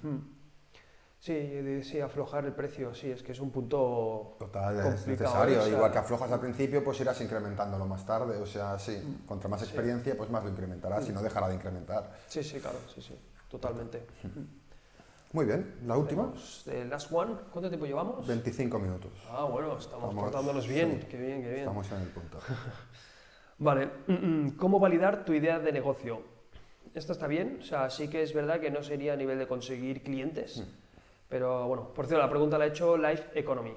Mm. 0.03 0.17
Sí, 1.21 1.33
de- 1.35 1.83
sí, 1.83 1.99
aflojar 1.99 2.45
el 2.45 2.51
precio, 2.53 2.95
sí, 2.95 3.11
es 3.11 3.21
que 3.21 3.33
es 3.33 3.39
un 3.39 3.51
punto 3.51 4.37
Total, 4.39 4.75
es 4.79 4.81
complicado, 4.81 5.05
necesario. 5.45 5.59
o 5.59 5.61
sea, 5.65 5.73
Igual 5.75 5.91
que 5.91 5.97
aflojas 5.99 6.31
al 6.31 6.39
principio, 6.39 6.83
pues 6.83 6.99
irás 6.99 7.21
incrementándolo 7.21 7.85
más 7.85 8.03
tarde. 8.07 8.41
O 8.41 8.45
sea, 8.47 8.79
sí, 8.79 9.21
contra 9.27 9.47
más 9.47 9.61
experiencia, 9.61 10.17
pues 10.17 10.31
más 10.31 10.43
lo 10.43 10.49
incrementarás 10.49 11.07
y 11.07 11.11
no 11.11 11.21
dejará 11.21 11.47
de 11.49 11.53
incrementar. 11.53 12.11
Sí, 12.27 12.43
sí, 12.43 12.59
claro, 12.59 12.79
sí, 12.91 13.03
sí, 13.03 13.15
totalmente. 13.51 14.03
Muy 15.33 15.45
bien, 15.45 15.75
la 15.85 15.95
última, 15.95 16.33
last 16.89 17.11
one, 17.13 17.35
¿cuánto 17.51 17.69
tiempo 17.69 17.85
llevamos? 17.85 18.25
25 18.25 18.79
minutos. 18.79 19.11
Ah, 19.29 19.43
bueno, 19.43 19.77
estamos 19.77 20.15
Estamos- 20.25 20.67
bien, 20.67 21.01
sí. 21.01 21.07
qué 21.07 21.17
bien, 21.17 21.41
qué 21.43 21.49
bien. 21.49 21.59
Estamos 21.59 21.91
en 21.91 21.97
el 22.01 22.07
punto. 22.07 22.39
Vale, 23.61 23.89
mm, 24.07 24.13
mm, 24.13 24.49
¿cómo 24.57 24.79
validar 24.79 25.23
tu 25.23 25.33
idea 25.33 25.59
de 25.59 25.71
negocio? 25.71 26.23
Esto 26.95 27.13
está 27.13 27.27
bien, 27.27 27.59
o 27.61 27.63
sea, 27.63 27.91
sí 27.91 28.07
que 28.07 28.23
es 28.23 28.33
verdad 28.33 28.59
que 28.59 28.71
no 28.71 28.81
sería 28.81 29.13
a 29.13 29.15
nivel 29.15 29.37
de 29.37 29.47
conseguir 29.47 30.01
clientes, 30.01 30.57
Mm. 30.57 30.63
pero 31.29 31.67
bueno, 31.67 31.93
por 31.93 32.07
cierto, 32.07 32.23
la 32.25 32.29
pregunta 32.29 32.57
la 32.57 32.63
ha 32.65 32.67
hecho 32.69 32.97
Life 32.97 33.25
Economy. 33.39 33.75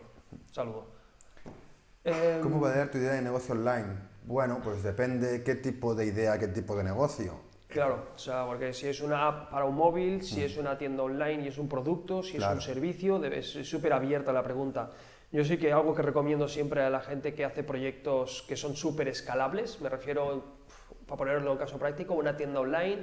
Saludo. 0.50 0.86
Em, 2.02 2.40
¿Cómo 2.40 2.60
validar 2.60 2.90
tu 2.90 2.96
idea 2.96 3.12
de 3.12 3.20
negocio 3.20 3.54
online? 3.54 3.94
Bueno, 4.24 4.58
pues 4.64 4.82
depende 4.82 5.42
qué 5.42 5.54
tipo 5.56 5.94
de 5.94 6.06
idea, 6.06 6.38
qué 6.38 6.48
tipo 6.48 6.74
de 6.74 6.82
negocio. 6.84 7.34
Claro, 7.68 8.06
o 8.14 8.18
sea, 8.18 8.46
porque 8.46 8.72
si 8.72 8.86
es 8.88 9.02
una 9.02 9.28
app 9.28 9.50
para 9.50 9.66
un 9.66 9.74
móvil, 9.74 10.22
si 10.22 10.40
Mm. 10.40 10.44
es 10.44 10.56
una 10.56 10.78
tienda 10.78 11.02
online 11.02 11.44
y 11.44 11.48
es 11.48 11.58
un 11.58 11.68
producto, 11.68 12.22
si 12.22 12.38
Claro. 12.38 12.58
es 12.58 12.66
un 12.66 12.74
servicio, 12.74 13.22
es 13.22 13.50
súper 13.68 13.92
abierta 13.92 14.32
la 14.32 14.42
pregunta. 14.42 14.90
Yo 15.34 15.42
sí 15.44 15.58
que 15.58 15.72
algo 15.72 15.96
que 15.96 16.02
recomiendo 16.02 16.46
siempre 16.46 16.80
a 16.82 16.90
la 16.90 17.00
gente 17.00 17.34
que 17.34 17.44
hace 17.44 17.64
proyectos 17.64 18.44
que 18.46 18.54
son 18.54 18.76
súper 18.76 19.08
escalables, 19.08 19.80
me 19.80 19.88
refiero, 19.88 20.44
para 21.08 21.16
ponerlo 21.18 21.50
en 21.50 21.58
caso 21.58 21.76
práctico, 21.76 22.14
una 22.14 22.36
tienda 22.36 22.60
online 22.60 23.02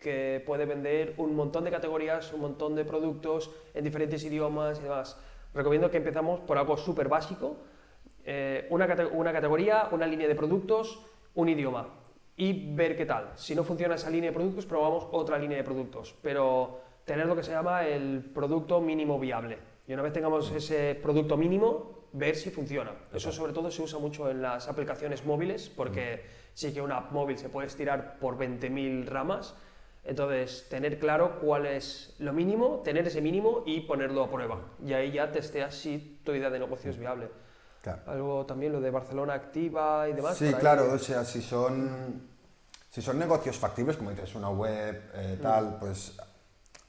que 0.00 0.42
puede 0.44 0.66
vender 0.66 1.14
un 1.18 1.36
montón 1.36 1.62
de 1.62 1.70
categorías, 1.70 2.32
un 2.32 2.40
montón 2.40 2.74
de 2.74 2.84
productos 2.84 3.52
en 3.72 3.84
diferentes 3.84 4.24
idiomas 4.24 4.80
y 4.80 4.82
demás. 4.82 5.16
Recomiendo 5.54 5.92
que 5.92 5.98
empezamos 5.98 6.40
por 6.40 6.58
algo 6.58 6.76
súper 6.76 7.06
básico, 7.06 7.58
eh, 8.24 8.66
una, 8.70 8.88
cate- 8.88 9.06
una 9.12 9.32
categoría, 9.32 9.90
una 9.92 10.08
línea 10.08 10.26
de 10.26 10.34
productos, 10.34 10.98
un 11.36 11.50
idioma 11.50 11.86
y 12.36 12.74
ver 12.74 12.96
qué 12.96 13.06
tal. 13.06 13.30
Si 13.36 13.54
no 13.54 13.62
funciona 13.62 13.94
esa 13.94 14.10
línea 14.10 14.30
de 14.30 14.34
productos, 14.34 14.66
probamos 14.66 15.06
otra 15.12 15.38
línea 15.38 15.58
de 15.58 15.62
productos, 15.62 16.16
pero 16.20 16.80
tener 17.04 17.26
lo 17.26 17.36
que 17.36 17.44
se 17.44 17.52
llama 17.52 17.86
el 17.86 18.28
producto 18.34 18.80
mínimo 18.80 19.20
viable. 19.20 19.69
Y 19.90 19.92
una 19.92 20.02
vez 20.02 20.12
tengamos 20.12 20.52
ese 20.52 20.94
producto 21.02 21.36
mínimo, 21.36 22.04
ver 22.12 22.36
si 22.36 22.50
funciona. 22.50 22.92
Eso 23.12 23.32
sobre 23.32 23.52
todo 23.52 23.72
se 23.72 23.82
usa 23.82 23.98
mucho 23.98 24.30
en 24.30 24.40
las 24.40 24.68
aplicaciones 24.68 25.26
móviles, 25.26 25.68
porque 25.68 26.24
sí 26.54 26.72
que 26.72 26.80
una 26.80 26.98
app 26.98 27.10
móvil 27.10 27.36
se 27.36 27.48
puede 27.48 27.66
estirar 27.66 28.16
por 28.20 28.38
20.000 28.38 29.04
ramas. 29.06 29.52
Entonces, 30.04 30.68
tener 30.70 31.00
claro 31.00 31.40
cuál 31.40 31.66
es 31.66 32.14
lo 32.20 32.32
mínimo, 32.32 32.82
tener 32.84 33.04
ese 33.08 33.20
mínimo 33.20 33.64
y 33.66 33.80
ponerlo 33.80 34.22
a 34.22 34.30
prueba. 34.30 34.60
Y 34.86 34.92
ahí 34.92 35.10
ya 35.10 35.32
testeas 35.32 35.74
si 35.74 36.20
tu 36.24 36.30
idea 36.34 36.50
de 36.50 36.60
negocio 36.60 36.88
es 36.92 36.96
viable. 36.96 37.28
Claro. 37.82 38.02
Algo 38.06 38.46
también 38.46 38.70
lo 38.70 38.80
de 38.80 38.90
Barcelona 38.92 39.34
activa 39.34 40.08
y 40.08 40.12
demás. 40.12 40.36
Sí, 40.38 40.44
ahí. 40.46 40.54
claro, 40.54 40.92
o 40.92 40.98
sea, 40.98 41.24
si 41.24 41.42
son, 41.42 42.28
si 42.88 43.02
son 43.02 43.18
negocios 43.18 43.56
factibles, 43.58 43.96
como 43.96 44.10
dices, 44.10 44.36
una 44.36 44.50
web, 44.50 45.02
eh, 45.14 45.34
Mm. 45.36 45.42
tal, 45.42 45.78
pues 45.80 46.16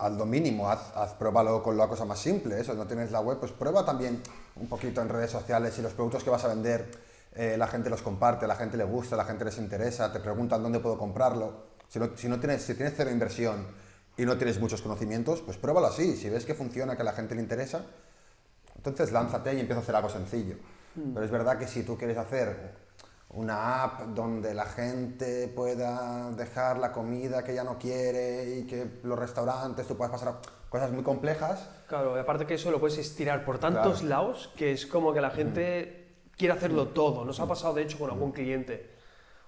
haz 0.02 0.14
lo 0.14 0.26
mínimo, 0.26 0.70
haz, 0.70 0.92
haz, 0.96 1.14
pruébalo 1.14 1.62
con 1.62 1.78
la 1.78 1.88
cosa 1.88 2.06
más 2.06 2.20
simple, 2.20 2.60
eso, 2.60 2.74
no 2.74 2.88
tienes 2.88 3.12
la 3.12 3.22
web, 3.22 3.40
pues 3.40 3.52
prueba 3.52 3.86
también 3.86 4.22
un 4.56 4.68
poquito 4.68 5.02
en 5.02 5.10
redes 5.10 5.32
sociales 5.32 5.74
si 5.74 5.82
los 5.82 5.94
productos 5.94 6.24
que 6.24 6.30
vas 6.30 6.44
a 6.44 6.48
vender 6.48 6.90
eh, 7.34 7.56
la 7.58 7.68
gente 7.68 7.90
los 7.90 8.02
comparte, 8.02 8.46
la 8.48 8.56
gente 8.56 8.78
le 8.78 8.84
gusta, 8.84 9.16
la 9.16 9.26
gente 9.26 9.46
les 9.46 9.58
interesa, 9.58 10.12
te 10.12 10.20
preguntan 10.20 10.62
dónde 10.62 10.80
puedo 10.80 10.98
comprarlo. 10.98 11.72
Si, 11.88 12.00
no, 12.00 12.10
si, 12.16 12.28
no 12.28 12.40
tienes, 12.40 12.62
si 12.64 12.74
tienes 12.74 12.94
cero 12.96 13.10
inversión 13.10 13.68
y 14.18 14.26
no 14.26 14.38
tienes 14.38 14.60
muchos 14.60 14.82
conocimientos, 14.82 15.42
pues 15.42 15.58
pruébalo 15.58 15.88
así, 15.88 16.18
si 16.18 16.30
ves 16.30 16.46
que 16.46 16.54
funciona, 16.54 16.96
que 16.96 17.04
a 17.04 17.06
la 17.06 17.14
gente 17.14 17.36
le 17.36 17.42
interesa, 17.42 17.86
entonces 18.76 19.12
lánzate 19.12 19.54
y 19.54 19.60
empieza 19.60 19.80
a 19.80 19.84
hacer 19.84 19.96
algo 19.96 20.10
sencillo. 20.10 20.56
Pero 20.94 21.24
es 21.24 21.32
verdad 21.32 21.58
que 21.58 21.68
si 21.68 21.84
tú 21.84 21.98
quieres 21.98 22.18
hacer 22.18 22.76
una 23.34 23.84
app 23.84 24.02
donde 24.08 24.54
la 24.54 24.66
gente 24.66 25.48
pueda 25.48 26.32
dejar 26.32 26.78
la 26.80 26.92
comida 26.92 27.44
que 27.44 27.54
ya 27.54 27.64
no 27.64 27.78
quiere 27.78 28.58
y 28.58 28.68
que 28.68 29.00
los 29.04 29.18
restaurantes 29.18 29.88
tú 29.88 29.96
puedas 29.96 30.12
pasar 30.12 30.28
a 30.30 30.42
cosas 30.70 30.92
muy 30.92 31.04
complejas, 31.04 31.68
Claro, 31.88 32.16
y 32.16 32.20
aparte 32.22 32.46
que 32.46 32.54
eso 32.54 32.72
lo 32.72 32.80
puedes 32.80 32.98
estirar 32.98 33.44
por 33.44 33.60
tantos 33.60 34.00
Claro. 34.02 34.08
lados 34.26 34.50
que 34.56 34.72
es 34.72 34.86
como 34.86 35.14
que 35.14 35.20
la 35.22 35.30
gente 35.32 36.08
quiere 36.38 36.54
hacerlo 36.54 36.88
todo. 36.90 37.26
Nos 37.26 37.40
ha 37.42 37.48
pasado 37.48 37.74
de 37.74 37.82
hecho 37.84 38.00
con 38.00 38.10
algún 38.10 38.32
cliente. 38.32 38.90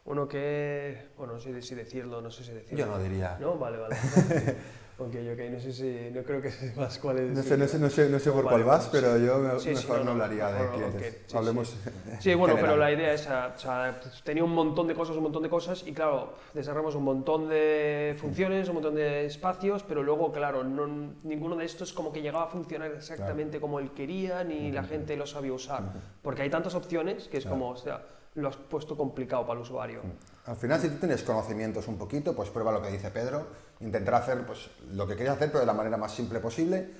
Uno 0.06 0.28
que, 0.28 1.08
bueno, 1.18 1.34
no 1.34 1.40
sé 1.40 1.62
si 1.62 1.76
decirlo, 1.76 2.22
no 2.22 2.30
sé 2.30 2.44
si 2.44 2.52
decirlo. 2.52 2.78
yo 2.78 2.86
no 2.92 3.00
diría. 3.00 3.38
No, 3.40 3.58
vale, 3.58 3.78
vale. 3.78 3.96
ok, 4.98 5.16
ok, 5.34 5.40
no 5.52 5.60
sé 5.60 5.74
si, 5.74 6.10
no 6.14 6.24
creo 6.24 6.42
que 6.42 6.52
sepas 6.52 6.98
cuál 7.00 7.20
es. 7.20 7.32
No 7.32 7.44
sé, 7.44 7.58
no 7.58 7.68
sé, 7.68 7.80
no 7.80 7.90
sé, 7.90 8.10
no 8.10 8.20
sé 8.20 8.32
por 8.32 8.44
Vale, 8.46 8.64
cuál 8.64 8.64
vas, 8.64 8.84
sí. 8.86 8.90
pero 8.92 9.18
yo 9.18 9.40
me- 9.40 9.60
Sí, 9.60 9.76
sí, 9.76 9.82
mejor 9.88 9.98
no, 10.00 10.04
no, 10.04 10.04
no, 10.06 10.12
hablaría 10.24 10.48
de 10.48 10.60
mejor, 10.60 10.74
clientes. 10.76 11.14
ok, 11.16 11.22
sí, 11.28 11.38
Hablemos. 11.38 11.76
Sí, 12.20 12.34
bueno, 12.36 12.56
pero 12.60 12.78
la 12.78 12.92
idea 12.92 13.14
es, 13.14 13.22
o 13.28 13.58
sea, 13.58 14.00
tenía 14.24 14.44
un 14.44 14.54
montón 14.54 14.88
de 14.88 14.94
cosas, 14.96 15.16
un 15.18 15.24
montón 15.24 15.44
de 15.44 15.50
cosas, 15.50 15.84
y 15.86 15.94
claro, 15.94 16.34
desarrollamos 16.54 16.96
un 16.96 17.04
montón 17.04 17.50
de 17.50 18.16
funciones, 18.20 18.68
un 18.70 18.76
montón 18.76 18.96
de 18.96 19.26
espacios, 19.26 19.84
pero 19.84 20.04
luego, 20.04 20.32
claro, 20.32 20.64
no- 20.64 21.14
ninguno 21.24 21.56
de 21.56 21.66
estos 21.66 21.92
como 21.94 22.12
que 22.12 22.22
llegaba 22.22 22.46
a 22.46 22.48
funcionar 22.48 22.92
exactamente 22.92 23.60
como 23.60 23.80
él 23.80 23.92
quería, 23.92 24.44
ni 24.44 24.72
la 24.72 24.84
gente 24.84 25.18
lo 25.18 25.26
sabía 25.26 25.54
usar, 25.54 25.84
porque 26.22 26.44
hay 26.44 26.50
tantas 26.50 26.76
opciones 26.76 27.28
que 27.28 27.38
es 27.38 27.46
como, 27.46 27.70
o 27.70 27.76
sea, 27.78 28.02
lo 28.36 28.48
has 28.50 28.56
puesto 28.58 28.98
complicado 28.98 29.44
para 29.46 29.60
el 29.60 29.62
usuario. 29.62 30.02
Al 30.48 30.56
final, 30.56 30.82
si 30.82 30.90
tú 30.90 30.96
tienes 30.98 31.22
conocimientos 31.22 31.88
un 31.88 31.98
poquito, 32.00 32.36
pues 32.36 32.50
prueba 32.50 32.72
lo 32.72 32.82
que 32.82 32.90
dice 32.90 33.12
Pedro, 33.12 33.46
intentar 33.84 34.16
hacer 34.16 34.46
pues, 34.46 34.70
lo 34.92 35.06
que 35.06 35.16
quieres 35.16 35.34
hacer, 35.34 35.50
pero 35.50 35.60
de 35.60 35.66
la 35.66 35.74
manera 35.74 35.98
más 35.98 36.14
simple 36.14 36.40
posible. 36.40 36.92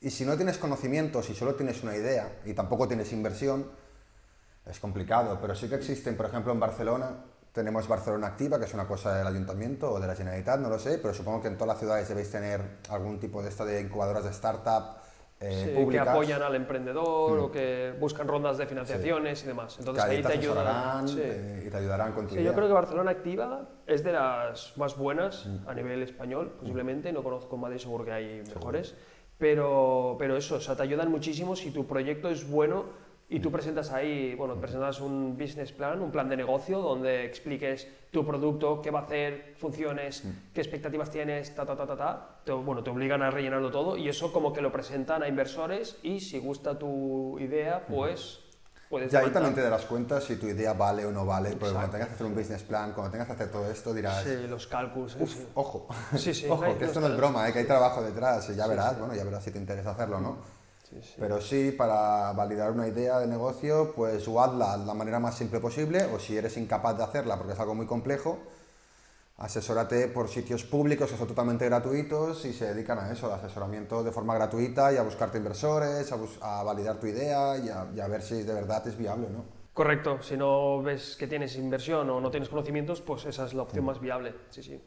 Y 0.00 0.10
si 0.10 0.24
no 0.24 0.36
tienes 0.36 0.58
conocimientos 0.58 1.28
y 1.28 1.34
solo 1.34 1.54
tienes 1.54 1.82
una 1.82 1.96
idea 1.96 2.40
y 2.44 2.54
tampoco 2.54 2.86
tienes 2.86 3.12
inversión, 3.12 3.70
es 4.64 4.78
complicado. 4.78 5.38
Pero 5.40 5.54
sí 5.54 5.68
que 5.68 5.74
existen, 5.74 6.16
por 6.16 6.26
ejemplo, 6.26 6.52
en 6.52 6.60
Barcelona, 6.60 7.24
tenemos 7.52 7.88
Barcelona 7.88 8.28
Activa, 8.28 8.58
que 8.58 8.66
es 8.66 8.74
una 8.74 8.86
cosa 8.86 9.16
del 9.16 9.26
ayuntamiento 9.26 9.90
o 9.92 9.98
de 9.98 10.06
la 10.06 10.14
Generalitat, 10.14 10.60
no 10.60 10.68
lo 10.68 10.78
sé, 10.78 10.98
pero 10.98 11.12
supongo 11.12 11.42
que 11.42 11.48
en 11.48 11.54
todas 11.54 11.68
las 11.68 11.78
ciudades 11.78 12.08
debéis 12.08 12.30
tener 12.30 12.78
algún 12.88 13.18
tipo 13.18 13.42
de 13.42 13.48
esto 13.48 13.64
de 13.64 13.80
incubadoras 13.80 14.22
de 14.22 14.30
startup 14.30 14.97
eh, 15.40 15.62
Sí, 15.64 15.70
que 15.70 15.76
públicas. 15.80 16.06
Mm. 16.06 16.10
apoyan 16.10 16.42
al 16.42 16.54
emprendedor 16.56 17.38
o 17.38 17.50
que 17.50 17.94
buscan 18.00 18.26
rondas 18.26 18.58
de 18.58 18.66
financiaciones 18.66 19.44
y 19.44 19.46
demás. 19.46 19.76
Entonces 19.78 20.04
ahí 20.04 20.16
ahí 20.16 20.22
te 20.22 20.32
sí. 21.08 21.18
eh, 21.22 21.64
y 21.66 21.70
te 21.70 21.76
ayudarán 21.76 22.12
con 22.12 22.26
tu 22.26 22.34
idea. 22.34 22.44
yo 22.44 22.54
creo 22.54 22.66
que 22.66 22.72
Barcelona 22.74 23.10
Activa 23.12 23.68
es 23.86 24.02
de 24.02 24.12
las 24.12 24.76
más 24.76 24.96
buenas 24.96 25.46
Mm. 25.46 25.68
a 25.68 25.74
nivel 25.74 26.02
español, 26.02 26.52
posiblemente. 26.58 27.12
No 27.12 27.22
conozco 27.22 27.56
Madrid, 27.56 27.78
seguro 27.78 28.04
que 28.04 28.12
hay 28.12 28.42
mejores. 28.54 28.94
Pero, 29.38 30.16
pero 30.18 30.36
eso, 30.36 30.56
o 30.56 30.60
sea, 30.60 30.74
te 30.74 30.82
ayudan 30.82 31.10
muchísimo 31.12 31.54
si 31.54 31.70
tu 31.70 31.86
proyecto 31.86 32.28
es 32.28 32.48
bueno 32.50 32.86
y 33.30 33.40
tú 33.40 33.52
presentas 33.52 33.92
ahí, 33.92 34.34
bueno, 34.34 34.54
presentas 34.56 35.00
un 35.00 35.36
business 35.36 35.70
plan, 35.72 36.00
un 36.00 36.10
plan 36.10 36.28
de 36.30 36.36
negocio 36.36 36.78
donde 36.80 37.26
expliques 37.26 37.86
tu 38.10 38.24
producto, 38.26 38.80
qué 38.80 38.90
va 38.90 39.00
a 39.00 39.02
hacer, 39.02 39.54
funciones, 39.58 40.22
qué 40.54 40.62
expectativas 40.62 41.10
tienes, 41.10 41.54
ta, 41.54 41.66
ta, 41.66 41.76
ta, 41.76 41.86
ta, 41.86 41.96
ta. 41.96 42.28
Te, 42.44 42.52
bueno, 42.52 42.82
te 42.82 42.88
obligan 42.88 43.20
a 43.22 43.30
rellenarlo 43.30 43.70
todo 43.70 43.98
y 43.98 44.08
eso 44.08 44.32
como 44.32 44.52
que 44.52 44.62
lo 44.62 44.72
presentan 44.72 45.22
a 45.22 45.28
inversores 45.28 45.98
y 46.02 46.20
si 46.20 46.38
gusta 46.38 46.78
tu 46.78 47.38
idea, 47.38 47.84
pues 47.86 48.40
puedes 48.88 49.12
Y 49.12 49.16
ahí 49.16 49.28
también 49.28 49.54
te 49.54 49.60
darás 49.60 49.84
cuenta 49.84 50.22
si 50.22 50.36
tu 50.36 50.46
idea 50.46 50.72
vale 50.72 51.04
o 51.04 51.12
no 51.12 51.26
vale, 51.26 51.50
porque 51.50 51.74
cuando 51.74 51.90
tengas 51.90 52.08
que 52.08 52.14
hacer 52.14 52.26
un 52.26 52.34
business 52.34 52.62
plan, 52.62 52.92
cuando 52.94 53.10
tengas 53.10 53.26
que 53.26 53.34
hacer 53.34 53.50
todo 53.50 53.70
esto, 53.70 53.92
dirás, 53.92 54.22
Sí, 54.24 54.46
los 54.48 54.66
cálculos. 54.66 55.12
sí, 55.12 55.22
uff, 55.22 55.34
sí. 55.34 55.46
ojo, 55.52 55.86
Sí, 56.16 56.32
sí, 56.32 56.46
ojo, 56.50 56.78
que 56.78 56.86
esto 56.86 56.98
no 56.98 57.08
es 57.08 57.16
broma, 57.18 57.46
¿eh? 57.46 57.52
que 57.52 57.58
hay 57.58 57.66
trabajo 57.66 58.02
detrás, 58.02 58.48
y 58.48 58.54
ya 58.54 58.66
verás, 58.66 58.98
bueno, 58.98 59.14
ya 59.14 59.24
verás 59.24 59.44
si 59.44 59.50
te 59.50 59.58
interesa 59.58 59.90
hacerlo, 59.90 60.18
¿no? 60.18 60.57
Sí, 60.88 60.96
sí. 61.02 61.14
Pero 61.18 61.40
sí, 61.40 61.72
para 61.72 62.32
validar 62.32 62.70
una 62.70 62.86
idea 62.88 63.18
de 63.18 63.26
negocio, 63.26 63.92
pues 63.94 64.26
o 64.28 64.40
hazla 64.42 64.78
de 64.78 64.86
la 64.86 64.94
manera 64.94 65.18
más 65.18 65.36
simple 65.36 65.60
posible, 65.60 66.04
o 66.14 66.18
si 66.18 66.36
eres 66.36 66.56
incapaz 66.56 66.96
de 66.96 67.04
hacerla 67.04 67.36
porque 67.36 67.52
es 67.52 67.60
algo 67.60 67.74
muy 67.74 67.86
complejo, 67.86 68.38
asesórate 69.36 70.08
por 70.08 70.28
sitios 70.28 70.64
públicos 70.64 71.10
que 71.10 71.16
son 71.16 71.28
totalmente 71.28 71.64
gratuitos 71.66 72.44
y 72.44 72.52
se 72.52 72.72
dedican 72.74 72.98
a 72.98 73.12
eso, 73.12 73.26
al 73.32 73.38
asesoramiento 73.38 74.02
de 74.02 74.10
forma 74.10 74.34
gratuita 74.34 74.92
y 74.92 74.96
a 74.96 75.02
buscarte 75.02 75.38
inversores, 75.38 76.10
a, 76.10 76.16
bus- 76.16 76.38
a 76.42 76.62
validar 76.64 76.98
tu 76.98 77.06
idea 77.06 77.56
y 77.58 77.68
a, 77.68 77.86
y 77.94 78.00
a 78.00 78.08
ver 78.08 78.22
si 78.22 78.42
de 78.42 78.52
verdad 78.54 78.86
es 78.88 78.96
viable, 78.96 79.28
¿no? 79.30 79.44
Correcto, 79.74 80.20
si 80.22 80.36
no 80.36 80.82
ves 80.82 81.14
que 81.16 81.28
tienes 81.28 81.54
inversión 81.56 82.10
o 82.10 82.20
no 82.20 82.30
tienes 82.32 82.48
conocimientos, 82.48 83.00
pues 83.00 83.26
esa 83.26 83.44
es 83.46 83.54
la 83.54 83.62
opción 83.62 83.84
más 83.84 84.00
viable, 84.00 84.34
sí, 84.50 84.62
sí. 84.62 84.82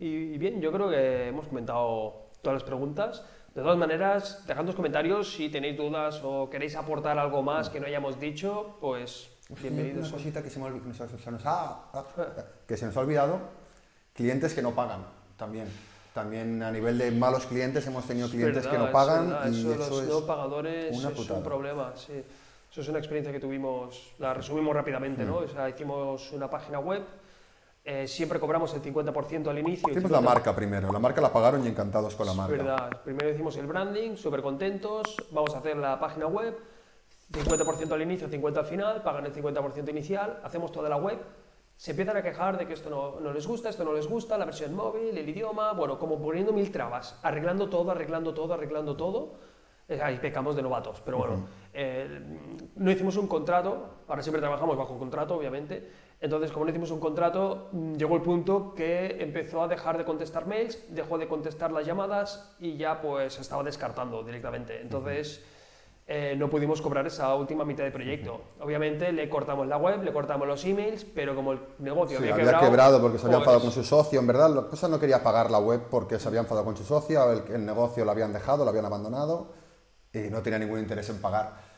Y, 0.00 0.06
y 0.06 0.38
bien, 0.38 0.60
yo 0.62 0.72
creo 0.72 0.88
que 0.88 1.28
hemos 1.28 1.46
comentado 1.48 2.28
todas 2.40 2.54
las 2.54 2.64
preguntas. 2.64 3.22
De 3.54 3.62
todas 3.62 3.78
maneras, 3.78 4.42
dejad 4.46 4.64
los 4.64 4.74
comentarios 4.74 5.32
si 5.32 5.48
tenéis 5.48 5.76
dudas 5.76 6.20
o 6.24 6.50
queréis 6.50 6.74
aportar 6.74 7.18
algo 7.18 7.40
más 7.42 7.68
que 7.70 7.78
no 7.78 7.86
hayamos 7.86 8.18
dicho, 8.18 8.76
pues 8.80 9.30
bienvenidos. 9.60 10.08
Una 10.08 10.16
cosita 10.18 10.42
que 10.42 10.50
se, 10.50 10.58
me 10.58 10.66
olvi- 10.66 10.82
que 10.82 10.92
se- 10.92 11.18
se 11.18 11.30
nos 11.30 11.46
ha, 11.46 11.82
ah, 11.92 12.04
que 12.66 12.76
se 12.76 12.86
nos 12.86 12.96
ha 12.96 13.00
olvidado, 13.00 13.38
clientes 14.12 14.54
que 14.54 14.62
no 14.62 14.72
pagan 14.72 15.04
también. 15.36 15.68
También 16.12 16.62
a 16.64 16.70
nivel 16.72 16.98
de 16.98 17.10
malos 17.12 17.46
clientes 17.46 17.86
hemos 17.86 18.04
tenido 18.06 18.28
clientes 18.28 18.64
Verdad, 18.64 18.70
que 18.72 18.78
no 18.78 18.92
pagan 18.92 19.52
y 19.52 19.60
eso, 19.60 19.74
eso 19.74 19.90
los 19.90 20.02
es 20.02 20.08
no 20.08 20.26
pagadores 20.26 20.96
una 20.98 21.10
es 21.10 21.30
un 21.30 21.42
problema, 21.42 21.92
sí. 21.96 22.22
Eso 22.72 22.80
es 22.80 22.88
una 22.88 22.98
experiencia 22.98 23.32
que 23.32 23.38
tuvimos, 23.38 24.14
la 24.18 24.34
resumimos 24.34 24.74
rápidamente, 24.74 25.22
Mm. 25.24 25.28
¿no? 25.28 25.36
O 25.38 25.48
sea, 25.48 25.68
hicimos 25.68 26.32
una 26.32 26.50
página 26.50 26.80
web, 26.80 27.02
eh, 27.84 28.08
siempre 28.08 28.40
cobramos 28.40 28.72
el 28.74 28.82
50% 28.82 29.48
al 29.48 29.58
inicio. 29.58 29.90
Hicimos 29.90 30.10
50% 30.10 30.14
la 30.14 30.20
marca 30.22 30.56
primero, 30.56 30.90
la 30.90 30.98
marca 30.98 31.20
la 31.20 31.32
pagaron 31.32 31.64
y 31.64 31.68
encantados 31.68 32.14
con 32.14 32.24
la 32.26 32.32
Es 32.32 32.38
marca. 32.38 32.56
verdad, 32.56 33.02
primero 33.04 33.30
hicimos 33.30 33.56
el 33.58 33.66
branding, 33.66 34.16
súper 34.16 34.40
contentos, 34.42 35.16
vamos 35.30 35.54
a 35.54 35.58
hacer 35.58 35.76
la 35.76 36.00
página 36.00 36.26
web, 36.26 36.56
50% 37.30 37.92
al 37.92 38.02
inicio, 38.02 38.28
50% 38.28 38.56
al 38.56 38.64
final, 38.64 39.02
pagan 39.02 39.26
el 39.26 39.34
50% 39.34 39.88
inicial, 39.90 40.40
hacemos 40.42 40.72
toda 40.72 40.88
la 40.88 40.96
web, 40.96 41.18
se 41.76 41.90
empiezan 41.90 42.16
a 42.16 42.22
quejar 42.22 42.56
de 42.56 42.66
que 42.66 42.72
esto 42.72 42.88
no, 42.88 43.20
no 43.20 43.32
les 43.32 43.46
gusta, 43.46 43.68
esto 43.68 43.84
no 43.84 43.92
les 43.92 44.06
gusta, 44.06 44.38
la 44.38 44.46
versión 44.46 44.74
móvil, 44.74 45.16
el 45.18 45.28
idioma, 45.28 45.72
bueno, 45.72 45.98
como 45.98 46.18
poniendo 46.18 46.52
mil 46.52 46.70
trabas, 46.70 47.18
arreglando 47.22 47.68
todo, 47.68 47.90
arreglando 47.90 48.32
todo, 48.32 48.54
arreglando 48.54 48.96
todo. 48.96 49.32
Eh, 49.86 50.00
ahí 50.02 50.16
pecamos 50.18 50.56
de 50.56 50.62
novatos, 50.62 51.02
pero 51.04 51.18
bueno, 51.18 51.46
eh, 51.74 52.08
no 52.76 52.90
hicimos 52.90 53.18
un 53.18 53.26
contrato, 53.26 53.96
ahora 54.08 54.22
siempre 54.22 54.40
trabajamos 54.40 54.78
bajo 54.78 54.98
contrato, 54.98 55.34
obviamente, 55.34 55.90
entonces 56.24 56.50
como 56.52 56.64
no 56.64 56.70
hicimos 56.70 56.90
un 56.90 57.00
contrato, 57.00 57.68
mm, 57.72 57.96
llegó 57.96 58.16
el 58.16 58.22
punto 58.22 58.74
que 58.74 59.18
empezó 59.20 59.62
a 59.62 59.68
dejar 59.68 59.98
de 59.98 60.06
contestar 60.06 60.46
mails, 60.46 60.78
dejó 60.88 61.18
de 61.18 61.28
contestar 61.28 61.70
las 61.70 61.84
llamadas 61.84 62.56
y 62.58 62.78
ya 62.78 63.02
pues 63.02 63.38
estaba 63.38 63.62
descartando 63.62 64.22
directamente. 64.22 64.80
Entonces, 64.80 65.44
eh, 66.06 66.34
no 66.38 66.48
pudimos 66.48 66.80
cobrar 66.80 67.06
esa 67.06 67.34
última 67.34 67.66
mitad 67.66 67.84
de 67.84 67.90
proyecto. 67.90 68.40
Obviamente 68.58 69.12
le 69.12 69.28
cortamos 69.28 69.66
la 69.66 69.76
web, 69.76 70.02
le 70.02 70.14
cortamos 70.14 70.48
los 70.48 70.64
emails, 70.64 71.04
pero 71.04 71.34
como 71.34 71.52
el 71.52 71.60
negocio 71.80 72.16
Sí, 72.18 72.24
había, 72.24 72.32
había 72.32 72.44
quebrado, 72.44 72.70
quebrado 72.70 73.02
porque 73.02 73.18
se 73.18 73.26
había 73.26 73.38
enfadado 73.38 73.60
con 73.60 73.72
pues, 73.72 73.86
su 73.86 73.96
socio, 73.96 74.18
en 74.18 74.26
verdad. 74.26 74.48
La 74.48 74.62
cosa 74.62 74.88
no 74.88 74.98
quería 74.98 75.22
pagar 75.22 75.50
la 75.50 75.58
web 75.58 75.82
porque 75.90 76.18
se 76.18 76.26
había 76.26 76.40
enfadado 76.40 76.64
con 76.64 76.74
su 76.74 76.84
socio, 76.84 77.32
el, 77.32 77.42
el 77.52 77.66
negocio 77.66 78.02
lo 78.06 78.10
habían 78.10 78.32
dejado, 78.32 78.64
lo 78.64 78.70
habían 78.70 78.86
abandonado 78.86 79.52
y 80.10 80.30
no 80.30 80.40
tenía 80.42 80.58
ningún 80.58 80.78
interés 80.78 81.10
en 81.10 81.20
pagar. 81.20 81.73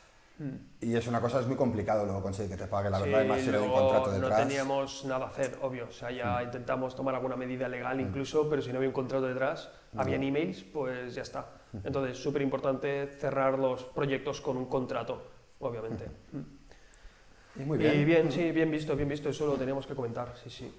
Y 0.80 0.94
es 0.94 1.06
una 1.06 1.20
cosa, 1.20 1.40
es 1.40 1.46
muy 1.46 1.56
complicado 1.56 2.04
luego 2.04 2.22
conseguir 2.22 2.56
que 2.56 2.62
te 2.62 2.68
pague, 2.68 2.90
la 2.90 2.98
verdad. 2.98 3.20
Sí, 3.20 3.24
y 3.24 3.28
más 3.28 3.40
si 3.40 3.50
no 3.50 3.58
hay 3.58 3.64
un 3.64 3.72
contrato 3.72 4.06
no 4.06 4.12
detrás. 4.12 4.44
Hmm. 4.44 4.48
teníamos 4.48 5.04
nada 5.06 5.24
a 5.24 5.28
hacer, 5.28 5.58
obvio. 5.62 5.86
O 5.88 5.92
sea, 5.92 6.10
ya 6.10 6.42
intentamos 6.42 6.94
tomar 6.94 7.14
alguna 7.14 7.36
medida 7.36 7.68
legal 7.68 8.00
incluso, 8.00 8.48
pero 8.48 8.60
si 8.60 8.70
no 8.70 8.76
había 8.76 8.88
un 8.88 8.94
contrato 8.94 9.26
detrás, 9.26 9.70
habían 9.96 10.22
emails, 10.22 10.62
pues 10.62 11.14
ya 11.14 11.22
está. 11.22 11.46
Hmm. 11.72 11.78
Entonces, 11.84 12.18
súper 12.18 12.42
importante 12.42 13.06
cerrar 13.06 13.58
los 13.58 13.84
proyectos 13.84 14.40
con 14.42 14.58
un 14.58 14.66
contrato, 14.66 15.22
obviamente. 15.60 16.06
Y 17.58 17.60
muy 17.60 17.78
bien. 17.78 17.98
Y 17.98 18.04
bien, 18.04 18.30
sí, 18.30 18.50
bien 18.52 18.70
visto, 18.70 18.94
bien 18.94 19.08
visto, 19.08 19.30
eso 19.30 19.46
lo 19.46 19.54
teníamos 19.54 19.86
que 19.86 19.94
comentar, 19.94 20.34
sí, 20.36 20.50
sí. 20.50 20.70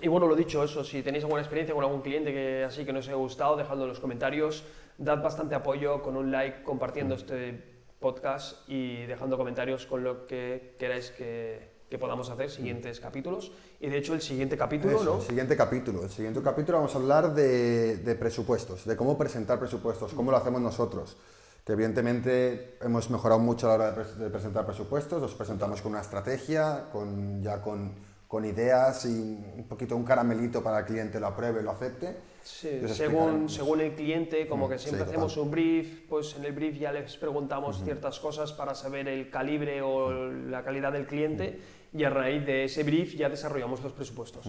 Y 0.00 0.08
bueno, 0.08 0.28
lo 0.28 0.36
dicho, 0.36 0.62
eso, 0.62 0.84
si 0.84 1.02
tenéis 1.02 1.24
alguna 1.24 1.42
experiencia 1.42 1.74
con 1.74 1.82
algún 1.82 2.00
cliente 2.00 2.32
que 2.32 2.64
así 2.64 2.84
que 2.84 2.92
no 2.92 3.00
os 3.00 3.08
haya 3.08 3.16
gustado, 3.16 3.56
dejadlo 3.56 3.82
en 3.82 3.88
los 3.88 4.00
comentarios, 4.00 4.64
dad 4.96 5.20
bastante 5.22 5.56
apoyo 5.56 6.00
con 6.02 6.16
un 6.16 6.30
like, 6.30 6.62
compartiendo 6.62 7.16
este 7.16 7.69
podcast 8.00 8.68
y 8.68 9.04
dejando 9.06 9.36
comentarios 9.36 9.86
con 9.86 10.02
lo 10.02 10.26
que 10.26 10.74
queráis 10.78 11.10
que, 11.10 11.84
que 11.88 11.98
podamos 11.98 12.30
hacer, 12.30 12.50
siguientes 12.50 12.98
capítulos. 12.98 13.52
Y 13.78 13.88
de 13.88 13.98
hecho, 13.98 14.14
el 14.14 14.22
siguiente 14.22 14.56
capítulo, 14.56 14.96
Eso, 14.96 15.04
¿no? 15.04 15.16
el 15.20 15.26
siguiente 15.26 15.56
capítulo. 15.56 16.02
El 16.02 16.10
siguiente 16.10 16.40
capítulo 16.42 16.78
vamos 16.78 16.94
a 16.94 16.98
hablar 16.98 17.34
de, 17.34 17.98
de 17.98 18.14
presupuestos, 18.14 18.84
de 18.86 18.96
cómo 18.96 19.18
presentar 19.18 19.58
presupuestos, 19.58 20.14
cómo 20.14 20.30
lo 20.30 20.38
hacemos 20.38 20.60
nosotros. 20.60 21.16
Que 21.64 21.72
evidentemente 21.72 22.78
hemos 22.80 23.10
mejorado 23.10 23.38
mucho 23.38 23.70
a 23.70 23.76
la 23.76 23.90
hora 23.90 24.04
de 24.04 24.30
presentar 24.30 24.64
presupuestos, 24.64 25.20
los 25.20 25.34
presentamos 25.34 25.82
con 25.82 25.92
una 25.92 26.00
estrategia, 26.00 26.86
con, 26.90 27.42
ya 27.42 27.60
con, 27.60 27.94
con 28.30 28.44
ideas 28.44 29.06
y 29.06 29.08
un 29.08 29.66
poquito 29.68 29.96
un 29.96 30.04
caramelito 30.04 30.62
para 30.62 30.84
que 30.86 30.92
el 30.92 30.98
cliente 30.98 31.18
lo 31.18 31.26
apruebe, 31.26 31.64
lo 31.64 31.72
acepte. 31.72 32.16
Sí, 32.44 32.80
según, 32.86 33.48
según 33.48 33.80
el 33.80 33.92
cliente, 33.96 34.46
como 34.46 34.68
Mm, 34.68 34.70
que 34.70 34.78
siempre 34.78 35.02
sí, 35.02 35.10
hacemos 35.10 35.36
un 35.36 35.50
brief, 35.50 36.08
pues 36.08 36.36
en 36.36 36.44
el 36.44 36.52
brief 36.52 36.78
ya 36.78 36.92
les 36.92 37.16
preguntamos 37.16 37.82
ciertas 37.82 38.20
cosas 38.20 38.52
para 38.52 38.76
saber 38.76 39.08
el 39.08 39.30
calibre 39.30 39.82
o 39.82 40.30
la 40.30 40.62
calidad 40.62 40.92
del 40.92 41.08
cliente 41.08 41.60
y 41.92 42.04
a 42.04 42.10
raíz 42.10 42.46
de 42.46 42.62
ese 42.62 42.84
brief 42.84 43.16
ya 43.16 43.28
desarrollamos 43.28 43.82
los 43.82 43.92
presupuestos. 43.92 44.48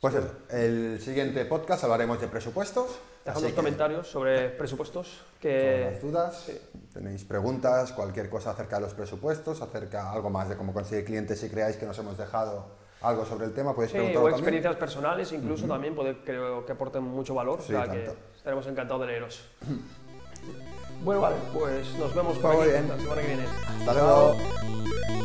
Pues 0.00 0.14
eso, 0.14 0.30
el 0.50 1.00
siguiente 1.00 1.44
podcast 1.46 1.82
hablaremos 1.82 2.20
de 2.20 2.28
presupuestos. 2.28 3.00
Dejad 3.24 3.38
así 3.38 3.42
los 3.42 3.52
que 3.54 3.56
comentarios 3.56 4.06
sobre 4.06 4.50
presupuestos 4.50 5.20
que... 5.40 5.90
las 5.90 6.00
dudas, 6.00 6.48
tenéis 6.92 7.24
preguntas, 7.24 7.90
cualquier 7.90 8.30
cosa 8.30 8.52
acerca 8.52 8.76
de 8.76 8.82
los 8.82 8.94
presupuestos, 8.94 9.62
acerca 9.62 10.12
algo 10.12 10.30
más 10.30 10.48
de 10.48 10.56
cómo 10.56 10.72
conseguir 10.72 11.04
clientes 11.04 11.40
si 11.40 11.48
creáis 11.48 11.76
que 11.76 11.86
nos 11.86 11.98
hemos 11.98 12.16
dejado 12.16 12.83
algo 13.04 13.24
sobre 13.24 13.46
el 13.46 13.52
tema, 13.52 13.74
podéis 13.74 13.92
Sí, 13.92 13.98
preguntarlo 13.98 14.20
o 14.20 14.30
también. 14.30 14.38
experiencias 14.40 14.76
personales 14.76 15.32
incluso 15.32 15.66
también 15.66 15.94
puede, 15.94 16.16
creo 16.24 16.64
que 16.64 16.72
aporten 16.72 17.02
mucho 17.02 17.34
valor, 17.34 17.60
Sí, 17.62 17.74
o 17.74 17.76
sea 17.84 17.90
que 17.92 18.10
estaremos 18.36 18.66
encantados 18.66 19.02
de 19.02 19.06
leeros. 19.08 19.44
bueno, 21.04 21.20
vale, 21.20 21.36
pues 21.52 21.94
nos 21.98 22.14
vemos 22.14 22.38
por 22.38 22.54
Muy 22.54 22.62
aquí 22.62 22.72
bien. 22.72 22.88
la 22.88 22.98
semana 22.98 23.20
que 23.22 23.26
viene. 23.28 23.44
Hasta 23.80 23.92
luego. 23.94 25.23